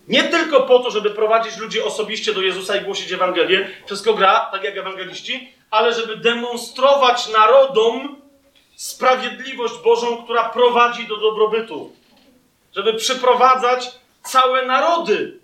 Nie 0.07 0.23
tylko 0.23 0.61
po 0.61 0.79
to, 0.79 0.91
żeby 0.91 1.09
prowadzić 1.09 1.57
ludzi 1.57 1.81
osobiście 1.81 2.33
do 2.33 2.41
Jezusa 2.41 2.75
i 2.75 2.81
głosić 2.81 3.11
Ewangelię, 3.11 3.67
wszystko 3.85 4.13
gra, 4.13 4.49
tak 4.51 4.63
jak 4.63 4.77
ewangeliści, 4.77 5.53
ale 5.71 5.93
żeby 5.93 6.17
demonstrować 6.17 7.29
narodom 7.29 8.21
sprawiedliwość 8.75 9.73
Bożą, 9.83 10.23
która 10.23 10.49
prowadzi 10.49 11.07
do 11.07 11.17
dobrobytu. 11.17 11.95
Żeby 12.75 12.93
przyprowadzać 12.93 13.91
całe 14.23 14.65
narody. 14.65 15.39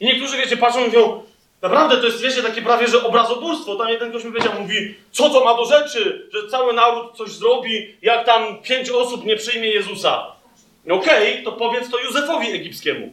I 0.00 0.06
niektórzy, 0.06 0.36
wiecie, 0.36 0.56
patrzą 0.56 0.80
i 0.80 0.86
mówią, 0.86 1.22
naprawdę 1.62 1.96
to 1.96 2.06
jest, 2.06 2.22
wiecie, 2.22 2.42
takie 2.42 2.62
prawie, 2.62 2.88
że 2.88 3.04
obrazobóstwo. 3.04 3.76
Tam 3.76 3.88
jeden 3.88 4.10
ktoś 4.10 4.24
mi 4.24 4.32
powiedział, 4.32 4.60
mówi, 4.60 4.94
co 5.12 5.30
to 5.30 5.44
ma 5.44 5.54
do 5.54 5.64
rzeczy, 5.64 6.28
że 6.32 6.48
cały 6.48 6.72
naród 6.72 7.16
coś 7.16 7.30
zrobi, 7.30 7.96
jak 8.02 8.26
tam 8.26 8.62
pięć 8.62 8.90
osób 8.90 9.24
nie 9.24 9.36
przyjmie 9.36 9.68
Jezusa. 9.68 10.32
Okej, 10.90 11.32
okay, 11.32 11.42
to 11.44 11.52
powiedz 11.52 11.90
to 11.90 11.98
Józefowi 11.98 12.52
egipskiemu. 12.52 13.12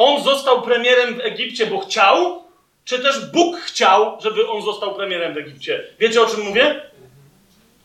On 0.00 0.22
został 0.22 0.62
premierem 0.62 1.14
w 1.14 1.20
Egipcie, 1.20 1.66
bo 1.66 1.78
chciał, 1.78 2.44
czy 2.84 2.98
też 2.98 3.30
Bóg 3.30 3.56
chciał, 3.56 4.18
żeby 4.20 4.48
on 4.48 4.62
został 4.62 4.94
premierem 4.94 5.34
w 5.34 5.36
Egipcie? 5.36 5.84
Wiecie 5.98 6.22
o 6.22 6.26
czym 6.26 6.40
mówię? 6.40 6.82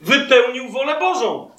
Wypełnił 0.01 0.69
wolę 0.69 0.99
Bożą. 0.99 1.51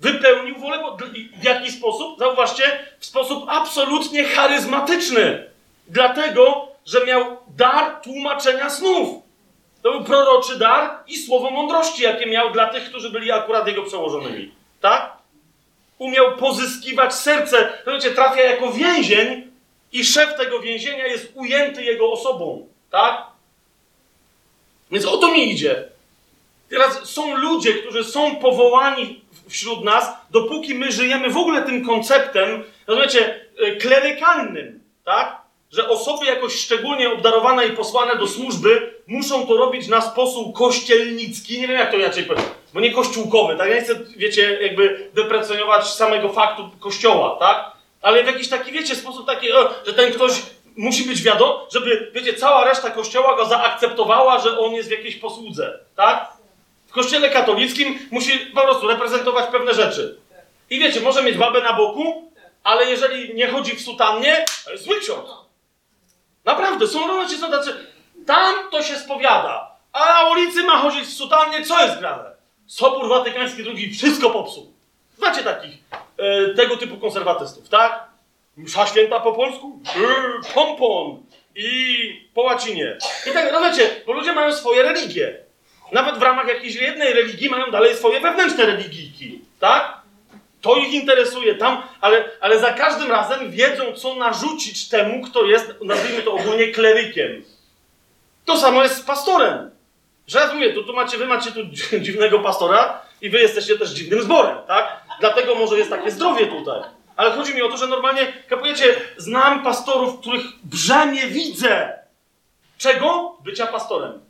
Wypełnił 0.00 0.58
wolę 0.58 0.78
Bożą. 0.78 0.96
W 1.40 1.44
jaki 1.44 1.72
sposób? 1.72 2.18
Zauważcie, 2.18 2.64
w 2.98 3.06
sposób 3.06 3.44
absolutnie 3.48 4.24
charyzmatyczny. 4.24 5.50
Dlatego, 5.86 6.68
że 6.86 7.06
miał 7.06 7.36
dar 7.56 8.00
tłumaczenia 8.02 8.70
snów. 8.70 9.22
To 9.82 9.90
był 9.92 10.04
proroczy 10.04 10.58
dar 10.58 10.90
i 11.06 11.16
słowo 11.16 11.50
mądrości, 11.50 12.02
jakie 12.02 12.26
miał 12.26 12.52
dla 12.52 12.66
tych, 12.66 12.88
którzy 12.88 13.10
byli 13.10 13.32
akurat 13.32 13.66
jego 13.66 13.82
przełożonymi. 13.82 14.52
Tak? 14.80 15.12
Umiał 15.98 16.36
pozyskiwać 16.36 17.14
serce. 17.14 17.72
Wiecie, 17.86 18.10
trafia 18.10 18.42
jako 18.42 18.72
więzień 18.72 19.47
i 19.92 20.04
szef 20.04 20.36
tego 20.36 20.60
więzienia 20.60 21.06
jest 21.06 21.32
ujęty 21.34 21.84
jego 21.84 22.12
osobą. 22.12 22.68
Tak? 22.90 23.26
Więc 24.90 25.04
o 25.04 25.16
to 25.16 25.28
mi 25.32 25.52
idzie. 25.52 25.88
Teraz 26.68 27.10
są 27.10 27.36
ludzie, 27.36 27.74
którzy 27.74 28.04
są 28.04 28.36
powołani 28.36 29.20
wśród 29.48 29.84
nas, 29.84 30.10
dopóki 30.30 30.74
my 30.74 30.92
żyjemy 30.92 31.30
w 31.30 31.36
ogóle 31.36 31.62
tym 31.62 31.86
konceptem, 31.86 32.64
rozumiecie, 32.86 33.40
klerykalnym, 33.80 34.80
tak? 35.04 35.38
Że 35.72 35.88
osoby 35.88 36.26
jakoś 36.26 36.54
szczególnie 36.54 37.12
obdarowane 37.12 37.66
i 37.66 37.70
posłane 37.70 38.16
do 38.16 38.26
służby 38.26 38.94
muszą 39.06 39.46
to 39.46 39.56
robić 39.56 39.88
na 39.88 40.00
sposób 40.00 40.56
kościelnicki. 40.56 41.60
Nie 41.60 41.68
wiem, 41.68 41.76
jak 41.76 41.90
to 41.90 41.96
inaczej 41.96 42.24
powiedzieć, 42.24 42.50
bo 42.74 42.80
nie 42.80 42.92
kościółkowy, 42.92 43.56
tak? 43.56 43.68
Ja 43.68 43.74
nie 43.74 43.82
chcę, 43.82 43.94
wiecie, 44.16 44.58
jakby 44.62 45.10
deprecjonować 45.14 45.86
samego 45.86 46.28
faktu 46.28 46.70
kościoła, 46.80 47.36
tak? 47.40 47.77
Ale 48.02 48.22
w 48.22 48.26
jakiś 48.26 48.48
taki, 48.48 48.72
wiecie, 48.72 48.96
sposób 48.96 49.26
taki, 49.26 49.48
że 49.86 49.94
ten 49.94 50.12
ktoś 50.12 50.32
musi 50.76 51.04
być 51.04 51.22
wiadomo, 51.22 51.66
żeby, 51.72 52.10
wiecie, 52.14 52.34
cała 52.34 52.64
reszta 52.64 52.90
kościoła 52.90 53.36
go 53.36 53.46
zaakceptowała, 53.46 54.40
że 54.40 54.58
on 54.58 54.72
jest 54.72 54.88
w 54.88 54.92
jakiejś 54.92 55.16
posłudze, 55.16 55.78
tak? 55.96 56.32
W 56.86 56.92
kościele 56.92 57.30
katolickim 57.30 57.98
musi 58.10 58.38
po 58.38 58.62
prostu 58.62 58.88
reprezentować 58.88 59.50
pewne 59.50 59.74
rzeczy. 59.74 60.18
I 60.70 60.78
wiecie, 60.78 61.00
może 61.00 61.22
mieć 61.22 61.36
babę 61.36 61.62
na 61.62 61.72
boku, 61.72 62.32
ale 62.64 62.90
jeżeli 62.90 63.34
nie 63.34 63.48
chodzi 63.48 63.76
w 63.76 63.82
sutannie, 63.82 64.44
to 64.64 64.72
jest 64.72 64.84
zły 64.84 65.00
ksiądz. 65.00 65.28
Naprawdę, 66.44 66.86
są 66.86 67.06
ludzie, 67.06 67.36
są 67.36 67.50
tacy, 67.50 67.74
tam 68.26 68.54
to 68.70 68.82
się 68.82 68.96
spowiada, 68.96 69.70
a 69.92 70.04
na 70.04 70.30
ulicy 70.30 70.62
ma 70.62 70.78
chodzić 70.78 71.04
w 71.04 71.16
sutannie, 71.16 71.64
co 71.64 71.82
jest 71.82 71.98
grane? 71.98 72.30
Sobór 72.66 73.08
Watykański 73.08 73.62
II 73.62 73.94
wszystko 73.94 74.30
popsuł. 74.30 74.72
Znacie 75.18 75.42
takich, 75.42 75.74
e, 76.18 76.54
tego 76.54 76.76
typu 76.76 76.96
konserwatystów, 76.96 77.68
tak? 77.68 78.08
Msza 78.56 78.86
święta 78.86 79.20
po 79.20 79.32
polsku? 79.32 79.80
Yy, 79.96 80.52
pompon. 80.54 81.22
I 81.54 82.28
po 82.34 82.42
łacinie. 82.42 82.98
I 83.30 83.32
tak, 83.32 83.52
no 83.52 83.60
wiecie, 83.60 83.90
bo 84.06 84.12
ludzie 84.12 84.32
mają 84.32 84.52
swoje 84.52 84.82
religie. 84.82 85.36
Nawet 85.92 86.18
w 86.18 86.22
ramach 86.22 86.48
jakiejś 86.48 86.74
jednej 86.74 87.12
religii 87.12 87.50
mają 87.50 87.70
dalej 87.70 87.96
swoje 87.96 88.20
wewnętrzne 88.20 88.66
religijki, 88.66 89.40
tak? 89.60 89.98
To 90.60 90.76
ich 90.76 90.92
interesuje 90.92 91.54
tam, 91.54 91.82
ale, 92.00 92.24
ale 92.40 92.58
za 92.58 92.72
każdym 92.72 93.10
razem 93.10 93.50
wiedzą, 93.50 93.92
co 93.92 94.14
narzucić 94.14 94.88
temu, 94.88 95.24
kto 95.24 95.44
jest, 95.44 95.74
nazwijmy 95.82 96.22
to 96.22 96.32
ogólnie, 96.32 96.68
klerykiem. 96.68 97.44
To 98.44 98.56
samo 98.56 98.82
jest 98.82 98.96
z 98.96 99.02
pastorem. 99.02 99.70
Że 100.26 100.38
ja 100.38 100.54
mówię, 100.54 100.72
to 100.72 100.82
tu 100.82 100.92
macie, 100.92 101.18
wy 101.18 101.26
macie 101.26 101.52
tu 101.52 101.60
dziwnego 102.04 102.38
pastora 102.38 103.02
i 103.20 103.30
wy 103.30 103.38
jesteście 103.38 103.78
też 103.78 103.90
dziwnym 103.90 104.22
zborem, 104.22 104.56
tak? 104.66 105.07
Dlatego 105.20 105.54
może 105.54 105.78
jest 105.78 105.90
takie 105.90 106.10
zdrowie 106.10 106.46
tutaj. 106.46 106.80
Ale 107.16 107.30
chodzi 107.30 107.54
mi 107.54 107.62
o 107.62 107.68
to, 107.68 107.76
że 107.76 107.86
normalnie, 107.86 108.32
kapujecie, 108.48 108.96
znam 109.16 109.62
pastorów, 109.62 110.20
których 110.20 110.42
brzemię 110.64 111.26
widzę. 111.26 111.98
Czego? 112.78 113.36
Bycia 113.44 113.66
pastorem. 113.66 114.20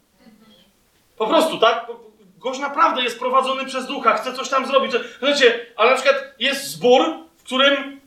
Po 1.18 1.26
prostu, 1.26 1.58
tak? 1.58 1.86
Gość 2.38 2.60
naprawdę 2.60 3.02
jest 3.02 3.18
prowadzony 3.18 3.64
przez 3.64 3.86
ducha, 3.86 4.14
chce 4.14 4.32
coś 4.32 4.48
tam 4.48 4.66
zrobić. 4.66 4.92
Wiecie, 5.22 5.66
ale 5.76 5.90
na 5.90 5.96
przykład 5.96 6.24
jest 6.38 6.64
zbór, 6.64 7.14
w 7.36 7.42
którym 7.42 8.00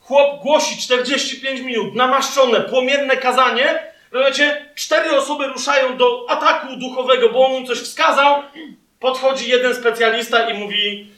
chłop 0.00 0.42
głosi 0.42 0.82
45 0.82 1.60
minut, 1.60 1.94
namaszczone, 1.94 2.60
płomienne 2.60 3.16
kazanie. 3.16 3.92
Wiecie, 4.12 4.66
cztery 4.74 5.16
osoby 5.16 5.46
ruszają 5.46 5.96
do 5.96 6.26
ataku 6.28 6.66
duchowego, 6.76 7.28
bo 7.28 7.46
on 7.46 7.60
mu 7.60 7.66
coś 7.66 7.78
wskazał. 7.78 8.42
Podchodzi 9.00 9.50
jeden 9.50 9.74
specjalista 9.74 10.50
i 10.50 10.58
mówi: 10.58 11.10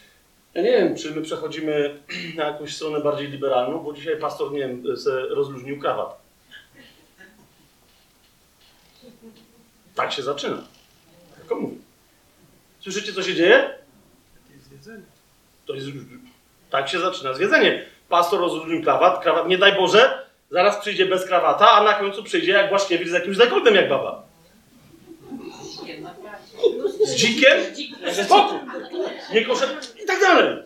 Ja 0.58 0.64
nie 0.64 0.72
wiem, 0.72 0.96
czy 0.96 1.10
my 1.10 1.22
przechodzimy 1.22 2.00
na 2.36 2.44
jakąś 2.44 2.76
stronę 2.76 3.00
bardziej 3.00 3.28
liberalną, 3.28 3.78
bo 3.78 3.92
dzisiaj 3.92 4.16
pastor, 4.16 4.52
nie 4.52 4.58
wiem, 4.58 4.84
rozluźnił 5.30 5.80
krawat. 5.80 6.20
Tak 9.94 10.12
się 10.12 10.22
zaczyna. 10.22 10.62
Tylko 11.38 11.56
mówi. 11.56 11.78
Słyszycie, 12.80 13.12
co 13.12 13.22
się 13.22 13.34
dzieje? 13.34 13.78
To 15.66 15.74
jest 15.74 15.88
Tak 16.70 16.88
się 16.88 17.00
zaczyna 17.00 17.34
zwiedzenie. 17.34 17.84
Pastor 18.08 18.40
rozróżnił 18.40 18.82
krawat, 18.82 19.22
krawat, 19.22 19.48
nie 19.48 19.58
daj 19.58 19.76
Boże, 19.76 20.26
zaraz 20.50 20.80
przyjdzie 20.80 21.06
bez 21.06 21.26
krawata, 21.26 21.70
a 21.70 21.84
na 21.84 21.94
końcu 21.94 22.24
przyjdzie 22.24 22.52
jak 22.52 22.68
Błaszkiewicz 22.68 23.08
z 23.08 23.12
jakimś 23.12 23.36
dekoltem 23.36 23.74
jak 23.74 23.88
baba. 23.88 24.27
Z 27.04 27.14
dzikiem? 27.14 27.58
Spokój. 28.24 28.58
Nie 29.32 29.44
kosze... 29.44 29.76
I 30.02 30.06
tak 30.06 30.20
dalej. 30.20 30.56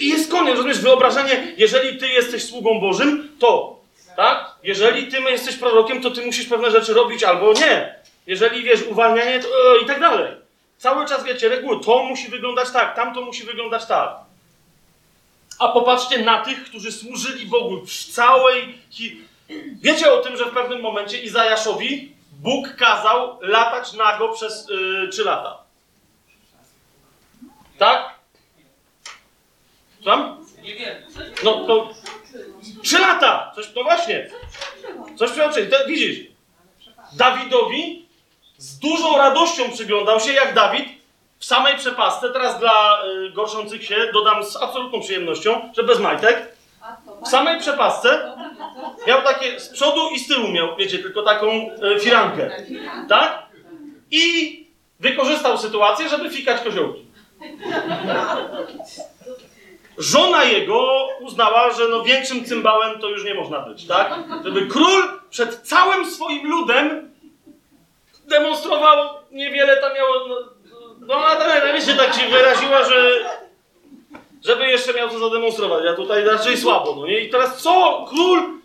I 0.00 0.08
jest 0.08 0.30
koniec, 0.30 0.56
rozumiesz, 0.56 0.78
wyobrażenie, 0.78 1.54
jeżeli 1.56 1.98
ty 1.98 2.08
jesteś 2.08 2.44
sługą 2.44 2.80
Bożym, 2.80 3.36
to, 3.38 3.80
tak? 4.16 4.54
Jeżeli 4.62 5.06
ty 5.06 5.20
jesteś 5.20 5.56
prorokiem, 5.56 6.02
to 6.02 6.10
ty 6.10 6.26
musisz 6.26 6.46
pewne 6.46 6.70
rzeczy 6.70 6.94
robić 6.94 7.24
albo 7.24 7.52
nie. 7.52 7.94
Jeżeli, 8.26 8.62
wiesz, 8.62 8.82
uwalnianie, 8.82 9.40
to, 9.40 9.48
e, 9.48 9.82
i 9.82 9.86
tak 9.86 10.00
dalej. 10.00 10.32
Cały 10.78 11.06
czas, 11.06 11.24
wiecie, 11.24 11.48
reguły, 11.48 11.80
to 11.84 12.04
musi 12.04 12.28
wyglądać 12.28 12.70
tak, 12.70 12.96
tamto 12.96 13.20
musi 13.20 13.44
wyglądać 13.44 13.86
tak. 13.86 14.16
A 15.58 15.68
popatrzcie 15.68 16.18
na 16.18 16.44
tych, 16.44 16.64
którzy 16.64 16.92
służyli 16.92 17.46
Bogu 17.46 17.86
w 17.86 18.04
całej... 18.04 18.78
Wiecie 19.82 20.12
o 20.12 20.18
tym, 20.18 20.36
że 20.36 20.44
w 20.44 20.54
pewnym 20.54 20.80
momencie 20.80 21.20
Izajaszowi 21.20 22.12
Bóg 22.42 22.76
kazał 22.76 23.38
latać 23.40 23.92
nago 23.92 24.28
przez 24.28 24.68
yy, 24.68 25.08
3 25.08 25.24
lata. 25.24 25.58
Tak? 27.78 28.14
Sam? 30.04 30.46
Nie 30.62 30.74
wiem. 30.74 31.02
No 31.44 31.66
to... 31.66 31.90
3 32.82 32.98
lata! 32.98 33.52
Coś, 33.54 33.74
no 33.76 33.82
właśnie. 33.82 34.30
Coś 35.16 35.30
przeoczyli. 35.30 35.70
Widzisz? 35.86 36.26
Dawidowi 37.12 38.06
z 38.58 38.78
dużą 38.78 39.18
radością 39.18 39.70
przyglądał 39.70 40.20
się, 40.20 40.32
jak 40.32 40.54
Dawid 40.54 40.88
w 41.38 41.44
samej 41.44 41.76
przepasce, 41.76 42.30
teraz 42.30 42.58
dla 42.58 43.02
y, 43.04 43.30
gorszących 43.30 43.84
się 43.84 43.96
dodam 44.12 44.44
z 44.44 44.56
absolutną 44.56 45.00
przyjemnością, 45.00 45.72
że 45.76 45.82
bez 45.82 46.00
majtek, 46.00 46.56
w 47.24 47.28
samej 47.28 47.60
przepasce 47.60 48.36
miał 49.06 49.22
takie 49.22 49.60
z 49.60 49.68
przodu 49.68 50.00
i 50.14 50.18
z 50.18 50.28
tyłu 50.28 50.48
miał, 50.48 50.76
wiecie, 50.76 50.98
tylko 50.98 51.22
taką 51.22 51.46
y, 51.96 52.00
firankę. 52.00 52.50
Tak? 53.08 53.42
I 54.10 54.56
wykorzystał 55.00 55.58
sytuację, 55.58 56.08
żeby 56.08 56.30
fikać 56.30 56.60
koziołki. 56.60 57.06
Żona 59.98 60.44
jego 60.44 61.08
uznała, 61.20 61.72
że 61.72 61.88
no 61.88 62.02
większym 62.02 62.44
cymbałem 62.44 63.00
to 63.00 63.08
już 63.08 63.24
nie 63.24 63.34
można 63.34 63.60
być, 63.60 63.86
tak? 63.86 64.14
Żeby 64.44 64.66
król 64.66 65.02
przed 65.30 65.54
całym 65.54 66.10
swoim 66.10 66.50
ludem 66.50 67.10
demonstrował 68.28 69.08
niewiele 69.30 69.76
tam 69.76 69.94
miało. 69.94 70.28
No, 70.28 70.36
no 71.00 71.20
na 71.20 71.72
wiecie, 71.72 71.94
tak 71.94 72.14
się 72.14 72.28
wyraziła, 72.28 72.84
że. 72.84 73.20
Żeby 74.44 74.66
jeszcze 74.66 74.94
miał 74.94 75.08
to 75.08 75.18
zademonstrować. 75.18 75.84
Ja 75.84 75.94
tutaj 75.94 76.24
raczej 76.24 76.58
słabo, 76.58 76.96
no 76.96 77.06
nie? 77.06 77.20
I 77.20 77.30
teraz 77.30 77.62
co? 77.62 78.06
Król. 78.08 78.60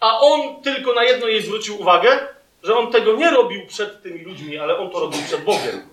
A 0.00 0.20
on 0.20 0.62
tylko 0.62 0.94
na 0.94 1.04
jedno 1.04 1.26
jej 1.26 1.42
zwrócił 1.42 1.80
uwagę, 1.80 2.18
że 2.62 2.76
on 2.76 2.92
tego 2.92 3.12
nie 3.12 3.30
robił 3.30 3.66
przed 3.66 4.02
tymi 4.02 4.24
ludźmi, 4.24 4.58
ale 4.58 4.78
on 4.78 4.90
to 4.90 5.00
robił 5.00 5.22
przed 5.22 5.44
Bogiem. 5.44 5.88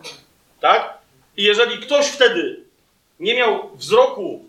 Tak? 0.60 0.98
I 1.38 1.44
jeżeli 1.44 1.78
ktoś 1.80 2.08
wtedy 2.08 2.60
nie 3.20 3.36
miał 3.36 3.70
wzroku 3.76 4.46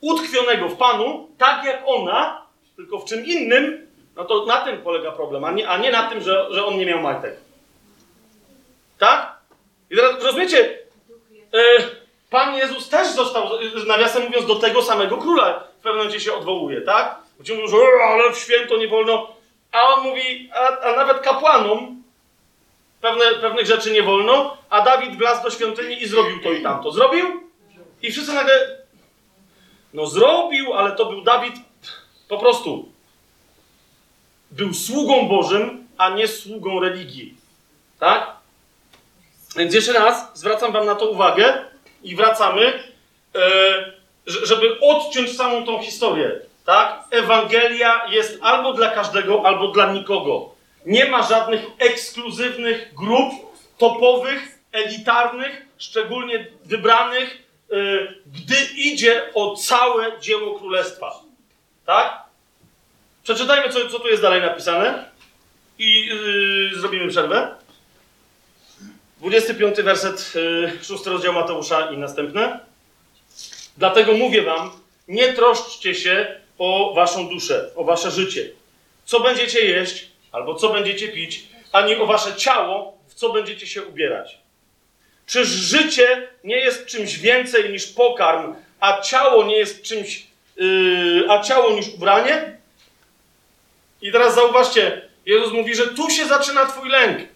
utkwionego 0.00 0.68
w 0.68 0.76
Panu, 0.76 1.28
tak 1.38 1.64
jak 1.64 1.82
ona, 1.86 2.46
tylko 2.76 2.98
w 2.98 3.04
czym 3.04 3.26
innym, 3.26 3.86
no 4.16 4.24
to 4.24 4.46
na 4.46 4.64
tym 4.64 4.82
polega 4.82 5.12
problem, 5.12 5.44
a 5.44 5.52
nie, 5.52 5.68
a 5.68 5.78
nie 5.78 5.90
na 5.90 6.10
tym, 6.10 6.20
że, 6.20 6.46
że 6.50 6.64
on 6.64 6.78
nie 6.78 6.86
miał 6.86 7.00
majtek. 7.00 7.36
Tak? 8.98 9.36
I 9.90 9.96
teraz 9.96 10.24
rozumiecie, 10.24 10.78
e, 11.54 11.58
Pan 12.36 12.54
Jezus 12.54 12.88
też 12.88 13.08
został, 13.08 13.48
nawiasem 13.86 14.22
mówiąc, 14.22 14.46
do 14.46 14.54
tego 14.56 14.82
samego 14.82 15.18
króla 15.18 15.60
w 15.78 15.82
pewnym 15.82 15.96
momencie 15.96 16.20
się 16.20 16.34
odwołuje, 16.34 16.80
tak? 16.80 17.18
Ci 17.44 17.52
mówią, 17.54 17.68
że 17.68 17.76
"E, 17.76 18.04
ale 18.04 18.32
w 18.32 18.38
święto 18.38 18.76
nie 18.76 18.88
wolno, 18.88 19.28
a 19.72 19.82
on 19.82 20.04
mówi, 20.04 20.50
a, 20.54 20.80
a 20.80 20.96
nawet 20.96 21.20
kapłanom 21.20 22.02
pewne, 23.00 23.24
pewnych 23.40 23.66
rzeczy 23.66 23.90
nie 23.92 24.02
wolno, 24.02 24.56
a 24.70 24.82
Dawid 24.82 25.16
wlazł 25.18 25.42
do 25.42 25.50
świątyni 25.50 26.02
i 26.02 26.08
zrobił 26.08 26.42
to 26.42 26.52
i 26.52 26.62
tamto. 26.62 26.92
Zrobił? 26.92 27.26
I 28.02 28.12
wszyscy 28.12 28.32
nagle, 28.32 28.78
no 29.94 30.06
zrobił, 30.06 30.74
ale 30.74 30.92
to 30.92 31.06
był 31.06 31.22
Dawid 31.22 31.54
po 32.28 32.38
prostu. 32.38 32.88
Był 34.50 34.74
sługą 34.74 35.28
Bożym, 35.28 35.88
a 35.98 36.10
nie 36.10 36.28
sługą 36.28 36.80
religii. 36.80 37.36
Tak? 37.98 38.36
Więc 39.56 39.74
jeszcze 39.74 39.92
raz 39.92 40.30
zwracam 40.38 40.72
Wam 40.72 40.86
na 40.86 40.94
to 40.94 41.10
uwagę 41.10 41.75
i 42.02 42.16
wracamy, 42.16 42.82
e, 43.34 43.40
że- 44.26 44.46
żeby 44.46 44.80
odciąć 44.80 45.36
całą 45.36 45.64
tą 45.66 45.82
historię. 45.82 46.40
Tak? 46.64 47.02
Ewangelia 47.10 48.06
jest 48.10 48.38
albo 48.42 48.72
dla 48.72 48.90
każdego, 48.90 49.42
albo 49.46 49.68
dla 49.68 49.92
nikogo. 49.92 50.54
Nie 50.86 51.04
ma 51.04 51.22
żadnych 51.22 51.60
ekskluzywnych 51.78 52.94
grup 52.94 53.32
topowych, 53.78 54.58
elitarnych, 54.72 55.66
szczególnie 55.78 56.46
wybranych, 56.64 57.42
e, 57.72 57.76
gdy 58.26 58.56
idzie 58.76 59.30
o 59.34 59.56
całe 59.56 60.20
dzieło 60.20 60.58
królestwa. 60.58 61.12
Tak? 61.86 62.22
Przeczytajmy, 63.24 63.72
co, 63.72 63.88
co 63.88 63.98
tu 64.00 64.08
jest 64.08 64.22
dalej 64.22 64.40
napisane 64.40 65.04
i 65.78 66.06
yy, 66.06 66.80
zrobimy 66.80 67.08
przerwę. 67.08 67.54
25 69.26 69.82
werset, 69.82 70.32
yy, 70.34 70.84
6 70.84 71.06
rozdział 71.06 71.32
Mateusza 71.32 71.90
i 71.90 71.98
następne. 71.98 72.60
Dlatego 73.76 74.12
mówię 74.12 74.42
wam, 74.42 74.70
nie 75.08 75.32
troszczcie 75.32 75.94
się 75.94 76.40
o 76.58 76.94
waszą 76.94 77.28
duszę, 77.28 77.70
o 77.76 77.84
wasze 77.84 78.10
życie. 78.10 78.50
Co 79.04 79.20
będziecie 79.20 79.60
jeść, 79.60 80.08
albo 80.32 80.54
co 80.54 80.68
będziecie 80.68 81.08
pić, 81.08 81.44
ani 81.72 81.96
o 81.96 82.06
wasze 82.06 82.34
ciało, 82.34 82.98
w 83.08 83.14
co 83.14 83.32
będziecie 83.32 83.66
się 83.66 83.82
ubierać. 83.82 84.38
Czyż 85.26 85.48
życie 85.48 86.28
nie 86.44 86.56
jest 86.56 86.86
czymś 86.86 87.18
więcej 87.18 87.70
niż 87.70 87.86
pokarm, 87.86 88.54
a 88.80 89.00
ciało 89.00 89.44
nie 89.44 89.56
jest 89.56 89.82
czymś, 89.82 90.26
yy, 90.56 91.26
a 91.28 91.42
ciało 91.42 91.70
niż 91.70 91.88
ubranie? 91.88 92.56
I 94.02 94.12
teraz 94.12 94.34
zauważcie, 94.34 95.08
Jezus 95.26 95.52
mówi, 95.52 95.74
że 95.74 95.86
tu 95.86 96.10
się 96.10 96.26
zaczyna 96.26 96.66
Twój 96.66 96.88
lęk. 96.88 97.35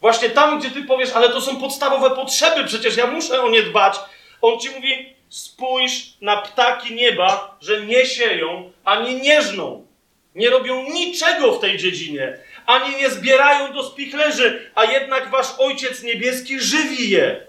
Właśnie 0.00 0.30
tam, 0.30 0.60
gdzie 0.60 0.70
Ty 0.70 0.82
powiesz, 0.82 1.10
ale 1.12 1.28
to 1.28 1.40
są 1.40 1.56
podstawowe 1.56 2.10
potrzeby, 2.10 2.64
przecież 2.64 2.96
ja 2.96 3.06
muszę 3.06 3.42
o 3.42 3.50
nie 3.50 3.62
dbać. 3.62 3.96
On 4.42 4.60
Ci 4.60 4.70
mówi, 4.70 5.14
spójrz 5.28 5.92
na 6.20 6.36
ptaki 6.36 6.94
nieba, 6.94 7.56
że 7.60 7.80
nie 7.80 8.06
sieją, 8.06 8.72
ani 8.84 9.14
nie 9.14 9.42
żną. 9.42 9.86
Nie 10.34 10.50
robią 10.50 10.82
niczego 10.82 11.52
w 11.52 11.60
tej 11.60 11.78
dziedzinie, 11.78 12.38
ani 12.66 12.96
nie 12.96 13.10
zbierają 13.10 13.72
do 13.72 13.82
spichlerzy, 13.82 14.70
a 14.74 14.84
jednak 14.84 15.30
Wasz 15.30 15.54
Ojciec 15.58 16.02
Niebieski 16.02 16.60
żywi 16.60 17.10
je. 17.10 17.46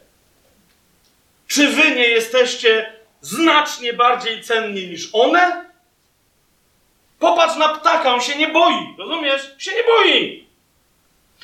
Czy 1.47 1.67
Wy 1.67 1.91
nie 1.91 2.07
jesteście 2.07 2.93
znacznie 3.21 3.93
bardziej 3.93 4.43
cenni 4.43 4.87
niż 4.87 5.09
one? 5.13 5.65
Popatrz 7.19 7.55
na 7.55 7.69
ptaka, 7.69 8.13
on 8.13 8.21
się 8.21 8.35
nie 8.35 8.47
boi. 8.47 8.95
Rozumiesz? 8.97 9.55
Się 9.57 9.71
nie 9.71 9.83
boi. 9.83 10.46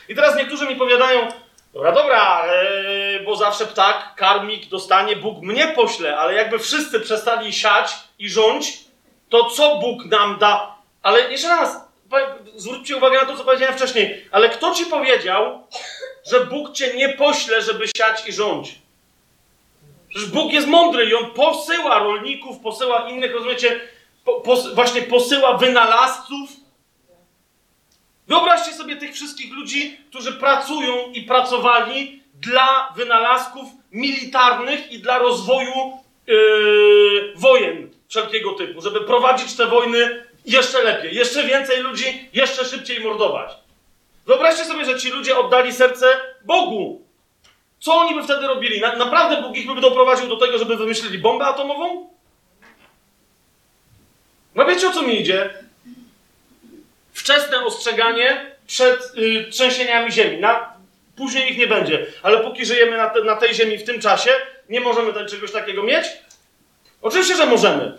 I 0.09 0.15
teraz 0.15 0.35
niektórzy 0.35 0.67
mi 0.67 0.75
powiadają, 0.75 1.27
dobra, 1.73 1.91
dobra, 1.91 2.45
e, 2.45 3.19
bo 3.19 3.35
zawsze 3.35 3.65
ptak, 3.65 4.15
karmik 4.15 4.69
dostanie, 4.69 5.15
Bóg 5.15 5.41
mnie 5.41 5.67
pośle, 5.67 6.17
ale 6.17 6.33
jakby 6.33 6.59
wszyscy 6.59 6.99
przestali 6.99 7.53
siać 7.53 7.93
i 8.19 8.29
rządź, 8.29 8.77
to 9.29 9.49
co 9.49 9.75
Bóg 9.75 10.05
nam 10.05 10.39
da? 10.39 10.75
Ale 11.03 11.31
jeszcze 11.31 11.47
raz, 11.47 11.77
zwróćcie 12.55 12.97
uwagę 12.97 13.17
na 13.17 13.25
to, 13.25 13.37
co 13.37 13.43
powiedziałem 13.43 13.75
wcześniej, 13.75 14.25
ale 14.31 14.49
kto 14.49 14.73
ci 14.73 14.85
powiedział, 14.85 15.67
że 16.31 16.45
Bóg 16.45 16.73
cię 16.73 16.93
nie 16.93 17.09
pośle, 17.09 17.61
żeby 17.61 17.85
siać 17.97 18.27
i 18.27 18.33
rządź? 18.33 18.75
Przecież 20.09 20.29
Bóg 20.29 20.53
jest 20.53 20.67
mądry 20.67 21.05
i 21.05 21.15
On 21.15 21.31
posyła 21.31 21.99
rolników, 21.99 22.59
posyła 22.59 23.09
innych, 23.09 23.33
rozumiecie, 23.33 23.81
po, 24.25 24.41
pos, 24.41 24.73
właśnie 24.73 25.01
posyła 25.01 25.57
wynalazców. 25.57 26.49
Wyobraźcie 28.27 28.73
sobie 28.73 28.95
tych 28.95 29.13
wszystkich 29.13 29.53
ludzi, 29.53 29.97
którzy 30.09 30.33
pracują 30.33 31.11
i 31.11 31.21
pracowali 31.21 32.23
dla 32.33 32.93
wynalazków 32.95 33.69
militarnych 33.91 34.91
i 34.91 34.99
dla 34.99 35.17
rozwoju 35.17 35.97
yy, 36.27 37.33
wojen 37.35 37.89
wszelkiego 38.07 38.51
typu, 38.53 38.81
żeby 38.81 39.01
prowadzić 39.01 39.55
te 39.55 39.65
wojny 39.65 40.25
jeszcze 40.45 40.83
lepiej, 40.83 41.15
jeszcze 41.15 41.43
więcej 41.43 41.81
ludzi, 41.81 42.29
jeszcze 42.33 42.65
szybciej 42.65 42.99
mordować. 42.99 43.51
Wyobraźcie 44.25 44.65
sobie, 44.65 44.85
że 44.85 44.99
ci 44.99 45.09
ludzie 45.09 45.37
oddali 45.37 45.73
serce 45.73 46.05
Bogu. 46.45 47.01
Co 47.79 47.93
oni 47.93 48.15
by 48.15 48.23
wtedy 48.23 48.47
robili? 48.47 48.81
Na, 48.81 48.95
naprawdę 48.95 49.41
Bóg 49.41 49.57
ich 49.57 49.73
by 49.73 49.81
doprowadził 49.81 50.27
do 50.27 50.37
tego, 50.37 50.57
żeby 50.57 50.77
wymyślili 50.77 51.17
bombę 51.17 51.45
atomową? 51.45 52.09
No 54.55 54.65
wiecie 54.65 54.87
o 54.87 54.91
co 54.91 55.01
mi 55.01 55.21
idzie? 55.21 55.63
Wczesne 57.23 57.65
ostrzeganie 57.65 58.55
przed 58.67 59.13
y, 59.17 59.47
trzęsieniami 59.51 60.11
ziemi. 60.11 60.37
Na, 60.37 60.73
później 61.15 61.51
ich 61.51 61.57
nie 61.57 61.67
będzie, 61.67 62.05
ale 62.23 62.39
póki 62.39 62.65
żyjemy 62.65 62.97
na, 62.97 63.09
te, 63.09 63.23
na 63.23 63.35
tej 63.35 63.53
ziemi 63.53 63.77
w 63.77 63.83
tym 63.83 64.01
czasie, 64.01 64.31
nie 64.69 64.79
możemy 64.79 65.13
tak- 65.13 65.27
czegoś 65.27 65.51
takiego 65.51 65.83
mieć? 65.83 66.05
Oczywiście, 67.01 67.35
że 67.35 67.45
możemy. 67.45 67.97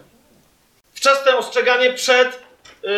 Wczesne 0.94 1.36
ostrzeganie 1.36 1.92
przed 1.92 2.28
y, 2.28 2.88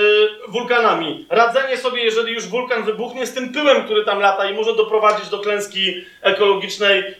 wulkanami. 0.48 1.26
Radzenie 1.30 1.76
sobie, 1.76 2.04
jeżeli 2.04 2.32
już 2.32 2.46
wulkan 2.46 2.84
wybuchnie, 2.84 3.26
z 3.26 3.34
tym 3.34 3.52
pyłem, 3.52 3.84
który 3.84 4.04
tam 4.04 4.20
lata 4.20 4.50
i 4.50 4.54
może 4.54 4.76
doprowadzić 4.76 5.28
do 5.28 5.38
klęski 5.38 6.04
ekologicznej, 6.22 6.98
y, 7.00 7.14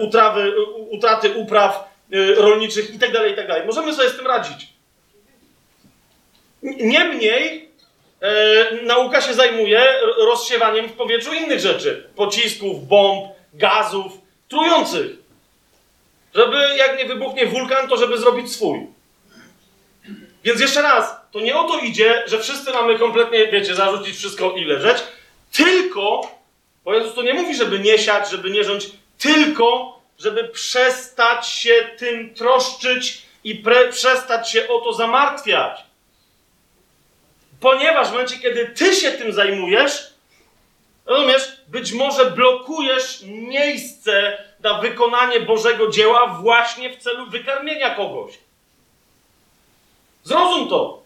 utrawy, 0.00 0.52
utraty 0.90 1.30
upraw 1.30 1.84
y, 2.14 2.34
rolniczych 2.34 2.90
itd., 2.90 3.28
itd. 3.28 3.64
Możemy 3.66 3.94
sobie 3.94 4.08
z 4.10 4.16
tym 4.16 4.26
radzić. 4.26 4.68
Niemniej 6.62 7.67
e, 8.20 8.82
nauka 8.82 9.20
się 9.20 9.34
zajmuje 9.34 9.94
rozsiewaniem 10.16 10.88
w 10.88 10.92
powietrzu 10.92 11.34
innych 11.34 11.60
rzeczy. 11.60 12.10
Pocisków, 12.16 12.88
bomb, 12.88 13.24
gazów, 13.54 14.12
trujących. 14.48 15.10
Żeby 16.34 16.56
jak 16.76 16.98
nie 16.98 17.04
wybuchnie 17.04 17.46
wulkan, 17.46 17.88
to 17.88 17.96
żeby 17.96 18.18
zrobić 18.18 18.52
swój. 18.52 18.86
Więc 20.44 20.60
jeszcze 20.60 20.82
raz, 20.82 21.16
to 21.32 21.40
nie 21.40 21.56
o 21.56 21.64
to 21.64 21.78
idzie, 21.78 22.22
że 22.26 22.38
wszyscy 22.38 22.72
mamy 22.72 22.98
kompletnie, 22.98 23.46
wiecie, 23.46 23.74
zarzucić 23.74 24.16
wszystko 24.16 24.52
i 24.52 24.64
leżeć, 24.64 24.98
tylko, 25.52 26.20
bo 26.84 26.94
Jezus 26.94 27.14
to 27.14 27.22
nie 27.22 27.34
mówi, 27.34 27.54
żeby 27.54 27.78
nie 27.78 27.98
siać, 27.98 28.30
żeby 28.30 28.50
nie 28.50 28.64
rządzić, 28.64 28.90
tylko, 29.18 29.98
żeby 30.18 30.44
przestać 30.48 31.48
się 31.48 31.88
tym 31.98 32.34
troszczyć 32.34 33.22
i 33.44 33.54
pre, 33.54 33.88
przestać 33.88 34.50
się 34.50 34.68
o 34.68 34.80
to 34.80 34.92
zamartwiać. 34.92 35.87
Ponieważ 37.60 38.08
w 38.08 38.12
momencie, 38.12 38.38
kiedy 38.38 38.66
ty 38.66 38.94
się 38.94 39.12
tym 39.12 39.32
zajmujesz, 39.32 40.14
rozumiesz, 41.06 41.42
być 41.68 41.92
może 41.92 42.30
blokujesz 42.30 43.22
miejsce 43.26 44.44
na 44.60 44.74
wykonanie 44.80 45.40
Bożego 45.40 45.88
dzieła 45.88 46.26
właśnie 46.26 46.90
w 46.90 46.96
celu 46.96 47.26
wykarmienia 47.26 47.94
kogoś. 47.94 48.38
Zrozum 50.24 50.68
to. 50.68 51.02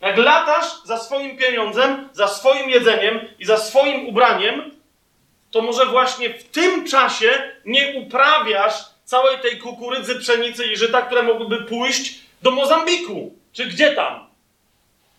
Jak 0.00 0.16
latasz 0.16 0.66
za 0.84 0.98
swoim 0.98 1.36
pieniądzem, 1.36 2.08
za 2.12 2.28
swoim 2.28 2.70
jedzeniem 2.70 3.20
i 3.38 3.44
za 3.44 3.56
swoim 3.56 4.08
ubraniem, 4.08 4.70
to 5.50 5.62
może 5.62 5.86
właśnie 5.86 6.30
w 6.30 6.44
tym 6.44 6.88
czasie 6.88 7.52
nie 7.64 7.94
uprawiasz 8.00 8.74
całej 9.04 9.38
tej 9.38 9.58
kukurydzy, 9.58 10.20
pszenicy 10.20 10.66
i 10.66 10.76
żyta, 10.76 11.02
które 11.02 11.22
mogłyby 11.22 11.64
pójść 11.64 12.20
do 12.42 12.50
Mozambiku. 12.50 13.34
Czy 13.52 13.66
gdzie 13.66 13.92
tam? 13.92 14.27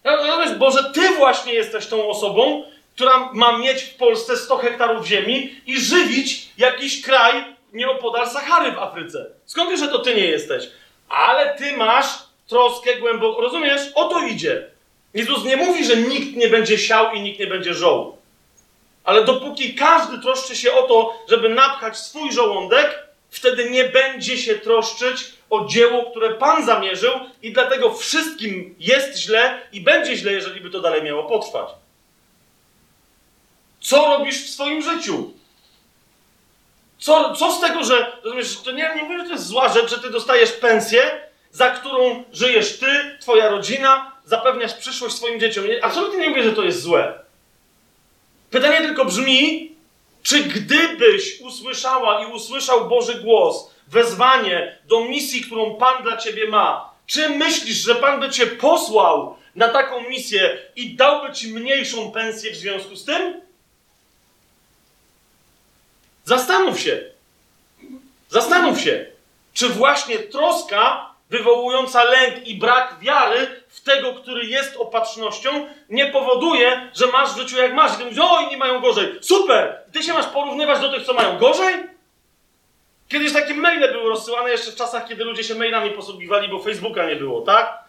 Rozumiesz, 0.03 0.57
Boże, 0.57 0.91
Ty 0.93 1.09
właśnie 1.15 1.53
jesteś 1.53 1.87
tą 1.87 2.09
osobą, 2.09 2.63
która 2.95 3.29
ma 3.33 3.57
mieć 3.57 3.83
w 3.83 3.95
Polsce 3.95 4.37
100 4.37 4.57
hektarów 4.57 5.05
ziemi 5.05 5.55
i 5.65 5.79
żywić 5.79 6.49
jakiś 6.57 7.01
kraj 7.01 7.43
nieopodal 7.73 8.29
Sahary 8.29 8.71
w 8.71 8.79
Afryce. 8.79 9.25
Skąd 9.45 9.69
wiesz, 9.69 9.79
że 9.79 9.87
to 9.87 9.99
Ty 9.99 10.15
nie 10.15 10.25
jesteś? 10.25 10.67
Ale 11.09 11.55
Ty 11.57 11.77
masz 11.77 12.05
troskę 12.47 12.95
głęboko. 12.95 13.41
Rozumiesz? 13.41 13.81
O 13.95 14.05
to 14.05 14.27
idzie. 14.27 14.67
Jezus 15.13 15.45
nie 15.45 15.57
mówi, 15.57 15.85
że 15.85 15.97
nikt 15.97 16.35
nie 16.35 16.47
będzie 16.47 16.77
siał 16.77 17.13
i 17.13 17.21
nikt 17.21 17.39
nie 17.39 17.47
będzie 17.47 17.73
żoł. 17.73 18.17
Ale 19.03 19.23
dopóki 19.23 19.75
każdy 19.75 20.19
troszczy 20.19 20.55
się 20.55 20.73
o 20.73 20.81
to, 20.81 21.13
żeby 21.29 21.49
napchać 21.49 21.97
swój 21.97 22.31
żołądek, 22.31 22.99
wtedy 23.29 23.69
nie 23.69 23.83
będzie 23.83 24.37
się 24.37 24.55
troszczyć 24.55 25.33
o 25.49 25.65
dzieło, 25.65 26.11
które 26.11 26.33
Pan 26.33 26.65
zamierzył, 26.65 27.11
i 27.41 27.53
dlatego 27.53 27.93
wszystkim 27.93 28.75
jest 28.79 29.17
źle 29.17 29.61
i 29.71 29.81
będzie 29.81 30.15
źle, 30.15 30.31
jeżeli 30.31 30.61
by 30.61 30.69
to 30.69 30.81
dalej 30.81 31.03
miało 31.03 31.23
potrwać. 31.23 31.69
Co 33.81 34.17
robisz 34.17 34.45
w 34.45 34.49
swoim 34.49 34.81
życiu? 34.81 35.33
Co, 36.99 37.35
co 37.35 37.51
z 37.51 37.61
tego, 37.61 37.83
że 37.83 38.17
rozumiesz, 38.23 38.57
to 38.61 38.71
nie, 38.71 38.91
nie 38.95 39.03
mówię, 39.03 39.17
że 39.17 39.25
to 39.25 39.31
jest 39.31 39.47
zła 39.47 39.69
rzecz, 39.69 39.89
że 39.89 39.99
ty 39.99 40.09
dostajesz 40.09 40.51
pensję, 40.51 41.29
za 41.51 41.69
którą 41.69 42.23
żyjesz 42.33 42.79
ty, 42.79 43.17
twoja 43.21 43.49
rodzina, 43.49 44.11
zapewniasz 44.25 44.73
przyszłość 44.73 45.15
swoim 45.15 45.39
dzieciom. 45.39 45.67
Nie, 45.67 45.85
absolutnie 45.85 46.19
nie 46.19 46.29
mówię, 46.29 46.43
że 46.43 46.53
to 46.53 46.63
jest 46.63 46.81
złe. 46.81 47.19
Pytanie 48.49 48.77
tylko 48.77 49.05
brzmi, 49.05 49.71
czy 50.23 50.43
gdybyś 50.43 51.41
usłyszała 51.41 52.23
i 52.23 52.31
usłyszał 52.31 52.89
Boży 52.89 53.15
głos, 53.15 53.69
wezwanie 53.89 54.77
do 54.85 54.99
misji, 54.99 55.41
którą 55.41 55.75
Pan 55.75 56.03
dla 56.03 56.17
ciebie 56.17 56.47
ma, 56.47 56.93
czy 57.07 57.29
myślisz, 57.29 57.77
że 57.77 57.95
Pan 57.95 58.19
by 58.19 58.29
cię 58.29 58.47
posłał 58.47 59.35
na 59.55 59.69
taką 59.69 60.09
misję 60.09 60.57
i 60.75 60.95
dałby 60.95 61.33
ci 61.33 61.53
mniejszą 61.53 62.11
pensję 62.11 62.51
w 62.51 62.55
związku 62.55 62.95
z 62.95 63.05
tym? 63.05 63.41
Zastanów 66.23 66.79
się. 66.79 67.01
Zastanów 68.29 68.81
się, 68.81 69.05
czy 69.53 69.69
właśnie 69.69 70.19
troska 70.19 71.09
wywołująca 71.29 72.03
lęk 72.03 72.47
i 72.47 72.55
brak 72.55 72.95
wiary 72.99 73.63
w 73.67 73.81
tego, 73.81 74.13
który 74.13 74.45
jest 74.45 74.75
opatrznością, 74.75 75.67
nie 75.89 76.05
powoduje, 76.05 76.91
że 76.93 77.07
masz 77.07 77.33
w 77.33 77.37
życiu 77.37 77.57
jak 77.57 77.73
masz. 77.73 77.93
I 77.93 77.97
ty 77.97 78.03
mówisz, 78.03 78.19
o, 78.19 78.41
inni 78.41 78.57
mają 78.57 78.79
gorzej. 78.79 79.17
Super! 79.21 79.77
Ty 79.93 80.03
się 80.03 80.13
masz 80.13 80.25
porównywać 80.25 80.81
do 80.81 80.93
tych, 80.93 81.05
co 81.05 81.13
mają 81.13 81.37
gorzej? 81.37 81.75
Kiedyś 83.09 83.33
takie 83.33 83.53
maile 83.53 83.91
były 83.91 84.09
rozsyłane 84.09 84.49
jeszcze 84.49 84.71
w 84.71 84.75
czasach, 84.75 85.07
kiedy 85.07 85.23
ludzie 85.23 85.43
się 85.43 85.55
mailami 85.55 85.91
posługiwali, 85.91 86.49
bo 86.49 86.59
Facebooka 86.59 87.05
nie 87.05 87.15
było, 87.15 87.41
tak? 87.41 87.83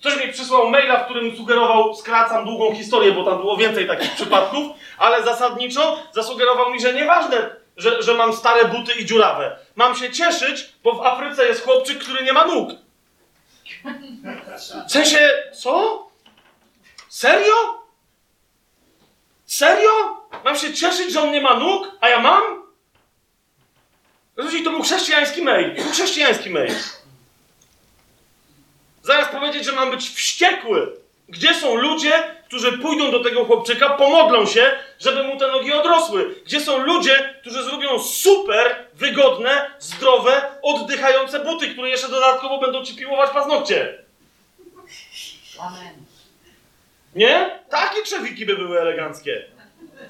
Ktoś 0.00 0.26
mi 0.26 0.32
przysłał 0.32 0.70
maila, 0.70 0.96
w 1.00 1.04
którym 1.04 1.36
sugerował, 1.36 1.94
skracam 1.94 2.44
długą 2.44 2.74
historię, 2.74 3.12
bo 3.12 3.24
tam 3.24 3.38
było 3.38 3.56
więcej 3.56 3.86
takich 3.86 4.14
przypadków, 4.14 4.66
ale 4.98 5.22
zasadniczo 5.22 6.02
zasugerował 6.12 6.70
mi, 6.70 6.80
że 6.80 6.94
nieważne, 6.94 7.50
że, 7.76 8.02
że 8.02 8.14
mam 8.14 8.32
stare 8.32 8.64
buty 8.64 8.92
i 8.92 9.06
dziurawe. 9.06 9.56
Mam 9.76 9.94
się 9.94 10.10
cieszyć, 10.10 10.72
bo 10.84 10.92
w 10.92 11.06
Afryce 11.06 11.46
jest 11.46 11.64
chłopczyk, 11.64 11.98
który 11.98 12.24
nie 12.24 12.32
ma 12.32 12.44
nóg. 12.44 12.70
W 14.88 14.92
sensie, 14.92 15.30
co? 15.52 16.06
Serio? 17.08 17.54
Serio? 19.46 19.90
Mam 20.44 20.56
się 20.56 20.74
cieszyć, 20.74 21.12
że 21.12 21.22
on 21.22 21.32
nie 21.32 21.40
ma 21.40 21.54
nóg, 21.54 21.90
a 22.00 22.08
ja 22.08 22.20
mam? 22.20 22.59
Rozumiecie, 24.36 24.64
to 24.64 24.70
był 24.70 24.82
chrześcijański 24.82 25.42
mail. 25.42 25.76
To 25.76 25.82
był 25.82 25.92
chrześcijański 25.92 26.50
mail. 26.50 26.74
Zaraz 29.02 29.28
powiedzieć, 29.28 29.64
że 29.64 29.72
mam 29.72 29.90
być 29.90 30.10
wściekły. 30.10 30.96
Gdzie 31.28 31.54
są 31.54 31.74
ludzie, 31.74 32.22
którzy 32.46 32.78
pójdą 32.78 33.10
do 33.10 33.24
tego 33.24 33.44
chłopczyka, 33.44 33.90
pomodlą 33.90 34.46
się, 34.46 34.70
żeby 34.98 35.22
mu 35.22 35.38
te 35.38 35.48
nogi 35.48 35.72
odrosły? 35.72 36.34
Gdzie 36.44 36.60
są 36.60 36.78
ludzie, 36.78 37.34
którzy 37.40 37.62
zrobią 37.64 37.98
super, 37.98 38.86
wygodne, 38.94 39.70
zdrowe, 39.78 40.42
oddychające 40.62 41.40
buty, 41.44 41.68
które 41.68 41.88
jeszcze 41.90 42.08
dodatkowo 42.08 42.58
będą 42.58 42.84
ci 42.84 42.96
piłować 42.96 43.30
paznokcie? 43.30 43.98
Amen. 45.58 45.94
Nie? 47.14 47.58
Takie 47.70 48.02
trzewiki 48.02 48.46
by 48.46 48.56
były 48.56 48.80
eleganckie. 48.80 49.44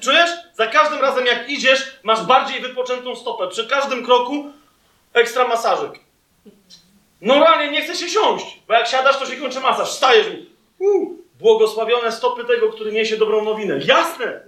Czujesz? 0.01 0.29
Za 0.53 0.67
każdym 0.67 1.01
razem 1.01 1.25
jak 1.25 1.49
idziesz, 1.49 1.97
masz 2.03 2.25
bardziej 2.25 2.61
wypoczętą 2.61 3.15
stopę. 3.15 3.47
Przy 3.47 3.67
każdym 3.67 4.05
kroku 4.05 4.51
ekstra 5.13 5.47
masażyk. 5.47 5.91
Normalnie 7.21 7.71
nie 7.71 7.81
chce 7.81 7.95
się 7.95 8.09
siąść, 8.09 8.59
bo 8.67 8.73
jak 8.73 8.87
siadasz, 8.87 9.19
to 9.19 9.25
się 9.25 9.35
kończy 9.35 9.59
masaż. 9.59 9.89
Wstajesz 9.89 10.27
i 10.27 10.47
uh, 10.79 11.09
błogosławione 11.39 12.11
stopy 12.11 12.45
tego, 12.45 12.69
który 12.69 12.91
niesie 12.91 13.17
dobrą 13.17 13.43
nowinę. 13.43 13.79
Jasne! 13.85 14.41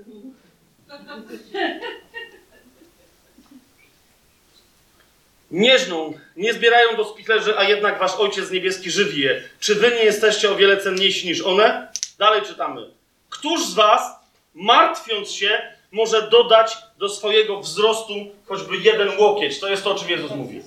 Nie 5.51 5.80
żną, 5.80 6.13
nie 6.38 6.53
zbierają 6.53 6.95
do 6.97 7.05
spichlerzy, 7.05 7.57
a 7.57 7.63
jednak 7.63 7.99
wasz 7.99 8.15
Ojciec 8.15 8.51
Niebieski 8.51 8.91
żywi 8.91 9.21
je. 9.21 9.43
Czy 9.59 9.75
wy 9.75 9.91
nie 9.91 10.03
jesteście 10.03 10.51
o 10.51 10.55
wiele 10.55 10.77
cenniejsi 10.77 11.27
niż 11.27 11.41
one? 11.41 11.91
Dalej 12.19 12.41
czytamy. 12.41 12.89
Któż 13.30 13.65
z 13.65 13.73
was, 13.73 14.23
martwiąc 14.53 15.31
się, 15.31 15.61
może 15.91 16.30
dodać 16.30 16.77
do 16.97 17.09
swojego 17.09 17.59
wzrostu 17.59 18.13
choćby 18.47 18.77
jeden 18.77 19.19
łokieć? 19.19 19.59
To 19.59 19.67
jest 19.67 19.84
to, 19.84 19.91
o 19.91 19.95
czym 19.95 20.09
Jezus 20.09 20.31
mówi. 20.31 20.61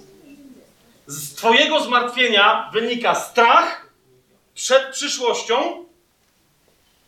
Z 1.06 1.34
twojego 1.34 1.80
zmartwienia 1.80 2.70
wynika 2.72 3.14
strach 3.14 3.90
przed 4.54 4.92
przyszłością, 4.92 5.84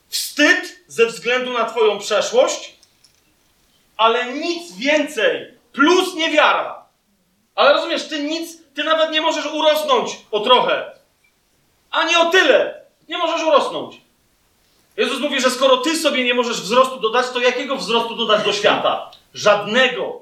wstyd 0.08 0.84
ze 0.86 1.06
względu 1.06 1.52
na 1.52 1.64
twoją 1.64 1.98
przeszłość, 1.98 2.76
ale 3.96 4.32
nic 4.32 4.76
więcej, 4.76 5.54
plus 5.72 6.14
niewiara. 6.14 6.84
Ale 7.54 7.72
rozumiesz, 7.72 8.08
ty 8.08 8.22
nic, 8.22 8.58
ty 8.74 8.84
nawet 8.84 9.10
nie 9.10 9.20
możesz 9.20 9.46
urosnąć 9.46 10.16
o 10.30 10.40
trochę. 10.40 10.92
Ani 11.90 12.16
o 12.16 12.30
tyle. 12.30 12.84
Nie 13.08 13.18
możesz 13.18 13.42
urosnąć. 13.42 14.00
Jezus 14.98 15.20
mówi, 15.20 15.40
że 15.40 15.50
skoro 15.50 15.76
ty 15.76 15.96
sobie 15.96 16.24
nie 16.24 16.34
możesz 16.34 16.60
wzrostu 16.60 17.00
dodać, 17.00 17.30
to 17.30 17.40
jakiego 17.40 17.76
wzrostu 17.76 18.16
dodać 18.16 18.44
do 18.44 18.52
świata? 18.52 19.10
Żadnego. 19.34 20.20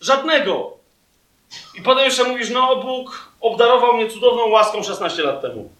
Żadnego. 0.00 0.76
I 1.74 1.82
potem 1.82 2.04
jeszcze 2.04 2.24
mówisz, 2.24 2.50
no 2.50 2.76
Bóg 2.76 3.32
obdarował 3.40 3.92
mnie 3.92 4.10
cudowną 4.10 4.46
łaską 4.46 4.82
16 4.82 5.22
lat 5.22 5.42
temu. 5.42 5.70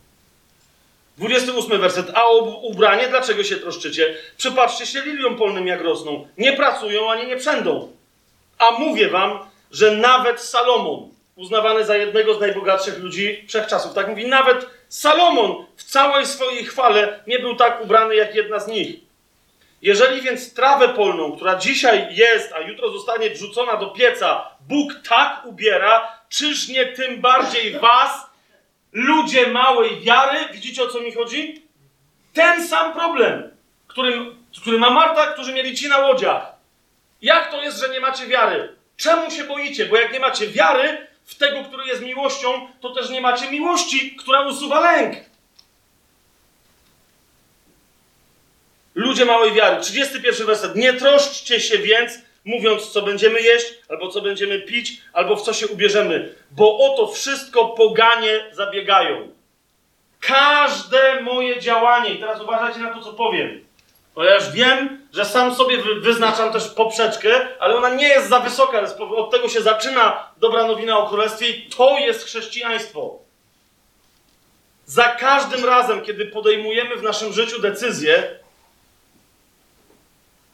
28 1.19 1.81
werset. 1.81 2.11
A 2.15 2.25
o 2.25 2.39
ubranie 2.39 3.09
dlaczego 3.09 3.45
się 3.45 3.57
troszczycie? 3.57 4.15
Przypatrzcie 4.37 4.87
się 4.87 5.01
liliom 5.01 5.37
polnym 5.37 5.67
jak 5.67 5.81
rosną. 5.81 6.29
Nie 6.39 6.53
pracują 6.53 7.11
ani 7.11 7.27
nie 7.27 7.37
przędą. 7.37 7.93
A 8.59 8.71
mówię 8.71 9.09
wam, 9.09 9.39
że 9.71 9.91
nawet 9.91 10.41
Salomon, 10.41 11.09
uznawany 11.37 11.85
za 11.85 11.97
jednego 11.97 12.35
z 12.35 12.41
najbogatszych 12.41 12.99
ludzi 12.99 13.45
wszechczasów, 13.49 13.95
tak 13.95 14.09
mówi, 14.09 14.27
nawet 14.27 14.67
Salomon 14.89 15.67
w 15.77 15.85
całej 15.85 16.27
swojej 16.27 16.65
chwale 16.65 17.21
nie 17.27 17.39
był 17.39 17.57
tak 17.57 17.85
ubrany 17.85 18.15
jak 18.15 18.35
jedna 18.35 18.59
z 18.59 18.69
nich. 18.69 18.97
Jeżeli 19.83 20.23
więc 20.23 20.55
trawę 20.55 20.89
polną, 20.89 21.37
która 21.37 21.57
dzisiaj 21.57 22.07
jest, 22.11 22.53
a 22.53 22.61
jutro 22.61 22.91
zostanie 22.91 23.31
wrzucona 23.31 23.77
do 23.77 23.87
pieca, 23.87 24.51
Bóg 24.61 24.93
tak 25.09 25.43
ubiera, 25.45 26.19
czyż 26.29 26.69
nie 26.69 26.87
tym 26.87 27.21
bardziej 27.21 27.79
was, 27.79 28.27
ludzie 28.93 29.47
małej 29.47 30.01
wiary, 30.01 30.39
widzicie 30.53 30.83
o 30.83 30.89
co 30.89 31.01
mi 31.01 31.13
chodzi? 31.13 31.67
Ten 32.33 32.69
sam 32.69 32.93
problem, 32.93 33.51
którym, 33.87 34.45
który 34.61 34.79
ma 34.79 34.91
Marta, 34.91 35.27
którzy 35.27 35.53
mieli 35.53 35.77
ci 35.77 35.89
na 35.89 35.99
łodziach. 35.99 36.53
Jak 37.23 37.51
to 37.51 37.63
jest, 37.63 37.81
że 37.81 37.89
nie 37.89 38.01
macie 38.01 38.27
wiary? 38.27 38.77
Czemu 38.97 39.31
się 39.31 39.45
boicie? 39.45 39.87
Bo 39.87 39.97
jak 39.97 40.13
nie 40.13 40.21
macie 40.21 40.47
wiary 40.47 41.06
w 41.27 41.35
tego, 41.35 41.65
który 41.65 41.87
jest 41.87 42.03
miłością, 42.03 42.69
to 42.81 42.91
też 42.91 43.11
nie 43.11 43.21
macie 43.21 43.51
miłości, 43.51 44.17
która 44.17 44.47
usuwa 44.47 44.81
lęk. 44.81 45.17
Ludzie 48.95 49.25
małej 49.25 49.53
wiary. 49.53 49.81
31 49.83 50.47
werset. 50.47 50.77
Nie 50.77 50.93
troszczcie 50.93 51.61
się 51.61 51.79
więc, 51.79 52.13
mówiąc, 52.45 52.91
co 52.91 53.03
będziemy 53.03 53.41
jeść, 53.41 53.67
albo 53.89 54.09
co 54.09 54.21
będziemy 54.21 54.61
pić, 54.61 55.01
albo 55.13 55.37
w 55.37 55.43
co 55.43 55.53
się 55.53 55.67
ubierzemy, 55.67 56.35
bo 56.51 56.79
o 56.79 56.97
to 56.97 57.13
wszystko 57.13 57.65
poganie 57.65 58.51
zabiegają. 58.53 59.33
Każde 60.21 61.21
moje 61.21 61.61
działanie, 61.61 62.15
i 62.15 62.19
teraz 62.19 62.41
uważajcie 62.41 62.81
na 62.81 62.95
to, 62.95 63.03
co 63.03 63.13
powiem. 63.13 63.66
Już 64.17 64.51
wiem, 64.53 65.09
że 65.13 65.25
sam 65.25 65.55
sobie 65.55 65.79
wy, 65.79 66.01
wyznaczam 66.01 66.53
też 66.53 66.69
poprzeczkę, 66.69 67.49
ale 67.61 67.77
ona 67.77 67.89
nie 67.89 68.09
jest 68.09 68.29
za 68.29 68.41
wysoka. 68.41 68.83
Od 68.99 69.31
tego 69.31 69.49
się 69.49 69.63
zaczyna 69.63 70.29
dobra 70.37 70.67
nowina 70.67 70.99
o 70.99 71.09
królestwie 71.09 71.49
i 71.49 71.71
to 71.71 71.99
jest 71.99 72.25
chrześcijaństwo. 72.25 73.19
Za 74.87 75.05
każdym 75.05 75.65
razem, 75.65 76.03
kiedy 76.03 76.27
podejmujemy 76.27 76.97
w 76.97 77.03
naszym 77.03 77.33
życiu 77.33 77.61
decyzje 77.61 78.39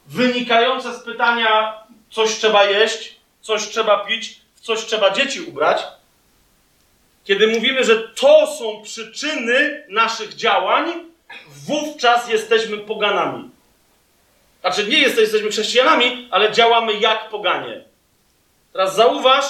wynikające 0.07 0.95
z 0.95 1.03
pytania, 1.03 1.83
coś 2.11 2.31
trzeba 2.31 2.65
jeść, 2.65 3.17
coś 3.41 3.69
trzeba 3.69 4.05
pić, 4.05 4.41
w 4.55 4.61
coś 4.61 4.85
trzeba 4.85 5.11
dzieci 5.11 5.41
ubrać, 5.41 5.83
kiedy 7.25 7.47
mówimy, 7.47 7.85
że 7.85 8.09
to 8.09 8.47
są 8.47 8.83
przyczyny 8.83 9.85
naszych 9.89 10.35
działań, 10.35 10.93
wówczas 11.49 12.29
jesteśmy 12.29 12.79
poganami. 12.79 13.52
Znaczy, 14.63 14.87
nie 14.87 14.99
jesteśmy 14.99 15.51
chrześcijanami, 15.51 16.29
ale 16.31 16.53
działamy 16.53 16.93
jak 16.93 17.29
poganie. 17.29 17.85
Teraz 18.73 18.95
zauważ, 18.95 19.45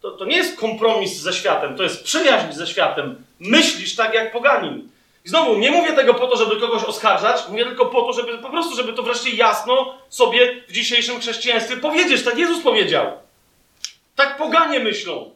to, 0.00 0.10
to 0.10 0.24
nie 0.24 0.36
jest 0.36 0.60
kompromis 0.60 1.16
ze 1.16 1.32
światem, 1.32 1.76
to 1.76 1.82
jest 1.82 2.04
przyjaźń 2.04 2.52
ze 2.52 2.66
światem. 2.66 3.24
Myślisz 3.40 3.96
tak 3.96 4.14
jak 4.14 4.32
poganin. 4.32 4.88
I 5.24 5.28
znowu, 5.28 5.56
nie 5.56 5.70
mówię 5.70 5.92
tego 5.92 6.14
po 6.14 6.26
to, 6.26 6.36
żeby 6.36 6.60
kogoś 6.60 6.84
oskarżać, 6.84 7.48
mówię 7.48 7.64
tylko 7.64 7.86
po 7.86 8.02
to, 8.02 8.12
żeby 8.12 8.38
po 8.38 8.50
prostu, 8.50 8.76
żeby 8.76 8.92
to 8.92 9.02
wreszcie 9.02 9.30
jasno 9.30 9.98
sobie 10.08 10.62
w 10.68 10.72
dzisiejszym 10.72 11.20
chrześcijaństwie 11.20 11.76
powiedzieć. 11.76 12.24
Tak 12.24 12.38
Jezus 12.38 12.62
powiedział. 12.62 13.12
Tak 14.16 14.36
poganie 14.36 14.80
myślą. 14.80 15.30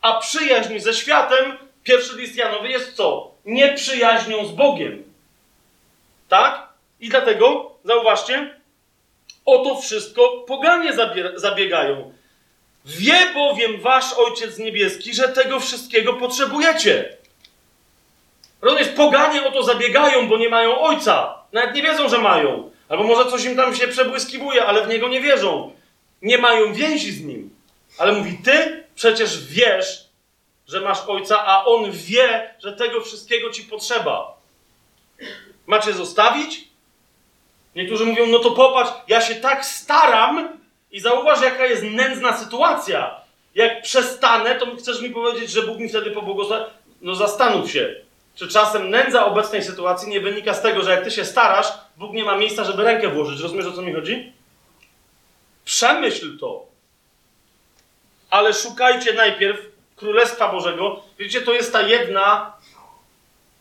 A 0.00 0.18
przyjaźń 0.20 0.78
ze 0.78 0.94
światem, 0.94 1.58
pierwszy 1.82 2.16
list 2.16 2.36
Janowy 2.36 2.68
jest 2.68 2.96
co? 2.96 3.30
Nieprzyjaźnią 3.44 4.46
z 4.46 4.52
Bogiem. 4.52 5.04
Tak? 6.28 6.68
I 7.00 7.08
dlatego, 7.08 7.69
zauważcie, 7.84 8.60
o 9.44 9.64
to 9.64 9.80
wszystko 9.80 10.44
poganie 10.46 10.92
zabiegają. 11.36 12.12
Wie 12.84 13.18
bowiem 13.34 13.80
wasz 13.80 14.12
Ojciec 14.12 14.58
Niebieski, 14.58 15.14
że 15.14 15.28
tego 15.28 15.60
wszystkiego 15.60 16.12
potrzebujecie. 16.12 17.16
Rozumiesz, 18.62 18.88
poganie 18.88 19.46
o 19.46 19.52
to 19.52 19.62
zabiegają, 19.62 20.28
bo 20.28 20.38
nie 20.38 20.48
mają 20.48 20.80
Ojca. 20.80 21.38
Nawet 21.52 21.74
nie 21.74 21.82
wiedzą, 21.82 22.08
że 22.08 22.18
mają. 22.18 22.70
Albo 22.88 23.04
może 23.04 23.30
coś 23.30 23.44
im 23.44 23.56
tam 23.56 23.76
się 23.76 23.88
przebłyskiwuje, 23.88 24.66
ale 24.66 24.84
w 24.86 24.88
Niego 24.88 25.08
nie 25.08 25.20
wierzą. 25.20 25.72
Nie 26.22 26.38
mają 26.38 26.72
więzi 26.72 27.12
z 27.12 27.24
Nim. 27.24 27.50
Ale 27.98 28.12
mówi, 28.12 28.38
ty 28.44 28.84
przecież 28.94 29.44
wiesz, 29.46 30.04
że 30.68 30.80
masz 30.80 30.98
Ojca, 31.06 31.46
a 31.46 31.64
On 31.64 31.90
wie, 31.92 32.54
że 32.58 32.72
tego 32.72 33.00
wszystkiego 33.00 33.50
ci 33.50 33.62
potrzeba. 33.62 34.36
Macie 35.66 35.92
zostawić? 35.92 36.69
Niektórzy 37.74 38.06
mówią, 38.06 38.26
no 38.26 38.38
to 38.38 38.50
popatrz, 38.50 38.90
ja 39.08 39.20
się 39.20 39.34
tak 39.34 39.66
staram 39.66 40.48
i 40.90 41.00
zauważ, 41.00 41.42
jaka 41.42 41.66
jest 41.66 41.82
nędzna 41.82 42.36
sytuacja. 42.38 43.20
Jak 43.54 43.82
przestanę, 43.82 44.54
to 44.54 44.76
chcesz 44.76 45.00
mi 45.02 45.10
powiedzieć, 45.10 45.50
że 45.50 45.62
Bóg 45.62 45.78
mi 45.78 45.88
wtedy 45.88 46.10
pobłogosławi? 46.10 46.64
No 47.00 47.14
zastanów 47.14 47.70
się. 47.70 47.94
Czy 48.34 48.48
czasem 48.48 48.90
nędza 48.90 49.26
obecnej 49.26 49.62
sytuacji 49.62 50.08
nie 50.08 50.20
wynika 50.20 50.54
z 50.54 50.62
tego, 50.62 50.82
że 50.82 50.90
jak 50.90 51.04
ty 51.04 51.10
się 51.10 51.24
starasz, 51.24 51.66
Bóg 51.96 52.12
nie 52.12 52.24
ma 52.24 52.36
miejsca, 52.36 52.64
żeby 52.64 52.82
rękę 52.82 53.08
włożyć. 53.08 53.40
Rozumiesz, 53.40 53.66
o 53.66 53.72
co 53.72 53.82
mi 53.82 53.92
chodzi? 53.92 54.32
Przemyśl 55.64 56.38
to. 56.38 56.66
Ale 58.30 58.54
szukajcie 58.54 59.12
najpierw 59.12 59.60
Królestwa 59.96 60.52
Bożego. 60.52 61.02
Wiecie, 61.18 61.40
to 61.40 61.52
jest 61.52 61.72
ta 61.72 61.82
jedna 61.82 62.52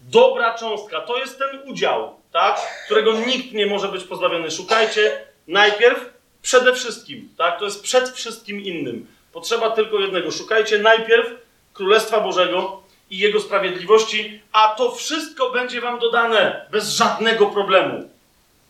dobra 0.01 0.53
cząstka. 0.53 1.01
To 1.01 1.17
jest 1.17 1.39
ten 1.39 1.69
udział, 1.69 2.18
tak? 2.31 2.59
Którego 2.85 3.13
nikt 3.13 3.53
nie 3.53 3.65
może 3.65 3.87
być 3.87 4.03
pozbawiony. 4.03 4.51
Szukajcie 4.51 5.21
najpierw, 5.47 5.99
przede 6.41 6.73
wszystkim, 6.73 7.29
tak? 7.37 7.59
To 7.59 7.65
jest 7.65 7.83
przed 7.83 8.09
wszystkim 8.09 8.61
innym. 8.61 9.07
Potrzeba 9.33 9.71
tylko 9.71 9.99
jednego. 9.99 10.31
Szukajcie 10.31 10.79
najpierw 10.79 11.29
Królestwa 11.73 12.19
Bożego 12.19 12.83
i 13.09 13.17
Jego 13.17 13.39
sprawiedliwości, 13.39 14.41
a 14.51 14.67
to 14.77 14.91
wszystko 14.91 15.49
będzie 15.49 15.81
wam 15.81 15.99
dodane 15.99 16.65
bez 16.71 16.89
żadnego 16.89 17.45
problemu. 17.45 18.09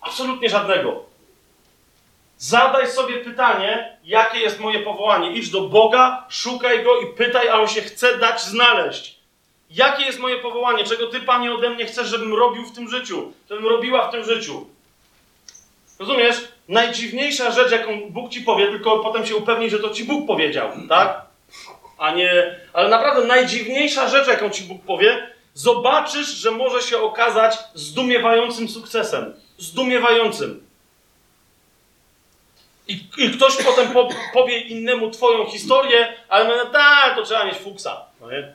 Absolutnie 0.02 0.50
żadnego. 0.50 1.04
Zadaj 2.38 2.88
sobie 2.92 3.16
pytanie, 3.16 3.98
jakie 4.04 4.40
jest 4.40 4.60
moje 4.60 4.80
powołanie. 4.80 5.32
Idź 5.32 5.50
do 5.50 5.62
Boga, 5.62 6.26
szukaj 6.30 6.84
Go 6.84 7.02
i 7.02 7.08
pytaj, 7.08 7.50
a 7.50 7.60
On 7.60 7.68
się 7.68 7.82
chce 7.82 8.18
dać 8.18 8.42
znaleźć. 8.42 9.19
Jakie 9.70 10.06
jest 10.06 10.20
moje 10.20 10.38
powołanie? 10.38 10.84
Czego 10.84 11.08
Ty, 11.08 11.20
Panie, 11.20 11.54
ode 11.54 11.70
mnie 11.70 11.86
chcesz, 11.86 12.08
żebym 12.08 12.34
robił 12.34 12.66
w 12.66 12.72
tym 12.72 12.90
życiu? 12.90 13.34
Żebym 13.50 13.68
robiła 13.68 14.08
w 14.08 14.12
tym 14.12 14.24
życiu? 14.24 14.68
Rozumiesz? 16.00 16.48
Najdziwniejsza 16.68 17.52
rzecz, 17.52 17.72
jaką 17.72 18.10
Bóg 18.10 18.32
Ci 18.32 18.42
powie, 18.42 18.68
tylko 18.68 19.00
potem 19.00 19.26
się 19.26 19.36
upewni, 19.36 19.70
że 19.70 19.80
to 19.80 19.90
Ci 19.90 20.04
Bóg 20.04 20.28
powiedział, 20.28 20.70
tak? 20.90 21.22
A 21.98 22.12
nie... 22.12 22.60
Ale 22.74 22.90
naprawdę 22.90 23.28
najdziwniejsza 23.28 24.10
rzecz, 24.10 24.28
jaką 24.28 24.50
Ci 24.50 24.64
Bóg 24.64 24.82
powie, 24.82 25.28
zobaczysz, 25.54 26.28
że 26.28 26.52
może 26.52 26.82
się 26.82 26.98
okazać 26.98 27.58
zdumiewającym 27.74 28.70
sukcesem. 28.70 29.34
Zdumiewającym. 29.58 30.69
I, 32.90 33.00
I 33.18 33.30
ktoś 33.32 33.58
potem 33.58 33.92
po, 33.92 34.10
powie 34.34 34.60
innemu 34.60 35.12
twoją 35.12 35.46
historię, 35.46 36.14
ale 36.30 36.48
my, 36.48 36.72
tak, 36.74 37.16
to 37.16 37.24
trzeba 37.24 37.46
mieć 37.46 37.58
fuksa. 37.58 38.06
No 38.22 38.32
nie? 38.32 38.54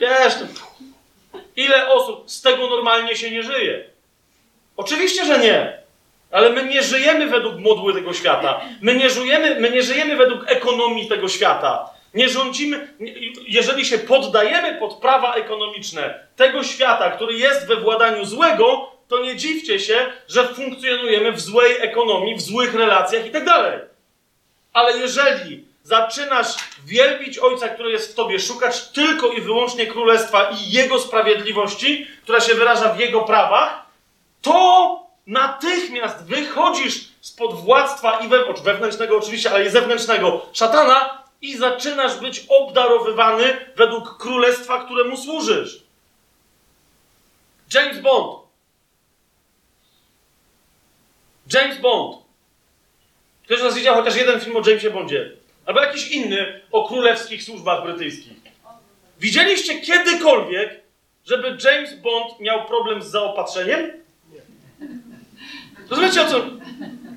Wiesz, 0.00 0.34
ile 1.56 1.88
osób 1.88 2.30
z 2.30 2.42
tego 2.42 2.68
normalnie 2.68 3.16
się 3.16 3.30
nie 3.30 3.42
żyje? 3.42 3.84
Oczywiście, 4.76 5.24
że 5.24 5.38
nie. 5.38 5.78
Ale 6.30 6.50
my 6.50 6.64
nie 6.64 6.82
żyjemy 6.82 7.26
według 7.26 7.58
modły 7.58 7.94
tego 7.94 8.12
świata. 8.12 8.60
My 8.82 8.94
nie 8.94 9.10
żyjemy, 9.10 9.60
my 9.60 9.70
nie 9.70 9.82
żyjemy 9.82 10.16
według 10.16 10.50
ekonomii 10.50 11.08
tego 11.08 11.28
świata. 11.28 11.90
Nie 12.14 12.28
rządzimy, 12.28 12.88
jeżeli 13.46 13.84
się 13.84 13.98
poddajemy 13.98 14.78
pod 14.78 14.94
prawa 14.94 15.34
ekonomiczne 15.34 16.26
tego 16.36 16.64
świata, 16.64 17.10
który 17.10 17.34
jest 17.34 17.66
we 17.66 17.76
władaniu 17.76 18.24
złego, 18.24 18.95
to 19.08 19.18
nie 19.18 19.36
dziwcie 19.36 19.80
się, 19.80 20.12
że 20.28 20.48
funkcjonujemy 20.54 21.32
w 21.32 21.40
złej 21.40 21.76
ekonomii, 21.80 22.34
w 22.34 22.42
złych 22.42 22.74
relacjach 22.74 23.26
i 23.26 23.30
tak 23.30 23.44
dalej. 23.44 23.80
Ale 24.72 24.98
jeżeli 24.98 25.64
zaczynasz 25.82 26.54
wielbić 26.84 27.38
Ojca, 27.38 27.68
który 27.68 27.90
jest 27.90 28.12
w 28.12 28.14
tobie, 28.14 28.40
szukać 28.40 28.88
tylko 28.88 29.28
i 29.28 29.40
wyłącznie 29.40 29.86
królestwa 29.86 30.50
i 30.50 30.70
Jego 30.70 31.00
sprawiedliwości, 31.00 32.06
która 32.22 32.40
się 32.40 32.54
wyraża 32.54 32.94
w 32.94 33.00
Jego 33.00 33.20
prawach, 33.20 33.86
to 34.42 35.06
natychmiast 35.26 36.24
wychodzisz 36.24 37.08
spod 37.20 37.54
władztwa 37.54 38.18
i 38.18 38.28
we, 38.28 38.44
wewnętrznego 38.64 39.18
oczywiście, 39.18 39.50
ale 39.50 39.66
i 39.66 39.70
zewnętrznego 39.70 40.46
szatana 40.52 41.22
i 41.42 41.56
zaczynasz 41.56 42.16
być 42.16 42.44
obdarowywany 42.48 43.56
według 43.76 44.18
królestwa, 44.18 44.84
któremu 44.84 45.16
służysz. 45.16 45.82
James 47.74 48.00
Bond. 48.00 48.45
James 51.52 51.78
Bond. 51.78 52.16
Ktoś 53.44 53.58
z 53.58 53.62
nas 53.62 53.74
widział 53.74 53.94
chociaż 53.94 54.16
jeden 54.16 54.40
film 54.40 54.56
o 54.56 54.68
Jamesie 54.68 54.90
Bondzie. 54.90 55.30
Albo 55.66 55.80
jakiś 55.80 56.08
inny 56.08 56.60
o 56.72 56.88
królewskich 56.88 57.42
służbach 57.42 57.82
brytyjskich. 57.82 58.32
Widzieliście 59.20 59.80
kiedykolwiek, 59.80 60.80
żeby 61.26 61.56
James 61.64 61.94
Bond 61.94 62.40
miał 62.40 62.64
problem 62.64 63.02
z 63.02 63.06
zaopatrzeniem? 63.06 63.92
Rozumiecie 65.90 66.22
o 66.22 66.26
co? 66.26 66.44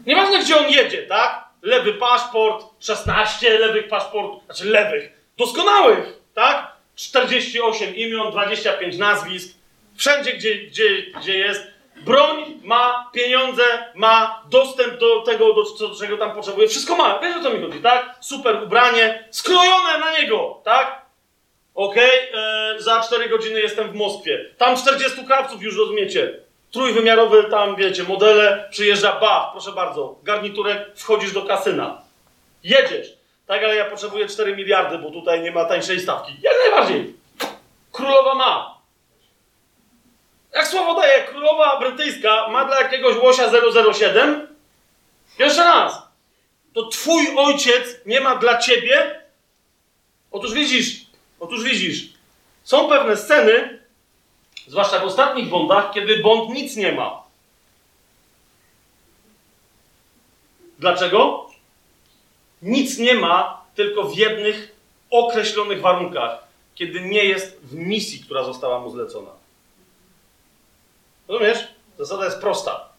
Nieważne 0.06 0.40
gdzie 0.40 0.58
on 0.58 0.70
jedzie, 0.70 1.04
tak? 1.04 1.50
Lewy 1.62 1.94
paszport, 1.94 2.66
16 2.80 3.60
lewych 3.60 3.88
paszportów, 3.88 4.44
znaczy 4.46 4.66
lewych, 4.66 5.10
doskonałych, 5.38 6.20
tak? 6.34 6.72
48 6.96 7.96
imion, 7.96 8.32
25 8.32 8.98
nazwisk, 8.98 9.58
wszędzie 9.96 10.34
gdzie, 10.34 10.56
gdzie, 10.56 11.02
gdzie 11.02 11.38
jest. 11.38 11.79
Broń 12.06 12.60
ma, 12.64 13.10
pieniądze 13.14 13.64
ma, 13.96 14.44
dostęp 14.50 14.98
do 14.98 15.22
tego, 15.22 15.54
do, 15.54 15.64
do 15.88 15.96
czego 15.96 16.18
tam 16.18 16.32
potrzebuje. 16.32 16.68
Wszystko 16.68 16.96
ma. 16.96 17.20
Wiesz 17.20 17.38
o 17.38 17.44
co 17.44 17.50
mi 17.50 17.62
chodzi, 17.62 17.82
tak? 17.82 18.16
Super 18.20 18.64
ubranie, 18.64 19.28
skrojone 19.32 19.98
na 20.00 20.20
niego, 20.20 20.62
tak? 20.64 21.06
Okej, 21.76 22.30
e, 22.34 22.76
za 22.82 23.02
4 23.02 23.30
godziny 23.30 23.62
jestem 23.62 23.92
w 23.92 23.96
Moskwie. 23.96 24.46
Tam 24.58 24.78
40 24.78 25.26
krawców 25.26 25.62
już 25.62 25.78
rozumiecie. 25.78 26.34
Trójwymiarowe 26.72 27.44
tam, 27.44 27.76
wiecie, 27.76 28.04
modele, 28.04 28.68
przyjeżdża, 28.72 29.20
ba, 29.20 29.50
proszę 29.52 29.72
bardzo, 29.72 30.16
garniturek, 30.24 30.92
wchodzisz 30.96 31.32
do 31.32 31.42
kasyna. 31.42 32.02
Jedziesz. 32.64 33.14
Tak, 33.48 33.64
ale 33.64 33.76
ja 33.76 33.86
potrzebuję 33.86 34.28
4 34.28 34.56
miliardy, 34.56 34.98
bo 34.98 35.12
tutaj 35.12 35.42
nie 35.42 35.52
ma 35.52 35.66
tańszej 35.66 36.00
stawki. 36.00 36.34
Jak 36.42 36.54
najbardziej. 36.64 37.14
Królowa 37.92 38.36
ma. 38.36 38.79
Jak 40.54 40.68
słowo 40.68 41.02
daje, 41.02 41.24
królowa 41.24 41.80
brytyjska 41.80 42.48
ma 42.48 42.66
dla 42.66 42.82
jakiegoś 42.82 43.18
łosia 43.18 43.52
007? 43.94 44.48
Jeszcze 45.40 45.64
raz. 45.64 46.02
To 46.74 46.88
twój 46.88 47.28
ojciec 47.38 47.88
nie 48.06 48.22
ma 48.22 48.36
dla 48.36 48.58
ciebie? 48.58 49.22
Otóż 50.32 50.54
widzisz, 50.54 51.02
otóż 51.40 51.64
widzisz. 51.64 52.10
Są 52.64 52.90
pewne 52.90 53.18
sceny, 53.18 53.80
zwłaszcza 54.68 55.00
w 55.00 55.04
ostatnich 55.04 55.50
Bondach, 55.50 55.92
kiedy 55.94 56.18
Bond 56.18 56.50
nic 56.50 56.76
nie 56.76 56.92
ma. 56.92 57.24
Dlaczego? 60.80 61.50
Nic 62.62 62.98
nie 62.98 63.14
ma, 63.14 63.66
tylko 63.76 64.04
w 64.04 64.18
jednych 64.18 64.76
określonych 65.10 65.82
warunkach, 65.82 66.44
kiedy 66.76 67.02
nie 67.02 67.26
jest 67.26 67.60
w 67.64 67.74
misji, 67.74 68.20
która 68.20 68.44
została 68.44 68.80
mu 68.80 68.92
zlecona. 68.92 69.39
Rozumiesz? 71.30 71.68
Zasada 72.00 72.26
jest 72.26 72.40
prosta. 72.42 72.90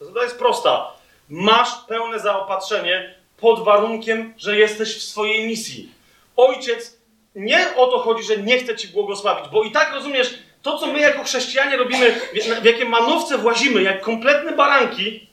Zasada 0.00 0.22
jest 0.22 0.38
prosta. 0.38 0.92
Masz 1.28 1.68
pełne 1.88 2.20
zaopatrzenie 2.20 3.14
pod 3.40 3.64
warunkiem, 3.64 4.34
że 4.38 4.56
jesteś 4.58 4.96
w 4.98 5.02
swojej 5.02 5.46
misji. 5.46 5.90
Ojciec, 6.36 6.96
nie 7.34 7.76
o 7.76 7.86
to 7.86 7.98
chodzi, 7.98 8.22
że 8.22 8.36
nie 8.36 8.58
chce 8.58 8.76
ci 8.76 8.88
błogosławić, 8.88 9.48
bo 9.52 9.64
i 9.64 9.72
tak 9.72 9.92
rozumiesz, 9.94 10.38
to 10.62 10.78
co 10.78 10.86
my 10.86 11.00
jako 11.00 11.24
chrześcijanie 11.24 11.76
robimy, 11.76 12.12
w- 12.60 12.64
jakie 12.64 12.84
manowce 12.84 13.38
włazimy, 13.38 13.82
jak 13.82 14.00
kompletne 14.02 14.52
baranki, 14.52 15.26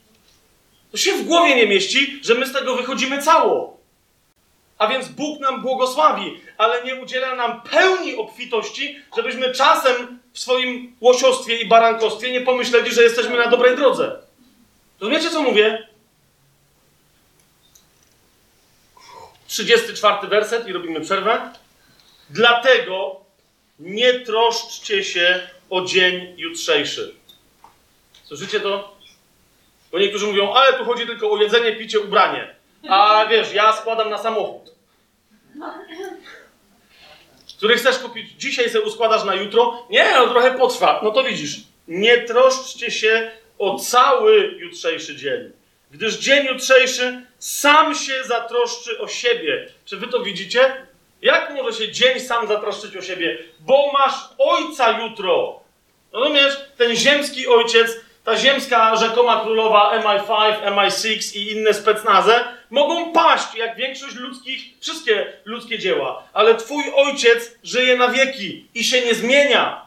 to 0.90 0.96
się 0.96 1.12
w 1.12 1.24
głowie 1.24 1.56
nie 1.56 1.66
mieści, 1.66 2.20
że 2.24 2.34
my 2.34 2.46
z 2.46 2.52
tego 2.52 2.76
wychodzimy 2.76 3.22
cało. 3.22 3.76
A 4.78 4.86
więc 4.86 5.08
Bóg 5.08 5.40
nam 5.40 5.62
błogosławi, 5.62 6.40
ale 6.58 6.84
nie 6.84 6.94
udziela 6.94 7.34
nam 7.34 7.62
pełni 7.62 8.16
obfitości, 8.16 8.98
żebyśmy 9.16 9.52
czasem 9.52 10.20
w 10.32 10.38
swoim 10.38 10.96
łosiostwie 11.00 11.60
i 11.60 11.68
barankostwie 11.68 12.32
nie 12.32 12.40
pomyśleli, 12.40 12.94
że 12.94 13.02
jesteśmy 13.02 13.36
na 13.36 13.46
dobrej 13.46 13.76
drodze. 13.76 14.16
Rozumiecie, 15.00 15.30
co 15.30 15.42
mówię? 15.42 15.88
34 19.46 20.28
werset 20.28 20.68
i 20.68 20.72
robimy 20.72 21.00
przerwę. 21.00 21.50
Dlatego 22.30 23.20
nie 23.78 24.20
troszczcie 24.20 25.04
się 25.04 25.48
o 25.70 25.84
dzień 25.84 26.34
jutrzejszy. 26.36 27.14
Słyszycie 28.24 28.60
to? 28.60 28.96
Bo 29.92 29.98
niektórzy 29.98 30.26
mówią, 30.26 30.52
ale 30.52 30.78
tu 30.78 30.84
chodzi 30.84 31.06
tylko 31.06 31.30
o 31.30 31.42
jedzenie, 31.42 31.76
picie, 31.76 32.00
ubranie. 32.00 32.54
A 32.88 33.26
wiesz, 33.30 33.52
ja 33.52 33.72
składam 33.72 34.10
na 34.10 34.18
samochód. 34.18 34.74
Który 37.56 37.76
chcesz 37.76 37.98
kupić 37.98 38.30
dzisiaj, 38.38 38.70
sobie 38.70 38.84
uskładasz 38.84 39.24
na 39.24 39.34
jutro. 39.34 39.86
Nie, 39.90 40.12
no 40.14 40.28
trochę 40.28 40.58
potrwa. 40.58 41.00
No 41.02 41.10
to 41.10 41.24
widzisz. 41.24 41.56
Nie 41.88 42.22
troszczcie 42.22 42.90
się 42.90 43.30
o 43.58 43.78
cały 43.78 44.56
jutrzejszy 44.58 45.16
dzień. 45.16 45.52
Gdyż 45.90 46.18
dzień 46.18 46.46
jutrzejszy 46.46 47.26
sam 47.38 47.94
się 47.94 48.24
zatroszczy 48.24 49.00
o 49.00 49.08
siebie. 49.08 49.68
Czy 49.84 49.96
wy 49.96 50.06
to 50.06 50.20
widzicie? 50.22 50.86
Jak 51.22 51.50
może 51.54 51.78
się 51.78 51.92
dzień 51.92 52.20
sam 52.20 52.48
zatroszczyć 52.48 52.96
o 52.96 53.02
siebie? 53.02 53.38
Bo 53.60 53.92
masz 53.92 54.14
ojca 54.38 55.00
jutro. 55.00 55.60
Rozumiesz? 56.12 56.56
Ten 56.76 56.96
ziemski 56.96 57.48
ojciec, 57.48 57.96
ta 58.24 58.36
ziemska 58.36 58.96
rzekoma 58.96 59.40
królowa 59.40 60.02
MI5, 60.02 60.62
MI6 60.64 61.36
i 61.36 61.52
inne 61.52 61.74
specnaze 61.74 62.44
mogą 62.74 63.12
paść, 63.12 63.54
jak 63.54 63.76
większość 63.76 64.14
ludzkich, 64.14 64.62
wszystkie 64.80 65.32
ludzkie 65.44 65.78
dzieła. 65.78 66.22
Ale 66.32 66.54
twój 66.54 66.84
ojciec 66.94 67.58
żyje 67.62 67.96
na 67.96 68.08
wieki 68.08 68.66
i 68.74 68.84
się 68.84 69.00
nie 69.00 69.14
zmienia. 69.14 69.86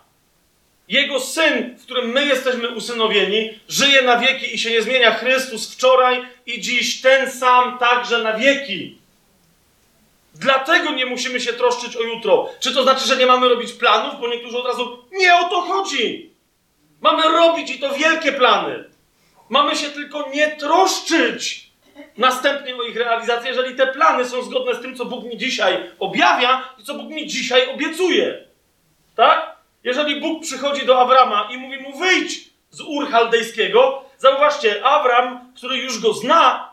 Jego 0.88 1.20
syn, 1.20 1.78
w 1.80 1.84
którym 1.84 2.12
my 2.12 2.26
jesteśmy 2.26 2.70
usynowieni, 2.70 3.60
żyje 3.70 4.02
na 4.02 4.18
wieki 4.18 4.56
i 4.56 4.60
się 4.60 4.72
nie 4.72 4.82
zmienia. 4.82 5.14
Chrystus 5.14 5.74
wczoraj 5.74 6.26
i 6.46 6.62
dziś 6.62 7.02
ten 7.02 7.32
sam 7.32 7.78
także 7.78 8.24
na 8.24 8.34
wieki. 8.34 8.98
Dlatego 10.36 10.92
nie 10.92 11.06
musimy 11.06 11.42
się 11.42 11.54
troszczyć 11.54 11.96
o 11.96 12.02
jutro. 12.02 12.50
Czy 12.60 12.74
to 12.74 12.84
znaczy, 12.84 13.08
że 13.08 13.18
nie 13.18 13.26
mamy 13.26 13.50
robić 13.50 13.74
planów? 13.74 14.20
Bo 14.20 14.28
niektórzy 14.28 14.58
od 14.58 14.66
razu, 14.66 15.04
nie 15.12 15.36
o 15.36 15.50
to 15.50 15.62
chodzi. 15.62 16.32
Mamy 17.02 17.24
robić 17.24 17.72
i 17.72 17.80
to 17.80 17.94
wielkie 17.94 18.32
plany. 18.32 18.84
Mamy 19.50 19.76
się 19.76 19.88
tylko 19.88 20.30
nie 20.34 20.48
troszczyć 20.56 21.67
następnie 22.18 22.76
o 22.76 22.84
ich 22.84 22.98
realizację, 22.98 23.50
jeżeli 23.50 23.76
te 23.76 23.88
plany 23.88 24.26
są 24.26 24.44
zgodne 24.44 24.76
z 24.76 24.82
tym, 24.82 24.96
co 24.96 25.06
Bóg 25.06 25.26
mi 25.26 25.38
dzisiaj 25.38 25.92
objawia 26.00 26.74
i 26.78 26.84
co 26.84 26.94
Bóg 26.94 27.10
mi 27.10 27.28
dzisiaj 27.28 27.70
obiecuje. 27.70 28.46
Tak? 29.16 29.56
Jeżeli 29.84 30.22
Bóg 30.22 30.44
przychodzi 30.44 30.86
do 30.86 31.02
Abrama 31.02 31.50
i 31.52 31.58
mówi 31.58 31.80
mu 31.80 31.98
wyjdź 31.98 32.50
z 32.70 32.82
Ur 32.82 33.10
Chaldejskiego, 33.10 34.04
zauważcie, 34.18 34.86
Abram, 34.86 35.54
który 35.56 35.78
już 35.78 36.00
go 36.00 36.14
zna 36.14 36.72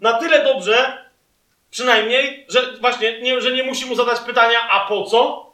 na 0.00 0.12
tyle 0.12 0.44
dobrze, 0.44 1.04
przynajmniej, 1.70 2.46
że 2.48 2.72
właśnie, 2.80 3.20
nie, 3.20 3.40
że 3.40 3.52
nie 3.52 3.62
musi 3.62 3.86
mu 3.86 3.94
zadać 3.94 4.20
pytania, 4.20 4.68
a 4.70 4.88
po 4.88 5.04
co? 5.04 5.52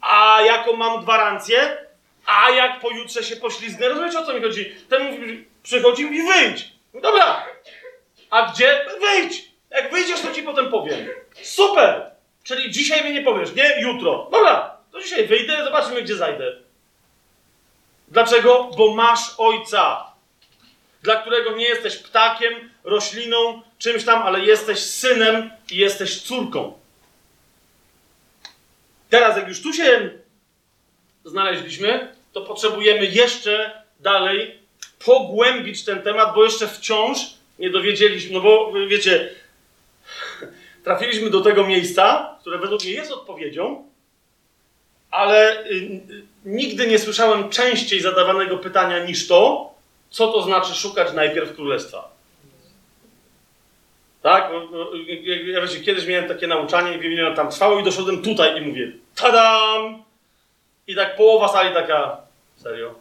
A 0.00 0.42
jaką 0.42 0.76
mam 0.76 1.02
gwarancję? 1.02 1.78
A 2.26 2.50
jak 2.50 2.80
pojutrze 2.80 3.24
się 3.24 3.36
poślizgnę? 3.36 3.88
Rozumiecie, 3.88 4.18
o 4.18 4.24
co 4.24 4.34
mi 4.34 4.42
chodzi? 4.42 4.72
Ten 4.88 5.02
mówi, 5.02 5.44
przychodzi 5.62 6.02
i 6.02 6.06
mówi 6.06 6.22
wyjdź. 6.22 6.72
Dobra. 6.94 7.44
A 8.30 8.52
gdzie? 8.52 8.86
Wyjdź. 9.00 9.50
Jak 9.70 9.90
wyjdziesz, 9.90 10.20
to 10.20 10.32
ci 10.32 10.42
potem 10.42 10.70
powiem. 10.70 11.08
Super. 11.42 12.10
Czyli 12.44 12.70
dzisiaj 12.70 13.04
mi 13.04 13.12
nie 13.12 13.22
powiesz, 13.22 13.54
nie? 13.54 13.80
Jutro. 13.80 14.28
Dobra. 14.32 14.76
To 14.92 15.00
dzisiaj 15.00 15.26
wyjdę, 15.26 15.64
zobaczymy, 15.64 16.02
gdzie 16.02 16.16
zajdę. 16.16 16.52
Dlaczego? 18.08 18.70
Bo 18.76 18.94
masz 18.94 19.34
ojca, 19.38 20.12
dla 21.02 21.16
którego 21.16 21.56
nie 21.56 21.68
jesteś 21.68 21.96
ptakiem, 21.96 22.70
rośliną, 22.84 23.62
czymś 23.78 24.04
tam, 24.04 24.22
ale 24.22 24.40
jesteś 24.40 24.78
synem 24.78 25.50
i 25.70 25.76
jesteś 25.76 26.22
córką. 26.22 26.78
Teraz, 29.10 29.36
jak 29.36 29.48
już 29.48 29.62
tu 29.62 29.72
się 29.72 30.10
znaleźliśmy, 31.24 32.14
to 32.32 32.40
potrzebujemy 32.40 33.06
jeszcze 33.06 33.82
dalej 34.00 34.58
pogłębić 35.04 35.84
ten 35.84 36.02
temat, 36.02 36.34
bo 36.34 36.44
jeszcze 36.44 36.68
wciąż 36.68 37.18
nie 37.58 37.70
dowiedzieliśmy, 37.70 38.34
no 38.34 38.40
bo 38.40 38.72
wiecie, 38.88 39.30
trafiliśmy 40.84 41.30
do 41.30 41.40
tego 41.40 41.66
miejsca, 41.66 42.36
które 42.40 42.58
według 42.58 42.84
mnie 42.84 42.92
jest 42.92 43.12
odpowiedzią, 43.12 43.84
ale 45.10 45.64
y, 45.64 45.74
y, 45.74 46.22
nigdy 46.44 46.86
nie 46.86 46.98
słyszałem 46.98 47.48
częściej 47.48 48.00
zadawanego 48.00 48.58
pytania 48.58 49.04
niż 49.04 49.28
to, 49.28 49.70
co 50.10 50.32
to 50.32 50.42
znaczy 50.42 50.74
szukać 50.74 51.12
najpierw 51.12 51.54
królestwa. 51.54 52.18
Tak? 54.22 54.50
No, 54.52 54.68
no, 54.72 54.90
ja, 55.22 55.52
ja 55.52 55.60
wiecie, 55.60 55.80
kiedyś 55.80 56.06
miałem 56.06 56.28
takie 56.28 56.46
nauczanie 56.46 56.96
i 56.96 57.00
wiem, 57.00 57.34
tam 57.34 57.50
trwało 57.50 57.80
i 57.80 57.84
doszedłem 57.84 58.22
tutaj 58.22 58.62
i 58.62 58.66
mówię 58.66 58.92
tadam! 59.14 60.02
I 60.86 60.94
tak 60.94 61.16
połowa 61.16 61.48
sali 61.48 61.74
taka, 61.74 62.16
serio? 62.56 62.94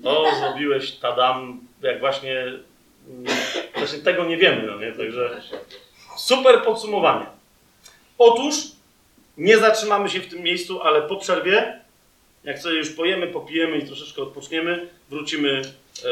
No, 0.00 0.24
zrobiłeś 0.40 0.92
tadam, 0.92 1.60
jak 1.82 2.00
właśnie, 2.00 2.44
właśnie 3.76 3.98
tego 3.98 4.24
nie 4.24 4.36
wiemy, 4.36 4.62
no 4.66 4.78
nie? 4.78 4.92
Także 4.92 5.42
super 6.16 6.62
podsumowanie. 6.62 7.26
Otóż 8.18 8.54
nie 9.36 9.58
zatrzymamy 9.58 10.08
się 10.08 10.20
w 10.20 10.26
tym 10.26 10.42
miejscu, 10.42 10.82
ale 10.82 11.02
po 11.02 11.16
przerwie, 11.16 11.80
jak 12.44 12.58
sobie 12.58 12.74
już 12.76 12.90
pojemy, 12.90 13.26
popijemy 13.26 13.78
i 13.78 13.86
troszeczkę 13.86 14.22
odpoczniemy, 14.22 14.88
wrócimy 15.10 15.62
e, 15.62 16.08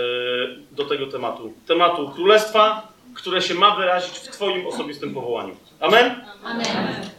do 0.70 0.84
tego 0.84 1.06
tematu. 1.06 1.52
Tematu 1.66 2.08
królestwa, 2.08 2.92
które 3.14 3.42
się 3.42 3.54
ma 3.54 3.76
wyrazić 3.76 4.18
w 4.18 4.28
Twoim 4.28 4.66
osobistym 4.66 5.14
powołaniu. 5.14 5.56
Amen? 5.80 6.24
Amen. 6.44 7.17